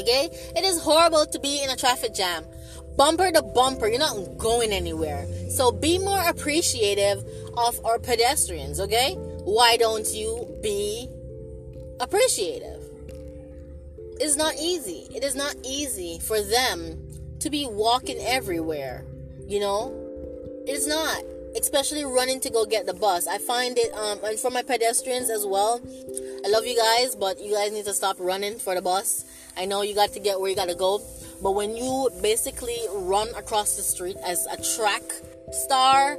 Okay? 0.00 0.28
It 0.54 0.64
is 0.64 0.82
horrible 0.82 1.24
to 1.24 1.38
be 1.38 1.62
in 1.62 1.70
a 1.70 1.76
traffic 1.76 2.12
jam 2.14 2.44
bumper 2.96 3.30
to 3.32 3.42
bumper. 3.42 3.88
You're 3.88 3.98
not 3.98 4.38
going 4.38 4.72
anywhere. 4.72 5.26
So 5.50 5.72
be 5.72 5.98
more 5.98 6.28
appreciative 6.28 7.24
of 7.56 7.84
our 7.84 7.98
pedestrians, 7.98 8.80
okay? 8.80 9.14
Why 9.44 9.76
don't 9.76 10.06
you 10.12 10.58
be 10.62 11.08
appreciative? 12.00 12.82
It's 14.20 14.36
not 14.36 14.54
easy. 14.60 15.08
It 15.14 15.24
is 15.24 15.34
not 15.34 15.54
easy 15.64 16.18
for 16.20 16.40
them 16.40 16.98
to 17.40 17.50
be 17.50 17.66
walking 17.66 18.18
everywhere, 18.20 19.04
you 19.46 19.60
know? 19.60 19.92
It's 20.66 20.86
not. 20.86 21.22
Especially 21.56 22.04
running 22.04 22.40
to 22.40 22.50
go 22.50 22.64
get 22.64 22.86
the 22.86 22.94
bus. 22.94 23.28
I 23.28 23.38
find 23.38 23.78
it, 23.78 23.92
um, 23.94 24.18
and 24.24 24.38
for 24.38 24.50
my 24.50 24.62
pedestrians 24.62 25.30
as 25.30 25.46
well. 25.46 25.80
I 26.44 26.48
love 26.48 26.66
you 26.66 26.76
guys, 26.76 27.14
but 27.14 27.40
you 27.40 27.54
guys 27.54 27.70
need 27.70 27.84
to 27.84 27.94
stop 27.94 28.16
running 28.18 28.58
for 28.58 28.74
the 28.74 28.82
bus. 28.82 29.24
I 29.56 29.64
know 29.66 29.82
you 29.82 29.94
got 29.94 30.12
to 30.14 30.20
get 30.20 30.40
where 30.40 30.50
you 30.50 30.56
got 30.56 30.68
to 30.68 30.74
go, 30.74 31.00
but 31.42 31.52
when 31.52 31.76
you 31.76 32.10
basically 32.22 32.78
run 32.92 33.28
across 33.36 33.76
the 33.76 33.82
street 33.82 34.16
as 34.24 34.46
a 34.46 34.56
track 34.76 35.02
star 35.52 36.18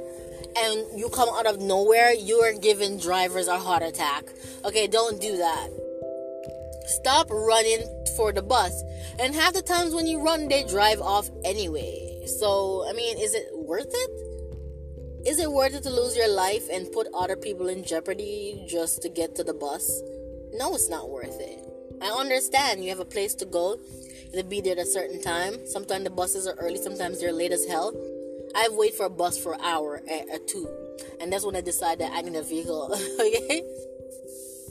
and 0.58 0.98
you 0.98 1.08
come 1.10 1.28
out 1.30 1.46
of 1.46 1.60
nowhere, 1.60 2.12
you 2.12 2.36
are 2.36 2.52
giving 2.52 2.98
drivers 2.98 3.48
a 3.48 3.58
heart 3.58 3.82
attack. 3.82 4.24
Okay, 4.64 4.86
don't 4.86 5.20
do 5.20 5.36
that. 5.36 5.68
Stop 6.86 7.28
running 7.30 7.84
for 8.16 8.32
the 8.32 8.42
bus. 8.42 8.82
And 9.18 9.34
half 9.34 9.54
the 9.54 9.62
times 9.62 9.94
when 9.94 10.06
you 10.06 10.22
run, 10.22 10.48
they 10.48 10.64
drive 10.64 11.00
off 11.00 11.28
anyway. 11.44 12.24
So, 12.26 12.84
I 12.88 12.92
mean, 12.92 13.18
is 13.18 13.34
it 13.34 13.48
worth 13.52 13.90
it? 13.90 14.10
Is 15.26 15.40
it 15.40 15.50
worth 15.50 15.74
it 15.74 15.82
to 15.82 15.90
lose 15.90 16.16
your 16.16 16.28
life 16.32 16.68
and 16.72 16.90
put 16.92 17.08
other 17.12 17.36
people 17.36 17.68
in 17.68 17.82
jeopardy 17.82 18.64
just 18.68 19.02
to 19.02 19.08
get 19.08 19.34
to 19.36 19.44
the 19.44 19.54
bus? 19.54 20.00
No, 20.52 20.74
it's 20.74 20.88
not 20.88 21.10
worth 21.10 21.40
it. 21.40 21.66
I 22.00 22.10
understand 22.10 22.84
you 22.84 22.90
have 22.90 23.00
a 23.00 23.04
place 23.04 23.34
to 23.36 23.46
go, 23.46 23.78
to 24.34 24.42
be 24.44 24.60
there 24.60 24.72
at 24.72 24.78
a 24.78 24.86
certain 24.86 25.22
time. 25.22 25.66
Sometimes 25.66 26.04
the 26.04 26.10
buses 26.10 26.46
are 26.46 26.54
early, 26.54 26.76
sometimes 26.76 27.20
they're 27.20 27.32
late 27.32 27.52
as 27.52 27.66
hell. 27.66 27.92
I've 28.54 28.72
waited 28.72 28.96
for 28.96 29.06
a 29.06 29.10
bus 29.10 29.38
for 29.38 29.54
an 29.54 29.60
hour 29.60 30.00
or 30.08 30.38
two, 30.46 30.68
and 31.20 31.32
that's 31.32 31.44
when 31.44 31.56
I 31.56 31.60
decided 31.60 32.08
I 32.10 32.22
need 32.22 32.36
a 32.36 32.42
vehicle. 32.42 32.90
okay, 33.20 33.62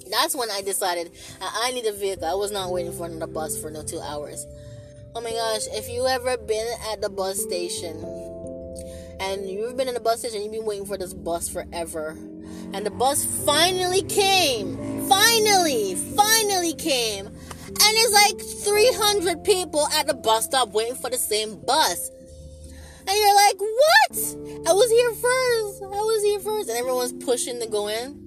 that's 0.10 0.36
when 0.36 0.50
I 0.50 0.62
decided 0.62 1.12
I 1.42 1.72
need 1.72 1.86
a 1.86 1.94
vehicle. 1.94 2.26
I 2.26 2.34
was 2.34 2.52
not 2.52 2.72
waiting 2.72 2.94
for 2.94 3.06
another 3.06 3.32
bus 3.32 3.60
for 3.62 3.70
no 3.70 3.84
two 3.84 4.00
hours. 4.00 4.46
Oh 5.14 5.22
my 5.22 5.32
gosh, 5.32 5.62
if 5.72 5.90
you 5.90 6.08
ever 6.08 6.38
been 6.38 6.68
at 6.92 7.02
the 7.02 7.10
bus 7.10 7.42
station 7.42 8.04
and 9.20 9.48
you've 9.50 9.78
been 9.78 9.88
in 9.88 9.94
the 9.94 10.00
bus 10.00 10.20
station, 10.20 10.42
you've 10.42 10.52
been 10.52 10.66
waiting 10.66 10.86
for 10.86 10.98
this 10.98 11.14
bus 11.14 11.48
forever, 11.48 12.18
and 12.74 12.86
the 12.86 12.92
bus 12.92 13.26
finally 13.46 14.02
came. 14.02 14.78
Finally, 15.08 15.96
finally 15.96 16.74
came 16.74 17.30
and 17.68 17.78
it's 17.78 18.14
like 18.14 18.40
300 18.64 19.44
people 19.44 19.88
at 19.88 20.08
the 20.08 20.14
bus 20.14 20.46
stop 20.46 20.70
waiting 20.70 20.96
for 20.96 21.10
the 21.10 21.18
same 21.18 21.60
bus. 21.66 22.10
And 23.08 23.18
you're 23.18 23.36
like, 23.36 23.60
what? 23.60 24.68
I 24.68 24.74
was 24.74 24.90
here 24.90 25.12
first. 25.14 25.84
I 25.84 26.02
was 26.02 26.24
here 26.24 26.40
first. 26.40 26.70
And 26.70 26.78
everyone's 26.78 27.14
pushing 27.14 27.60
to 27.60 27.68
go 27.68 27.88
in. 27.88 28.26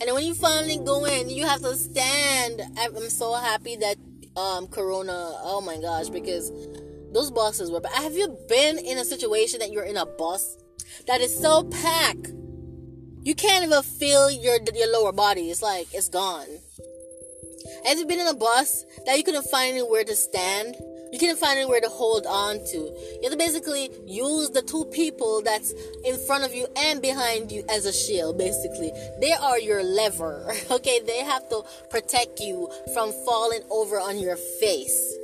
And 0.00 0.06
then 0.06 0.14
when 0.14 0.24
you 0.24 0.34
finally 0.34 0.78
go 0.78 1.04
in, 1.04 1.28
you 1.30 1.46
have 1.46 1.60
to 1.62 1.74
stand. 1.76 2.62
I'm 2.78 2.96
so 3.10 3.34
happy 3.34 3.76
that 3.76 3.96
um, 4.36 4.68
Corona, 4.68 5.32
oh 5.42 5.60
my 5.60 5.80
gosh, 5.80 6.08
because 6.08 6.52
those 7.12 7.30
buses 7.30 7.70
were. 7.70 7.80
Have 7.94 8.14
you 8.14 8.36
been 8.48 8.78
in 8.78 8.98
a 8.98 9.04
situation 9.04 9.58
that 9.60 9.72
you're 9.72 9.84
in 9.84 9.96
a 9.96 10.06
bus 10.06 10.56
that 11.06 11.20
is 11.20 11.36
so 11.36 11.64
packed? 11.64 12.32
You 13.22 13.34
can't 13.34 13.64
even 13.64 13.82
feel 13.82 14.30
your 14.30 14.58
your 14.74 14.92
lower 14.92 15.12
body. 15.12 15.50
It's 15.50 15.62
like 15.62 15.88
it's 15.92 16.08
gone. 16.08 16.46
Have 17.86 17.98
you 17.98 18.06
been 18.06 18.20
in 18.20 18.28
a 18.28 18.34
bus 18.34 18.84
that 19.06 19.16
you 19.16 19.24
couldn't 19.24 19.46
find 19.46 19.72
anywhere 19.72 20.04
to 20.04 20.14
stand 20.14 20.76
You 21.12 21.18
couldn't 21.18 21.38
find 21.38 21.58
anywhere 21.58 21.80
to 21.80 21.88
hold 21.88 22.26
on 22.26 22.58
to. 22.58 22.76
You 22.76 23.20
have 23.22 23.32
to 23.32 23.38
basically 23.38 23.90
use 24.06 24.50
the 24.50 24.62
two 24.62 24.84
people 24.86 25.42
that's 25.42 25.72
in 26.04 26.18
front 26.18 26.44
of 26.44 26.54
you 26.54 26.66
and 26.76 27.00
behind 27.00 27.50
you 27.50 27.64
as 27.70 27.86
a 27.86 27.92
shield, 27.92 28.36
basically. 28.36 28.92
They 29.20 29.32
are 29.32 29.58
your 29.58 29.82
lever, 29.82 30.52
okay? 30.70 31.00
They 31.00 31.24
have 31.24 31.48
to 31.48 31.62
protect 31.90 32.40
you 32.40 32.68
from 32.92 33.12
falling 33.24 33.62
over 33.70 33.98
on 33.98 34.18
your 34.18 34.36
face. 34.36 35.16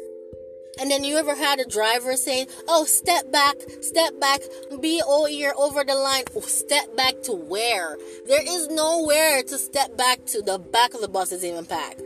And 0.81 0.91
then 0.91 1.05
you 1.05 1.19
ever 1.19 1.37
had 1.37 1.61
a 1.61 1.69
driver 1.69 2.17
saying, 2.17 2.49
"Oh, 2.67 2.85
step 2.85 3.31
back, 3.31 3.57
step 3.81 4.19
back, 4.19 4.41
be 4.81 5.01
all 5.07 5.29
you're 5.29 5.57
over 5.57 5.85
the 5.85 5.95
line." 5.95 6.25
Oh, 6.35 6.41
step 6.41 6.97
back 6.97 7.23
to 7.25 7.33
where? 7.33 7.97
There 8.27 8.43
is 8.43 8.67
nowhere 8.69 9.45
to 9.45 9.57
step 9.57 9.97
back 9.97 10.25
to. 10.27 10.43
The 10.43 10.59
back 10.59 10.95
of 10.95 11.01
the 11.01 11.09
bus 11.09 11.31
is 11.31 11.45
even 11.45 11.65
packed. 11.65 12.03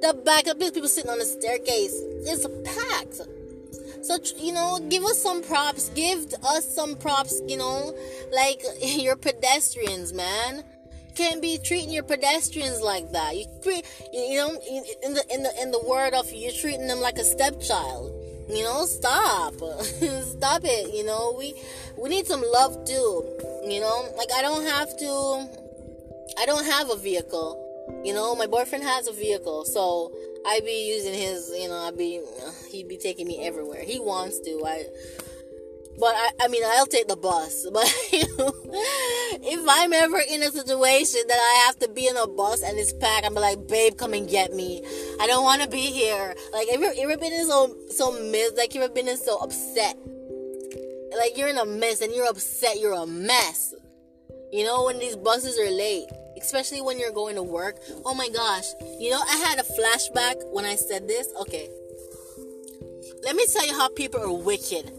The 0.00 0.14
back 0.24 0.46
of 0.46 0.58
people 0.58 0.88
sitting 0.88 1.10
on 1.10 1.18
the 1.18 1.24
staircase 1.24 1.94
is 1.94 2.46
packed. 2.64 3.20
So 4.02 4.18
you 4.38 4.52
know, 4.52 4.78
give 4.88 5.04
us 5.04 5.22
some 5.22 5.42
props. 5.42 5.90
Give 5.90 6.26
us 6.42 6.74
some 6.74 6.96
props. 6.96 7.40
You 7.46 7.58
know, 7.58 7.94
like 8.32 8.62
your 8.82 9.16
pedestrians, 9.16 10.12
man 10.12 10.64
can't 11.14 11.42
be 11.42 11.58
treating 11.58 11.90
your 11.90 12.02
pedestrians 12.02 12.80
like 12.80 13.12
that. 13.12 13.36
You 13.36 13.46
treat, 13.62 13.84
you 14.12 14.36
know, 14.38 14.50
in 15.02 15.14
the 15.14 15.24
in 15.32 15.42
the 15.42 15.62
in 15.62 15.70
the 15.70 15.80
word 15.80 16.14
of 16.14 16.32
you're 16.32 16.52
treating 16.52 16.86
them 16.86 17.00
like 17.00 17.18
a 17.18 17.24
stepchild. 17.24 18.12
You 18.48 18.64
know, 18.64 18.84
stop, 18.86 19.54
stop 20.22 20.62
it. 20.64 20.94
You 20.94 21.04
know, 21.04 21.34
we 21.38 21.54
we 21.96 22.08
need 22.08 22.26
some 22.26 22.42
love 22.42 22.84
too. 22.84 23.24
You 23.66 23.80
know, 23.80 24.08
like 24.16 24.32
I 24.34 24.42
don't 24.42 24.66
have 24.66 24.96
to. 24.98 25.48
I 26.38 26.46
don't 26.46 26.64
have 26.64 26.90
a 26.90 26.96
vehicle. 26.96 27.61
You 28.04 28.14
know, 28.14 28.34
my 28.34 28.46
boyfriend 28.46 28.84
has 28.84 29.06
a 29.06 29.12
vehicle, 29.12 29.64
so 29.64 30.12
I'd 30.46 30.64
be 30.64 30.88
using 30.88 31.14
his. 31.14 31.52
You 31.56 31.68
know, 31.68 31.78
I'd 31.78 31.96
be 31.96 32.20
he'd 32.70 32.88
be 32.88 32.96
taking 32.96 33.26
me 33.26 33.46
everywhere 33.46 33.82
he 33.82 33.98
wants 33.98 34.40
to. 34.40 34.62
I 34.66 34.84
but 35.98 36.14
I, 36.14 36.30
I 36.42 36.48
mean, 36.48 36.62
I'll 36.66 36.86
take 36.86 37.08
the 37.08 37.16
bus. 37.16 37.66
But 37.72 37.84
if 39.44 39.60
I'm 39.68 39.92
ever 39.92 40.18
in 40.18 40.42
a 40.42 40.50
situation 40.50 41.20
that 41.28 41.38
I 41.38 41.66
have 41.66 41.78
to 41.80 41.88
be 41.88 42.06
in 42.06 42.16
a 42.16 42.26
bus 42.26 42.62
and 42.62 42.78
it's 42.78 42.92
packed, 42.92 43.26
I'm 43.26 43.34
like, 43.34 43.66
babe, 43.66 43.96
come 43.96 44.14
and 44.14 44.28
get 44.28 44.52
me. 44.52 44.82
I 45.20 45.26
don't 45.26 45.44
want 45.44 45.62
to 45.62 45.68
be 45.68 45.80
here. 45.80 46.34
Like, 46.52 46.68
have 46.70 46.80
you 46.80 46.92
ever 46.98 47.16
been 47.16 47.32
in 47.32 47.46
so 47.46 47.76
so 47.90 48.12
miss? 48.30 48.52
Like, 48.56 48.74
you 48.74 48.82
ever 48.82 48.92
been 48.92 49.08
in 49.08 49.16
so 49.16 49.38
upset? 49.38 49.96
Like, 51.16 51.36
you're 51.36 51.48
in 51.48 51.58
a 51.58 51.66
mess 51.66 52.00
and 52.00 52.12
you're 52.12 52.28
upset. 52.28 52.80
You're 52.80 52.94
a 52.94 53.06
mess. 53.06 53.74
You 54.52 54.64
know, 54.64 54.84
when 54.84 54.98
these 54.98 55.16
buses 55.16 55.58
are 55.58 55.70
late, 55.70 56.08
especially 56.40 56.80
when 56.80 56.98
you're 56.98 57.12
going 57.12 57.36
to 57.36 57.42
work. 57.42 57.76
Oh 58.04 58.14
my 58.14 58.28
gosh. 58.28 58.66
You 58.98 59.10
know, 59.10 59.20
I 59.20 59.36
had 59.36 59.58
a 59.58 59.62
flashback 59.62 60.36
when 60.52 60.64
I 60.64 60.76
said 60.76 61.08
this. 61.08 61.28
Okay. 61.40 61.68
Let 63.22 63.36
me 63.36 63.46
tell 63.52 63.66
you 63.66 63.74
how 63.74 63.88
people 63.88 64.20
are 64.20 64.32
wicked 64.32 64.90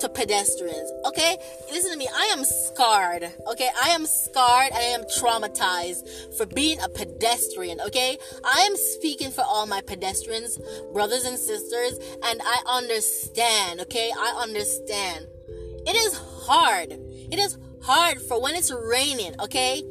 to 0.00 0.08
pedestrians. 0.08 0.90
Okay, 1.06 1.36
listen 1.70 1.92
to 1.92 1.98
me. 1.98 2.08
I 2.14 2.26
am 2.32 2.44
scarred. 2.44 3.28
Okay, 3.50 3.68
I 3.82 3.90
am 3.90 4.06
scarred. 4.06 4.70
And 4.72 4.78
I 4.78 4.88
am 4.88 5.04
traumatized 5.04 6.36
for 6.36 6.46
being 6.46 6.80
a 6.80 6.88
pedestrian. 6.88 7.80
Okay, 7.80 8.16
I 8.44 8.60
am 8.60 8.76
speaking 8.76 9.30
for 9.30 9.42
all 9.42 9.66
my 9.66 9.80
pedestrians, 9.80 10.58
brothers 10.92 11.24
and 11.24 11.38
sisters, 11.38 11.98
and 12.24 12.40
I 12.42 12.62
understand. 12.66 13.80
Okay, 13.80 14.10
I 14.16 14.40
understand. 14.42 15.26
It 15.86 15.96
is 15.96 16.16
hard. 16.16 16.92
It 16.92 17.38
is 17.38 17.54
hard 17.54 17.71
for 18.28 18.40
when 18.40 18.54
it's 18.54 18.72
raining. 18.72 19.34
Okay, 19.40 19.82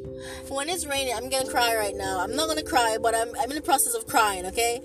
when 0.49 0.69
it's 0.69 0.85
raining, 0.85 1.13
I'm 1.15 1.29
gonna 1.29 1.49
cry 1.49 1.75
right 1.75 1.95
now. 1.95 2.19
I'm 2.19 2.35
not 2.35 2.47
gonna 2.47 2.63
cry, 2.63 2.97
but 3.01 3.15
I'm 3.15 3.29
I'm 3.39 3.49
in 3.49 3.55
the 3.55 3.61
process 3.61 3.93
of 3.93 4.07
crying. 4.07 4.45
Okay. 4.47 4.81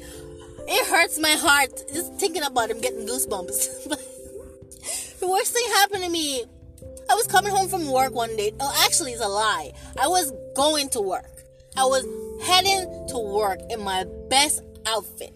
It 0.68 0.86
hurts 0.88 1.16
my 1.20 1.30
heart 1.30 1.70
just 1.92 2.14
thinking 2.14 2.42
about 2.42 2.70
him 2.70 2.80
getting 2.80 3.06
goosebumps. 3.06 3.96
The 5.18 5.26
worst 5.26 5.54
thing 5.54 5.64
happened 5.76 6.04
to 6.04 6.10
me. 6.10 6.44
I 7.08 7.14
was 7.14 7.26
coming 7.26 7.50
home 7.50 7.68
from 7.68 7.90
work 7.90 8.14
one 8.14 8.36
day. 8.36 8.52
Oh, 8.60 8.84
actually, 8.84 9.12
it's 9.12 9.24
a 9.24 9.28
lie. 9.28 9.72
I 10.00 10.08
was 10.08 10.32
going 10.54 10.90
to 10.90 11.00
work. 11.00 11.42
I 11.76 11.84
was 11.84 12.04
heading 12.44 13.08
to 13.08 13.18
work 13.18 13.60
in 13.70 13.82
my 13.82 14.04
best 14.28 14.62
outfit. 14.86 15.34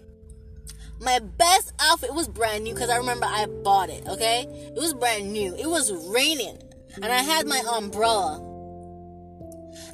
My 1.01 1.18
best 1.18 1.73
outfit 1.81 2.14
was 2.14 2.29
brand 2.29 2.64
new 2.64 2.75
because 2.75 2.91
I 2.91 2.99
remember 2.99 3.27
I 3.27 3.47
bought 3.47 3.89
it, 3.89 4.07
okay? 4.07 4.43
It 4.43 4.79
was 4.79 4.93
brand 4.93 5.33
new. 5.33 5.57
It 5.57 5.66
was 5.66 5.93
raining. 6.12 6.59
And 6.97 7.07
I 7.07 7.22
had 7.22 7.47
my 7.47 7.62
umbrella. 7.72 8.38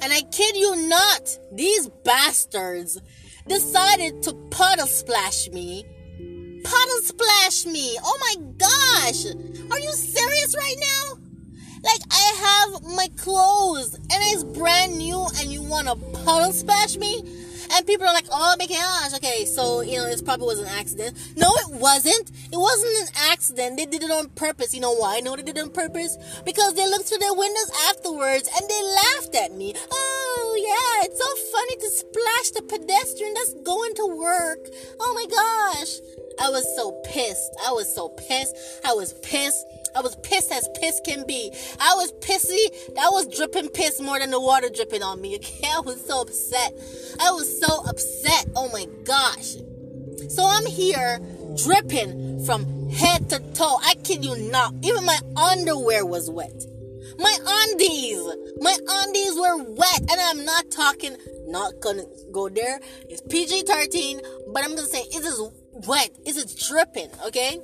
And 0.01 0.13
I 0.13 0.21
kid 0.31 0.55
you 0.55 0.87
not, 0.87 1.37
these 1.51 1.89
bastards 2.03 2.99
decided 3.47 4.23
to 4.23 4.33
puddle 4.51 4.87
splash 4.87 5.49
me 5.49 5.85
puddle 6.67 7.01
splash 7.01 7.65
me. 7.65 7.97
Oh 8.03 8.17
my 8.19 8.35
gosh. 8.57 9.25
Are 9.71 9.79
you 9.79 9.91
serious 9.93 10.55
right 10.55 10.75
now? 10.79 11.19
Like 11.83 12.01
I 12.11 12.25
have 12.45 12.83
my 12.83 13.07
clothes 13.15 13.93
and 13.93 14.05
it's 14.11 14.43
brand 14.43 14.97
new 14.97 15.25
and 15.39 15.51
you 15.51 15.61
want 15.61 15.87
to 15.87 15.95
puddle 16.23 16.51
splash 16.51 16.97
me? 16.97 17.23
And 17.73 17.85
people 17.85 18.07
are 18.07 18.13
like, 18.13 18.27
oh 18.31 18.55
my 18.57 18.65
gosh, 18.65 19.13
okay, 19.15 19.45
so, 19.45 19.81
you 19.81 19.97
know, 19.97 20.05
this 20.05 20.21
probably 20.21 20.47
was 20.47 20.59
an 20.59 20.67
accident. 20.67 21.17
No, 21.35 21.49
it 21.53 21.71
wasn't. 21.71 22.31
It 22.51 22.57
wasn't 22.57 23.09
an 23.09 23.31
accident. 23.31 23.77
They 23.77 23.85
did 23.85 24.03
it 24.03 24.11
on 24.11 24.29
purpose. 24.29 24.73
You 24.73 24.81
know 24.81 24.93
why 24.93 25.17
I 25.17 25.19
know 25.21 25.35
they 25.35 25.43
did 25.43 25.57
it 25.57 25.63
on 25.63 25.71
purpose? 25.71 26.17
Because 26.45 26.73
they 26.75 26.87
looked 26.87 27.05
through 27.05 27.19
their 27.19 27.33
windows 27.33 27.71
afterwards 27.89 28.49
and 28.55 28.69
they 28.69 28.83
laughed 28.83 29.35
at 29.35 29.53
me. 29.55 29.73
Oh, 29.91 30.55
yeah, 30.57 31.05
it's 31.05 31.19
so 31.19 31.31
funny 31.51 31.75
to 31.75 31.89
splash 31.89 32.49
the 32.51 32.61
pedestrian 32.63 33.33
that's 33.33 33.53
going 33.63 33.95
to 33.95 34.07
work. 34.17 34.67
Oh 34.99 35.13
my 35.13 35.25
gosh. 35.25 35.99
I 36.39 36.49
was 36.49 36.65
so 36.75 36.91
pissed. 37.03 37.55
I 37.65 37.71
was 37.71 37.93
so 37.93 38.09
pissed. 38.09 38.55
I 38.85 38.93
was 38.93 39.13
pissed. 39.23 39.65
I 39.95 40.01
was 40.01 40.15
pissed 40.23 40.51
as 40.51 40.67
piss 40.79 41.01
can 41.05 41.25
be. 41.25 41.51
I 41.79 41.95
was 41.95 42.11
pissy. 42.13 42.95
I 42.97 43.09
was 43.09 43.27
dripping 43.27 43.69
piss 43.69 43.99
more 44.01 44.19
than 44.19 44.31
the 44.31 44.39
water 44.39 44.69
dripping 44.69 45.03
on 45.03 45.21
me. 45.21 45.35
Okay, 45.35 45.67
I 45.75 45.79
was 45.81 46.05
so 46.05 46.21
upset. 46.21 46.73
I 47.19 47.31
was 47.31 47.59
so 47.59 47.83
upset. 47.87 48.47
Oh 48.55 48.69
my 48.71 48.85
gosh. 49.03 49.55
So 50.29 50.45
I'm 50.45 50.65
here 50.65 51.19
dripping 51.63 52.45
from 52.45 52.89
head 52.89 53.29
to 53.29 53.39
toe. 53.53 53.77
I 53.83 53.95
kid 54.03 54.23
you 54.23 54.35
not. 54.51 54.73
Even 54.83 55.05
my 55.05 55.19
underwear 55.35 56.05
was 56.05 56.29
wet. 56.29 56.63
My 57.19 57.35
undies, 57.45 58.21
my 58.59 58.77
undies 58.87 59.35
were 59.35 59.63
wet, 59.63 59.99
and 60.11 60.21
I'm 60.21 60.45
not 60.45 60.69
talking. 60.69 61.15
Not 61.47 61.79
gonna 61.79 62.03
go 62.31 62.49
there. 62.49 62.79
It's 63.09 63.21
PG 63.21 63.63
13, 63.63 64.21
but 64.53 64.63
I'm 64.63 64.75
gonna 64.75 64.87
say 64.87 65.01
it 65.01 65.23
is 65.23 65.41
wet. 65.87 66.11
Is 66.25 66.37
it 66.37 66.53
dripping? 66.67 67.09
Okay. 67.25 67.59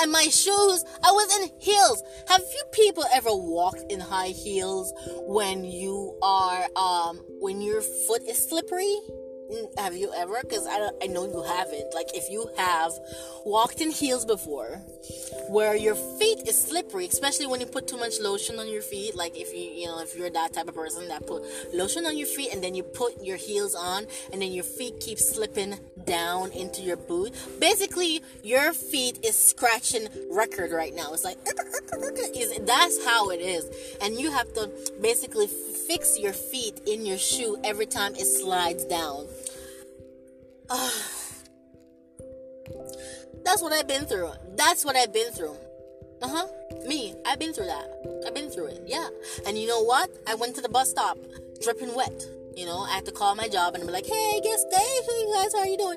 And 0.00 0.10
my 0.10 0.24
shoes, 0.24 0.84
I 1.02 1.10
was 1.12 1.40
in 1.40 1.50
heels. 1.60 2.02
Have 2.28 2.40
you 2.40 2.62
people 2.72 3.04
ever 3.12 3.30
walked 3.32 3.90
in 3.90 4.00
high 4.00 4.28
heels 4.28 4.92
when 5.26 5.64
you 5.64 6.18
are 6.22 6.66
um 6.76 7.20
when 7.40 7.60
your 7.60 7.82
foot 7.82 8.22
is 8.28 8.48
slippery? 8.48 8.98
Have 9.78 9.96
you 9.96 10.12
ever? 10.14 10.38
Because 10.42 10.66
I, 10.66 10.90
I 11.02 11.06
know 11.06 11.24
you 11.24 11.42
haven't. 11.42 11.94
Like, 11.94 12.14
if 12.14 12.30
you 12.30 12.50
have 12.56 12.92
walked 13.44 13.80
in 13.80 13.90
heels 13.90 14.26
before, 14.26 14.82
where 15.48 15.74
your 15.74 15.94
feet 15.94 16.46
is 16.46 16.60
slippery, 16.60 17.06
especially 17.06 17.46
when 17.46 17.60
you 17.60 17.66
put 17.66 17.88
too 17.88 17.96
much 17.96 18.20
lotion 18.20 18.58
on 18.58 18.68
your 18.68 18.82
feet, 18.82 19.16
like 19.16 19.36
if 19.36 19.54
you, 19.54 19.60
you 19.60 19.86
know, 19.86 20.00
if 20.00 20.14
you're 20.16 20.28
that 20.30 20.52
type 20.52 20.68
of 20.68 20.74
person 20.74 21.08
that 21.08 21.26
put 21.26 21.42
lotion 21.72 22.04
on 22.04 22.18
your 22.18 22.26
feet 22.26 22.52
and 22.52 22.62
then 22.62 22.74
you 22.74 22.82
put 22.82 23.24
your 23.24 23.36
heels 23.38 23.74
on 23.74 24.06
and 24.32 24.42
then 24.42 24.52
your 24.52 24.64
feet 24.64 25.00
keep 25.00 25.18
slipping 25.18 25.78
down 26.04 26.52
into 26.52 26.82
your 26.82 26.96
boot. 26.96 27.32
Basically, 27.58 28.22
your 28.42 28.72
feet 28.74 29.24
is 29.24 29.36
scratching 29.36 30.08
record 30.30 30.72
right 30.72 30.94
now. 30.94 31.12
It's 31.14 31.24
like, 31.24 31.38
is 32.36 32.58
that's 32.66 33.04
how 33.04 33.30
it 33.30 33.40
is. 33.40 33.96
And 34.02 34.18
you 34.18 34.30
have 34.30 34.52
to 34.54 34.70
basically 35.00 35.46
fix 35.46 36.18
your 36.18 36.34
feet 36.34 36.80
in 36.86 37.06
your 37.06 37.18
shoe 37.18 37.56
every 37.64 37.86
time 37.86 38.14
it 38.14 38.26
slides 38.26 38.84
down. 38.84 39.26
That's 43.44 43.62
what 43.62 43.72
I've 43.72 43.88
been 43.88 44.04
through. 44.04 44.30
That's 44.56 44.84
what 44.84 44.96
I've 44.96 45.12
been 45.12 45.32
through. 45.32 45.56
Uh 46.20 46.28
huh. 46.28 46.46
Me. 46.86 47.14
I've 47.24 47.38
been 47.38 47.52
through 47.52 47.66
that. 47.66 48.22
I've 48.26 48.34
been 48.34 48.50
through 48.50 48.66
it. 48.66 48.82
Yeah. 48.86 49.08
And 49.46 49.58
you 49.58 49.66
know 49.66 49.82
what? 49.82 50.10
I 50.26 50.34
went 50.34 50.54
to 50.56 50.60
the 50.60 50.68
bus 50.68 50.90
stop 50.90 51.16
dripping 51.62 51.94
wet. 51.94 52.22
You 52.54 52.66
know, 52.66 52.80
I 52.80 52.90
had 52.90 53.06
to 53.06 53.12
call 53.12 53.36
my 53.36 53.48
job 53.48 53.76
and 53.76 53.86
be 53.86 53.92
like, 53.92 54.04
hey, 54.04 54.40
guess 54.42 54.64
day, 54.64 54.76
hey 54.76 55.32
guys, 55.32 55.52
how 55.52 55.60
are 55.60 55.66
you 55.66 55.78
doing? 55.78 55.96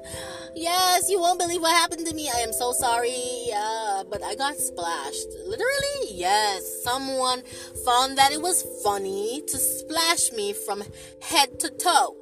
Yes, 0.53 1.09
you 1.09 1.19
won't 1.19 1.39
believe 1.39 1.59
what 1.59 1.71
happened 1.71 2.05
to 2.05 2.13
me. 2.13 2.29
I 2.29 2.41
am 2.41 2.53
so 2.53 2.71
sorry. 2.71 3.15
Yeah, 3.47 4.03
but 4.07 4.23
I 4.23 4.35
got 4.35 4.57
splashed. 4.57 5.27
Literally, 5.47 6.11
yes. 6.11 6.83
Someone 6.83 7.41
found 7.83 8.15
that 8.19 8.31
it 8.31 8.43
was 8.43 8.63
funny 8.83 9.41
to 9.47 9.57
splash 9.57 10.31
me 10.33 10.53
from 10.53 10.83
head 11.23 11.59
to 11.61 11.71
toe. 11.71 12.15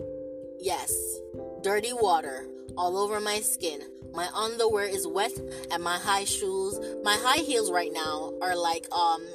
Yes, 0.62 1.19
dirty 1.62 1.94
water 1.94 2.48
all 2.78 2.98
over 2.98 3.20
my 3.20 3.40
skin. 3.40 3.82
My 4.14 4.28
underwear 4.34 4.86
is 4.86 5.08
wet 5.08 5.32
and 5.72 5.84
my 5.84 5.98
high 5.98 6.26
shoes, 6.26 6.80
my 7.04 7.16
high 7.16 7.44
heels 7.44 7.72
right 7.72 7.92
now 7.94 8.34
are 8.42 8.56
like 8.56 8.88
um 8.92 9.26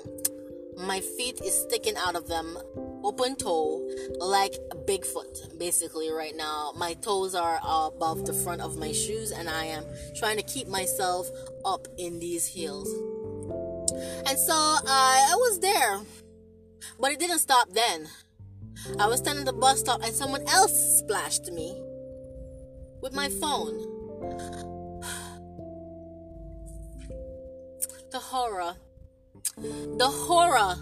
my 0.77 1.01
feet 1.01 1.41
is 1.41 1.55
sticking 1.63 1.97
out 1.97 2.17
of 2.17 2.27
them 2.27 2.59
open 3.05 3.37
toe 3.37 3.89
like 4.19 4.55
Bigfoot 4.87 5.59
basically 5.59 6.11
right 6.11 6.35
now. 6.37 6.73
My 6.77 6.95
toes 6.95 7.35
are 7.35 7.61
above 7.63 8.27
the 8.27 8.33
front 8.33 8.61
of 8.61 8.77
my 8.77 8.93
shoes 8.93 9.31
and 9.31 9.49
I 9.49 9.67
am 9.67 9.85
trying 10.17 10.37
to 10.39 10.43
keep 10.43 10.67
myself 10.67 11.29
up 11.65 11.87
in 11.99 12.19
these 12.19 12.47
heels. 12.47 12.89
And 14.27 14.39
so 14.39 14.55
uh, 14.55 14.83
I 14.87 15.35
was 15.37 15.61
there. 15.61 16.01
But 16.99 17.13
it 17.13 17.19
didn't 17.19 17.39
stop 17.39 17.69
then. 17.73 18.09
I 18.99 19.07
was 19.07 19.21
standing 19.21 19.47
at 19.47 19.55
the 19.55 19.59
bus 19.59 19.81
stop 19.81 20.03
and 20.03 20.15
someone 20.15 20.43
else 20.49 20.99
splashed 20.99 21.53
me 21.53 21.81
with 23.05 23.13
my 23.13 23.29
phone. 23.29 23.77
The 28.11 28.19
horror. 28.19 28.75
The 29.59 30.09
horror. 30.09 30.77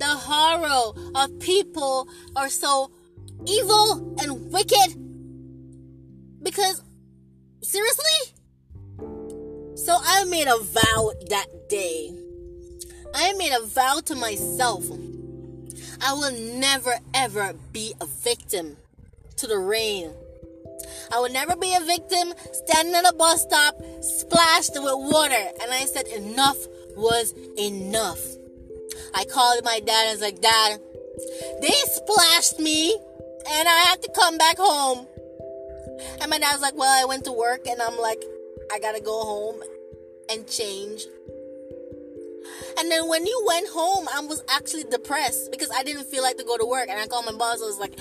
The 0.00 0.06
horror 0.06 0.92
of 1.14 1.38
people 1.38 2.08
are 2.34 2.48
so 2.48 2.90
evil 3.46 4.16
and 4.20 4.52
wicked. 4.52 4.96
Because, 6.42 6.82
seriously? 7.62 8.34
So 9.76 9.96
I 9.96 10.24
made 10.24 10.48
a 10.48 10.58
vow 10.58 11.12
that 11.28 11.68
day. 11.68 12.12
I 13.14 13.32
made 13.34 13.52
a 13.52 13.64
vow 13.64 14.00
to 14.06 14.16
myself. 14.16 14.84
I 16.02 16.14
will 16.14 16.32
never 16.32 16.98
ever 17.14 17.54
be 17.72 17.94
a 18.00 18.06
victim 18.06 18.76
to 19.36 19.46
the 19.46 19.58
rain. 19.58 20.10
I 21.12 21.18
will 21.20 21.30
never 21.30 21.56
be 21.56 21.74
a 21.74 21.80
victim 21.80 22.32
standing 22.52 22.94
at 22.94 23.08
a 23.08 23.14
bus 23.14 23.42
stop 23.42 23.80
splashed 24.00 24.74
with 24.74 25.12
water. 25.12 25.48
And 25.62 25.72
I 25.72 25.84
said, 25.86 26.06
enough 26.08 26.58
was 26.96 27.34
enough. 27.58 28.20
I 29.14 29.24
called 29.24 29.64
my 29.64 29.80
dad 29.80 30.02
and 30.02 30.08
I 30.08 30.12
was 30.12 30.20
like, 30.20 30.40
Dad, 30.40 30.80
they 31.60 31.74
splashed 31.86 32.58
me 32.58 32.96
and 33.48 33.68
I 33.68 33.84
had 33.88 34.02
to 34.02 34.10
come 34.14 34.38
back 34.38 34.56
home. 34.58 35.06
And 36.20 36.30
my 36.30 36.38
dad 36.38 36.52
was 36.52 36.62
like, 36.62 36.76
Well, 36.76 36.90
I 36.90 37.04
went 37.06 37.24
to 37.24 37.32
work 37.32 37.66
and 37.66 37.80
I'm 37.80 37.98
like, 37.98 38.22
I 38.72 38.78
gotta 38.78 39.00
go 39.00 39.24
home 39.24 39.62
and 40.30 40.46
change. 40.46 41.06
And 42.78 42.90
then 42.90 43.08
when 43.08 43.26
you 43.26 43.44
went 43.46 43.68
home, 43.68 44.08
I 44.14 44.20
was 44.20 44.42
actually 44.48 44.84
depressed 44.84 45.50
because 45.50 45.70
I 45.74 45.82
didn't 45.82 46.04
feel 46.04 46.22
like 46.22 46.38
to 46.38 46.44
go 46.44 46.56
to 46.56 46.64
work. 46.64 46.88
And 46.88 46.98
I 46.98 47.06
called 47.06 47.26
my 47.26 47.32
boss. 47.32 47.60
I 47.60 47.66
was 47.66 47.78
like, 47.78 47.98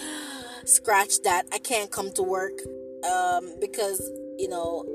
scratch 0.69 1.21
that. 1.23 1.47
I 1.51 1.59
can't 1.59 1.91
come 1.91 2.11
to 2.13 2.23
work 2.23 2.53
um, 3.03 3.53
because, 3.59 3.99
you 4.37 4.49
know, 4.49 4.85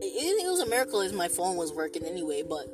it, 0.00 0.44
it 0.44 0.48
was 0.48 0.60
a 0.60 0.66
miracle 0.66 1.00
if 1.00 1.12
my 1.12 1.28
phone 1.28 1.56
was 1.56 1.72
working 1.72 2.04
anyway. 2.04 2.42
But 2.48 2.66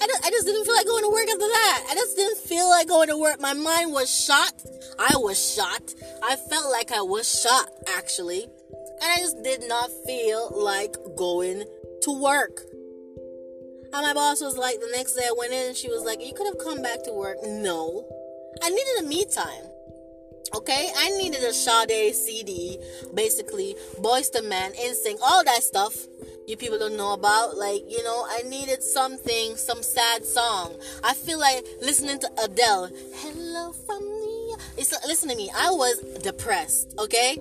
I 0.00 0.06
just, 0.06 0.26
I 0.26 0.30
just 0.30 0.46
didn't 0.46 0.64
feel 0.64 0.74
like 0.74 0.86
going 0.86 1.04
to 1.04 1.10
work 1.10 1.28
after 1.28 1.38
that. 1.38 1.84
I 1.90 1.94
just 1.94 2.16
didn't 2.16 2.38
feel 2.38 2.68
like 2.68 2.88
going 2.88 3.08
to 3.08 3.18
work. 3.18 3.40
My 3.40 3.54
mind 3.54 3.92
was 3.92 4.08
shot. 4.08 4.52
I 4.98 5.16
was 5.16 5.54
shot. 5.54 5.94
I 6.22 6.36
felt 6.36 6.70
like 6.70 6.92
I 6.92 7.02
was 7.02 7.28
shot, 7.28 7.70
actually. 7.96 8.44
And 9.00 9.12
I 9.12 9.16
just 9.18 9.42
did 9.42 9.68
not 9.68 9.90
feel 10.06 10.50
like 10.54 10.96
going 11.16 11.64
to 12.02 12.20
work. 12.20 12.60
And 13.92 14.02
my 14.02 14.12
boss 14.12 14.40
was 14.42 14.56
like, 14.56 14.80
the 14.80 14.92
next 14.94 15.14
day 15.14 15.24
I 15.24 15.34
went 15.36 15.52
in 15.52 15.74
she 15.74 15.88
was 15.88 16.02
like, 16.04 16.20
You 16.24 16.34
could 16.34 16.46
have 16.46 16.58
come 16.58 16.82
back 16.82 17.02
to 17.04 17.12
work. 17.12 17.38
No. 17.44 18.06
I 18.62 18.70
needed 18.70 19.00
a 19.00 19.02
me 19.04 19.24
time. 19.24 19.64
Okay? 20.54 20.90
I 20.96 21.10
needed 21.10 21.42
a 21.42 21.52
Sade 21.52 22.14
CD, 22.14 22.78
basically, 23.14 23.76
Boyz 24.00 24.34
II 24.34 24.48
Men, 24.48 24.72
NSYNC, 24.72 25.18
all 25.22 25.44
that 25.44 25.62
stuff 25.62 26.06
you 26.48 26.56
people 26.56 26.78
don't 26.78 26.96
know 26.96 27.12
about. 27.12 27.58
Like, 27.58 27.82
you 27.88 28.02
know, 28.02 28.26
I 28.26 28.40
needed 28.48 28.82
something, 28.82 29.54
some 29.56 29.82
sad 29.82 30.24
song. 30.24 30.74
I 31.04 31.12
feel 31.12 31.38
like 31.38 31.62
listening 31.82 32.18
to 32.20 32.30
Adele. 32.42 32.88
Hello 33.16 33.72
from 33.72 34.00
the. 34.00 34.58
It's, 34.78 34.94
listen 35.06 35.28
to 35.28 35.36
me. 35.36 35.50
I 35.54 35.70
was 35.70 35.98
depressed, 36.22 36.94
okay? 36.98 37.38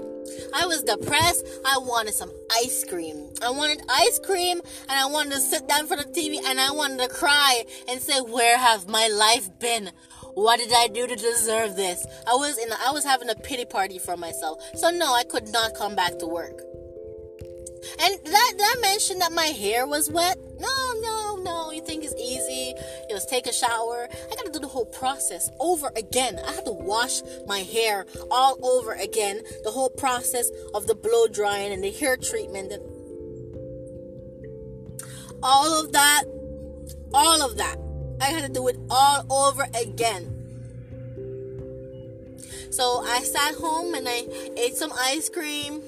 I 0.54 0.66
was 0.66 0.84
depressed. 0.84 1.46
I 1.66 1.78
wanted 1.78 2.16
some 2.16 2.32
ice 2.52 2.84
cream. 2.84 3.30
I 3.42 3.50
wanted 3.50 3.82
ice 3.90 4.20
cream 4.20 4.60
and 4.90 5.00
I 5.00 5.06
wanted 5.06 5.34
to 5.34 5.40
sit 5.40 5.70
down 5.70 5.88
for 5.88 5.96
the 5.96 6.04
TV 6.04 6.40
and 6.46 6.60
I 6.60 6.72
wanted 6.72 7.00
to 7.00 7.08
cry 7.08 7.64
and 7.88 8.02
say, 8.02 8.20
Where 8.20 8.58
have 8.58 8.90
my 8.90 9.08
life 9.08 9.50
been? 9.60 9.92
What 10.38 10.60
did 10.60 10.72
I 10.72 10.88
do 10.88 11.08
to 11.08 11.16
deserve 11.16 11.76
this? 11.76 12.06
I 12.28 12.36
was 12.36 12.60
in 12.60 12.72
I 12.72 12.92
was 12.92 13.04
having 13.04 13.28
a 13.28 13.34
pity 13.34 13.66
party 13.66 13.98
for 13.98 14.16
myself. 14.16 14.62
So 14.76 14.92
no, 14.92 15.12
I 15.12 15.24
could 15.24 15.48
not 15.48 15.74
come 15.74 15.96
back 15.96 16.20
to 16.20 16.28
work. 16.28 16.62
And 18.00 18.20
that 18.24 18.54
that 18.56 18.76
mentioned 18.80 19.22
that 19.22 19.32
my 19.32 19.48
hair 19.48 19.88
was 19.88 20.12
wet. 20.12 20.38
No, 20.60 20.94
no, 21.02 21.38
no. 21.42 21.72
You 21.72 21.82
think 21.82 22.04
it's 22.04 22.14
easy? 22.14 22.76
You 23.10 23.16
just 23.16 23.32
take 23.32 23.48
a 23.48 23.52
shower. 23.52 24.08
I 24.12 24.36
gotta 24.36 24.52
do 24.52 24.60
the 24.60 24.68
whole 24.68 24.86
process 24.86 25.50
over 25.60 25.92
again. 25.96 26.40
I 26.48 26.52
had 26.52 26.66
to 26.66 26.72
wash 26.72 27.22
my 27.48 27.62
hair 27.62 28.06
all 28.30 28.64
over 28.64 28.92
again. 28.92 29.42
The 29.64 29.72
whole 29.72 29.90
process 29.90 30.52
of 30.76 30.86
the 30.86 30.94
blow 30.94 31.26
drying 31.26 31.74
and 31.74 31.84
the 31.84 31.92
hair 31.92 32.16
treatment 32.16 32.72
and 32.72 32.84
all 35.42 35.84
of 35.84 35.94
that. 35.94 36.26
All 37.12 37.42
of 37.42 37.58
that. 37.58 37.87
I 38.22 38.26
had 38.26 38.48
to 38.48 38.52
do 38.52 38.68
it 38.68 38.78
all 38.90 39.26
over 39.32 39.68
again. 39.80 40.34
So 42.72 43.04
I 43.06 43.22
sat 43.22 43.56
home 43.56 43.94
and 43.94 44.08
I 44.08 44.28
ate 44.58 44.76
some 44.76 44.92
ice 44.94 45.30
cream 45.30 45.82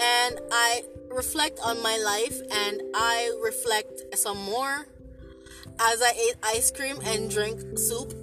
and 0.00 0.40
I 0.50 0.82
reflect 1.10 1.60
on 1.62 1.82
my 1.82 1.96
life 1.98 2.40
and 2.50 2.82
I 2.94 3.38
reflect 3.42 4.16
some 4.16 4.38
more 4.38 4.86
as 5.78 6.02
I 6.02 6.10
ate 6.10 6.36
ice 6.42 6.70
cream 6.70 6.98
and 7.04 7.30
drink 7.30 7.78
soup. 7.78 8.14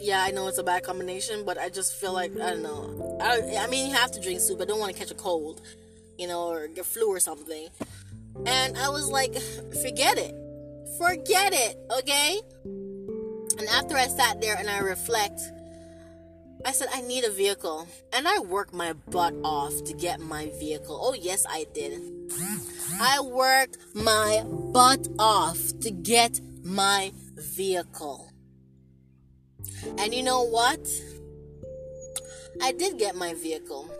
Yeah, 0.00 0.22
I 0.22 0.30
know 0.30 0.48
it's 0.48 0.58
a 0.58 0.62
bad 0.62 0.82
combination, 0.82 1.44
but 1.44 1.58
I 1.58 1.68
just 1.68 1.94
feel 1.94 2.12
like 2.12 2.32
I 2.32 2.50
don't 2.50 2.62
know. 2.62 3.18
I, 3.20 3.64
I 3.64 3.66
mean, 3.66 3.90
you 3.90 3.96
have 3.96 4.12
to 4.12 4.20
drink 4.20 4.40
soup. 4.40 4.60
I 4.60 4.64
don't 4.64 4.80
want 4.80 4.92
to 4.92 4.98
catch 4.98 5.10
a 5.10 5.14
cold, 5.14 5.60
you 6.18 6.26
know, 6.26 6.48
or 6.48 6.68
get 6.68 6.86
flu 6.86 7.08
or 7.08 7.20
something. 7.20 7.68
And 8.46 8.78
I 8.78 8.88
was 8.88 9.08
like, 9.10 9.34
forget 9.82 10.16
it, 10.18 10.34
forget 11.00 11.54
it, 11.54 11.78
okay. 11.98 12.40
And 13.58 13.66
after 13.68 13.96
I 13.96 14.06
sat 14.06 14.40
there 14.40 14.56
and 14.56 14.68
I 14.68 14.80
reflect, 14.80 15.40
I 16.64 16.72
said, 16.72 16.88
I 16.92 17.00
need 17.00 17.24
a 17.24 17.30
vehicle. 17.30 17.88
And 18.12 18.28
I 18.28 18.40
worked 18.40 18.74
my 18.74 18.92
butt 18.92 19.34
off 19.42 19.72
to 19.84 19.94
get 19.94 20.20
my 20.20 20.50
vehicle. 20.58 20.98
Oh, 21.02 21.14
yes, 21.14 21.46
I 21.48 21.64
did. 21.72 22.00
I 23.00 23.20
worked 23.20 23.78
my 23.94 24.44
butt 24.46 25.08
off 25.18 25.58
to 25.80 25.90
get 25.90 26.40
my 26.62 27.12
vehicle. 27.36 28.30
And 29.98 30.14
you 30.14 30.22
know 30.22 30.42
what? 30.42 30.86
I 32.62 32.72
did 32.72 32.98
get 32.98 33.16
my 33.16 33.32
vehicle. 33.32 33.90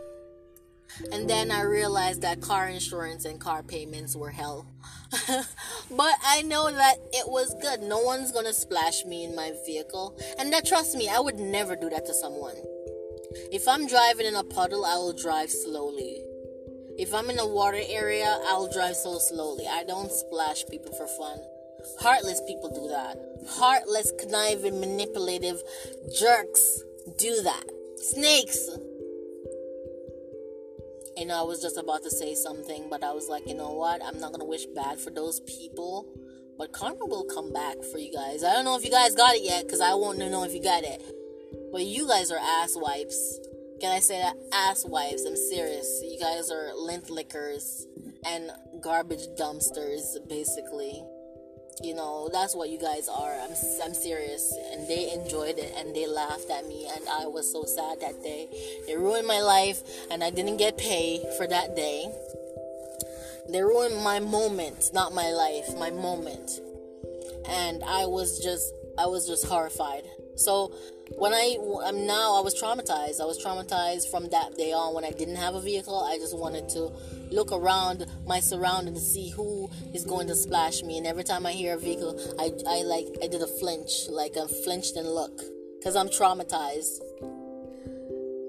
And 1.13 1.31
then 1.31 1.51
I 1.51 1.63
realized 1.63 2.21
that 2.23 2.43
car 2.43 2.69
insurance 2.69 3.25
and 3.25 3.41
car 3.41 3.63
payments 3.63 4.15
were 4.15 4.31
hell. 4.31 4.67
but 5.91 6.15
I 6.25 6.43
know 6.43 6.71
that 6.71 6.97
it 7.13 7.29
was 7.29 7.55
good. 7.61 7.83
No 7.83 7.99
one's 7.99 8.33
gonna 8.33 8.53
splash 8.53 9.05
me 9.05 9.25
in 9.25 9.35
my 9.35 9.53
vehicle. 9.67 10.17
And 10.39 10.53
that 10.53 10.67
trust 10.67 10.97
me, 10.97 11.09
I 11.09 11.19
would 11.21 11.39
never 11.39 11.75
do 11.75 11.91
that 11.91 12.07
to 12.07 12.15
someone. 12.15 12.57
If 13.53 13.67
I'm 13.67 13.87
driving 13.87 14.27
in 14.27 14.35
a 14.35 14.45
puddle, 14.45 14.85
I 14.85 14.95
will 14.95 15.13
drive 15.13 15.51
slowly. 15.51 16.23
If 16.99 17.15
I'm 17.15 17.31
in 17.31 17.39
a 17.39 17.47
water 17.47 17.81
area, 17.89 18.39
I'll 18.47 18.71
drive 18.73 18.95
so 18.95 19.19
slowly. 19.19 19.67
I 19.69 19.85
don't 19.85 20.13
splash 20.13 20.65
people 20.71 20.93
for 20.93 21.07
fun. 21.07 21.39
Heartless 22.01 22.43
people 22.47 22.69
do 22.69 22.89
that. 22.89 23.17
Heartless, 23.59 24.13
conniving, 24.19 24.81
manipulative 24.81 25.63
jerks 26.19 26.83
do 27.19 27.43
that. 27.43 27.65
Snakes 27.97 28.69
you 31.21 31.27
know, 31.27 31.39
I 31.39 31.43
was 31.43 31.61
just 31.61 31.77
about 31.77 32.03
to 32.05 32.11
say 32.11 32.35
something, 32.35 32.89
but 32.89 33.05
I 33.05 33.13
was 33.13 33.29
like, 33.29 33.47
you 33.47 33.55
know 33.55 33.75
what? 33.75 34.03
I'm 34.03 34.19
not 34.19 34.33
gonna 34.33 34.47
wish 34.47 34.65
bad 34.75 34.99
for 34.99 35.11
those 35.11 35.41
people, 35.41 36.09
but 36.57 36.73
karma 36.73 37.05
will 37.05 37.25
come 37.25 37.53
back 37.53 37.77
for 37.93 37.99
you 37.99 38.11
guys. 38.11 38.43
I 38.43 38.55
don't 38.55 38.65
know 38.65 38.77
if 38.79 38.85
you 38.87 38.91
guys 38.91 39.15
got 39.15 39.35
it 39.35 39.43
yet, 39.45 39.65
because 39.65 39.83
I 39.83 39.93
won't 39.93 40.19
know 40.19 40.45
if 40.45 40.55
you 40.55 40.63
got 40.63 40.83
it. 40.83 41.03
But 41.73 41.83
you 41.83 42.09
guys 42.09 42.33
are 42.33 42.39
ass 42.39 42.73
wipes. 42.75 43.39
Can 43.83 43.93
I 43.93 44.01
say 44.01 44.19
that? 44.19 44.35
Ass 44.53 44.87
wipes. 44.87 45.25
I'm 45.27 45.37
serious. 45.37 46.03
You 46.03 46.19
guys 46.19 46.51
are 46.51 46.75
lint 46.75 47.11
lickers 47.11 47.87
and 48.27 48.51
garbage 48.81 49.27
dumpsters, 49.39 50.17
basically 50.27 51.05
you 51.83 51.95
know 51.95 52.29
that's 52.33 52.55
what 52.55 52.71
you 52.71 52.79
guys 52.79 53.09
are. 53.09 53.35
I'm 53.41 53.53
i'm 53.83 53.95
serious. 53.95 54.55
And 54.73 54.87
they 54.89 55.13
enjoyed 55.13 55.59
it 55.59 55.73
and 55.77 55.95
they 55.95 56.07
laughed 56.07 56.51
at 56.51 56.67
me. 56.67 56.87
And 56.95 57.05
i 57.09 57.27
was 57.27 57.51
so 57.51 57.65
sad 57.65 58.01
that 58.01 58.23
day 58.23 58.49
they 58.87 58.97
ruined 58.97 59.27
my 59.27 59.41
life 59.41 59.83
and 60.11 60.23
i 60.23 60.31
didn't 60.31 60.59
get 60.59 60.79
paid 60.79 61.23
for 61.37 61.47
that 61.47 61.77
day. 61.77 62.11
They 63.49 63.63
ruined 63.63 64.03
my 64.03 64.21
moment 64.21 64.91
not 64.93 65.15
my 65.15 65.31
life 65.31 65.77
my 65.79 65.91
moment. 65.91 66.51
And 67.49 67.83
i 67.85 68.07
was 68.07 68.43
just 68.43 68.73
i 68.99 69.07
was 69.07 69.27
just 69.27 69.47
horrified. 69.47 70.05
So 70.37 70.73
when 71.17 71.35
I 71.35 71.57
am 71.87 72.07
now, 72.07 72.39
I 72.39 72.41
was 72.41 72.55
traumatized. 72.55 73.21
I 73.21 73.25
was 73.25 73.43
traumatized 73.45 74.11
from 74.11 74.29
that 74.31 74.57
day 74.57 74.73
on 74.73 74.95
when 74.95 75.05
I 75.05 75.11
didn't 75.11 75.37
have 75.37 75.55
a 75.55 75.61
vehicle. 75.61 76.03
I 76.03 76.17
just 76.17 76.37
wanted 76.37 76.69
to 76.71 76.93
look 77.31 77.53
around 77.53 78.07
my 78.27 78.41
surroundings 78.41 78.99
to 78.99 79.05
see 79.05 79.31
who 79.31 79.71
is 79.95 80.05
going 80.05 80.27
to 80.29 80.35
splash 80.35 80.83
me. 80.83 80.99
And 80.99 81.07
every 81.07 81.25
time 81.25 81.47
I 81.47 81.53
hear 81.53 81.75
a 81.75 81.79
vehicle, 81.79 82.19
I, 82.39 82.53
I 82.69 82.83
like 82.83 83.07
I 83.23 83.29
did 83.29 83.43
a 83.43 83.47
flinch, 83.47 84.09
like 84.09 84.37
I 84.37 84.47
flinched 84.65 84.97
and 84.97 85.09
look. 85.09 85.41
because 85.81 85.97
I'm 85.97 86.09
traumatized. 86.09 87.01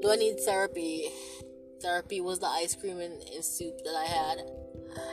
Do 0.02 0.12
I 0.12 0.16
need 0.18 0.40
therapy? 0.42 1.08
Therapy 1.82 2.20
was 2.20 2.40
the 2.40 2.48
ice 2.48 2.76
cream 2.76 3.00
and, 3.00 3.22
and 3.34 3.44
soup 3.44 3.78
that 3.86 3.96
I 3.96 4.06
had. 4.06 4.40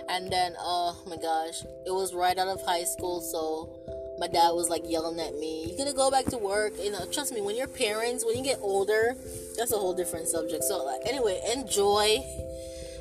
And 0.09 0.33
then, 0.33 0.55
oh 0.59 1.01
my 1.07 1.17
gosh, 1.17 1.63
it 1.87 1.93
was 1.93 2.13
right 2.13 2.37
out 2.37 2.49
of 2.49 2.61
high 2.67 2.83
school, 2.83 3.21
so 3.21 4.17
my 4.19 4.27
dad 4.27 4.51
was 4.51 4.69
like 4.69 4.83
yelling 4.85 5.21
at 5.21 5.39
me, 5.39 5.67
you're 5.69 5.79
gonna 5.79 5.97
go 5.97 6.11
back 6.11 6.25
to 6.27 6.39
work?" 6.39 6.73
You 6.83 6.91
know, 6.91 7.07
trust 7.13 7.33
me, 7.33 7.41
when 7.41 7.55
your 7.55 7.69
parents, 7.69 8.25
when 8.25 8.37
you 8.37 8.43
get 8.43 8.59
older, 8.61 9.15
that's 9.57 9.73
a 9.73 9.77
whole 9.77 9.95
different 9.95 10.27
subject. 10.27 10.65
So, 10.65 10.85
like, 10.85 11.03
anyway, 11.07 11.41
enjoy, 11.55 12.25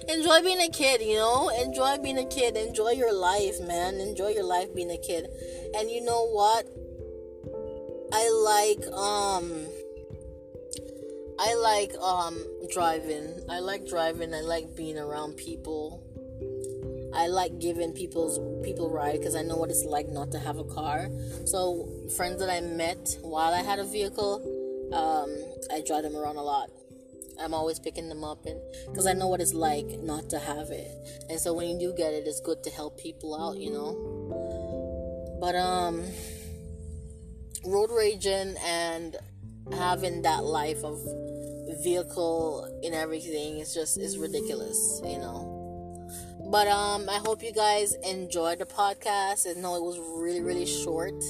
enjoy 0.09 0.41
being 0.41 0.61
a 0.61 0.69
kid. 0.69 1.01
You 1.01 1.15
know, 1.15 1.49
enjoy 1.49 1.97
being 1.99 2.17
a 2.17 2.25
kid. 2.25 2.57
Enjoy 2.57 2.91
your 2.91 3.13
life, 3.13 3.59
man. 3.61 3.95
Enjoy 3.95 4.29
your 4.29 4.43
life 4.43 4.73
being 4.73 4.91
a 4.91 4.97
kid. 4.97 5.27
And 5.75 5.89
you 5.89 6.01
know 6.01 6.27
what? 6.27 6.65
I 8.13 8.29
like 8.43 8.87
um. 8.93 9.67
I 11.39 11.53
like 11.53 11.93
um 12.01 12.43
driving. 12.71 13.41
I 13.49 13.59
like 13.59 13.87
driving. 13.87 14.33
I 14.33 14.41
like 14.41 14.75
being 14.75 14.97
around 14.97 15.37
people. 15.37 16.03
I 17.13 17.27
like 17.27 17.59
giving 17.59 17.93
people's 17.93 18.37
people 18.63 18.91
ride 18.91 19.17
because 19.19 19.35
I 19.35 19.41
know 19.41 19.55
what 19.55 19.69
it's 19.69 19.83
like 19.85 20.07
not 20.09 20.31
to 20.31 20.39
have 20.39 20.57
a 20.57 20.63
car. 20.63 21.09
So 21.45 21.87
friends 22.15 22.39
that 22.39 22.49
I 22.49 22.61
met 22.61 23.17
while 23.21 23.53
I 23.53 23.63
had 23.63 23.79
a 23.79 23.85
vehicle, 23.85 24.43
um, 24.93 25.29
I 25.71 25.81
drive 25.81 26.03
them 26.03 26.15
around 26.15 26.37
a 26.37 26.43
lot. 26.43 26.69
I'm 27.39 27.53
always 27.53 27.79
picking 27.79 28.09
them 28.09 28.23
up 28.23 28.45
and 28.45 28.59
because 28.87 29.07
I 29.07 29.13
know 29.13 29.27
what 29.27 29.41
it's 29.41 29.53
like 29.53 29.99
not 29.99 30.29
to 30.31 30.39
have 30.39 30.69
it. 30.69 30.91
And 31.29 31.39
so 31.39 31.53
when 31.53 31.69
you 31.69 31.79
do 31.79 31.93
get 31.95 32.13
it, 32.13 32.27
it's 32.27 32.41
good 32.41 32.63
to 32.63 32.69
help 32.69 32.99
people 32.99 33.35
out, 33.35 33.57
you 33.57 33.71
know. 33.71 35.37
But 35.39 35.55
um, 35.55 36.03
road 37.65 37.89
raging 37.91 38.55
and 38.65 39.15
having 39.71 40.21
that 40.23 40.43
life 40.43 40.83
of 40.83 40.99
vehicle 41.83 42.79
and 42.83 42.95
everything 42.95 43.59
is 43.59 43.73
just 43.73 43.97
is 43.97 44.17
ridiculous, 44.17 45.01
you 45.05 45.19
know. 45.19 45.53
But 46.49 46.67
um, 46.67 47.09
I 47.09 47.17
hope 47.17 47.43
you 47.43 47.51
guys 47.51 47.93
enjoyed 48.05 48.59
the 48.59 48.65
podcast. 48.65 49.45
I 49.49 49.59
know 49.59 49.75
it 49.75 49.83
was 49.83 49.99
really, 49.99 50.41
really 50.41 50.65
short. 50.65 51.21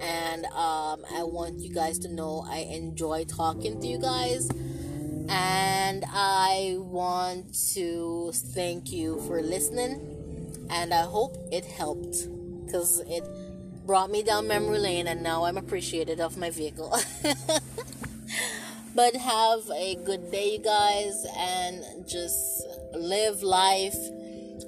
And 0.00 0.44
um, 0.46 1.04
I 1.10 1.22
want 1.22 1.58
you 1.60 1.74
guys 1.74 1.98
to 2.00 2.08
know 2.08 2.46
I 2.48 2.58
enjoy 2.58 3.24
talking 3.24 3.80
to 3.80 3.86
you 3.86 3.98
guys. 3.98 4.48
And 5.28 6.04
I 6.08 6.76
want 6.78 7.54
to 7.74 8.32
thank 8.32 8.92
you 8.92 9.20
for 9.26 9.42
listening. 9.42 10.66
And 10.70 10.92
I 10.92 11.02
hope 11.02 11.36
it 11.52 11.64
helped. 11.64 12.28
Because 12.64 13.00
it 13.06 13.24
brought 13.86 14.10
me 14.10 14.22
down 14.22 14.48
memory 14.48 14.78
lane. 14.78 15.06
And 15.06 15.22
now 15.22 15.44
I'm 15.44 15.56
appreciative 15.56 16.20
of 16.20 16.36
my 16.36 16.50
vehicle. 16.50 16.96
but 18.94 19.16
have 19.16 19.70
a 19.74 19.96
good 20.04 20.30
day, 20.30 20.52
you 20.52 20.58
guys. 20.58 21.26
And 21.36 22.08
just 22.08 22.66
live 22.94 23.42
life 23.42 23.96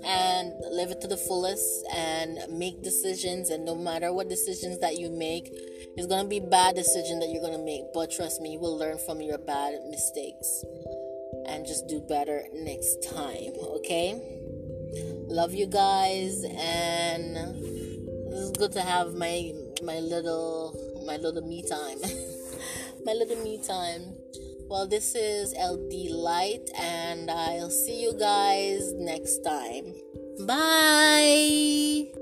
and 0.05 0.53
live 0.71 0.91
it 0.91 1.01
to 1.01 1.09
the 1.09 1.17
fullest 1.17 1.87
and 1.95 2.39
make 2.51 2.83
decisions 2.83 3.51
and 3.51 3.65
no 3.65 3.75
matter 3.75 4.13
what 4.13 4.29
decisions 4.29 4.79
that 4.79 4.99
you 4.99 5.11
make 5.11 5.51
it's 5.99 6.07
going 6.07 6.23
to 6.23 6.29
be 6.29 6.41
bad 6.41 6.77
decision 6.77 7.19
that 7.19 7.29
you're 7.29 7.43
going 7.43 7.59
to 7.59 7.65
make 7.65 7.83
but 7.93 8.11
trust 8.11 8.41
me 8.41 8.53
you 8.53 8.61
will 8.61 8.79
learn 8.79 8.99
from 8.99 9.21
your 9.21 9.39
bad 9.39 9.75
mistakes 9.91 10.65
and 11.47 11.67
just 11.67 11.89
do 11.89 12.01
better 12.01 12.45
next 12.55 13.03
time 13.03 13.53
okay 13.77 14.15
love 15.27 15.53
you 15.55 15.67
guys 15.67 16.45
and 16.45 17.37
it's 18.31 18.57
good 18.57 18.73
to 18.73 18.81
have 18.81 19.15
my 19.15 19.53
my 19.83 19.99
little 19.99 20.73
my 21.05 21.17
little 21.17 21.43
me 21.43 21.63
time 21.69 21.99
my 23.05 23.13
little 23.13 23.43
me 23.43 23.61
time 23.63 24.15
well, 24.69 24.87
this 24.87 25.15
is 25.15 25.55
LD 25.55 26.11
Light, 26.11 26.69
and 26.77 27.31
I'll 27.31 27.71
see 27.71 28.03
you 28.03 28.13
guys 28.19 28.93
next 28.93 29.39
time. 29.39 29.95
Bye. 30.47 32.13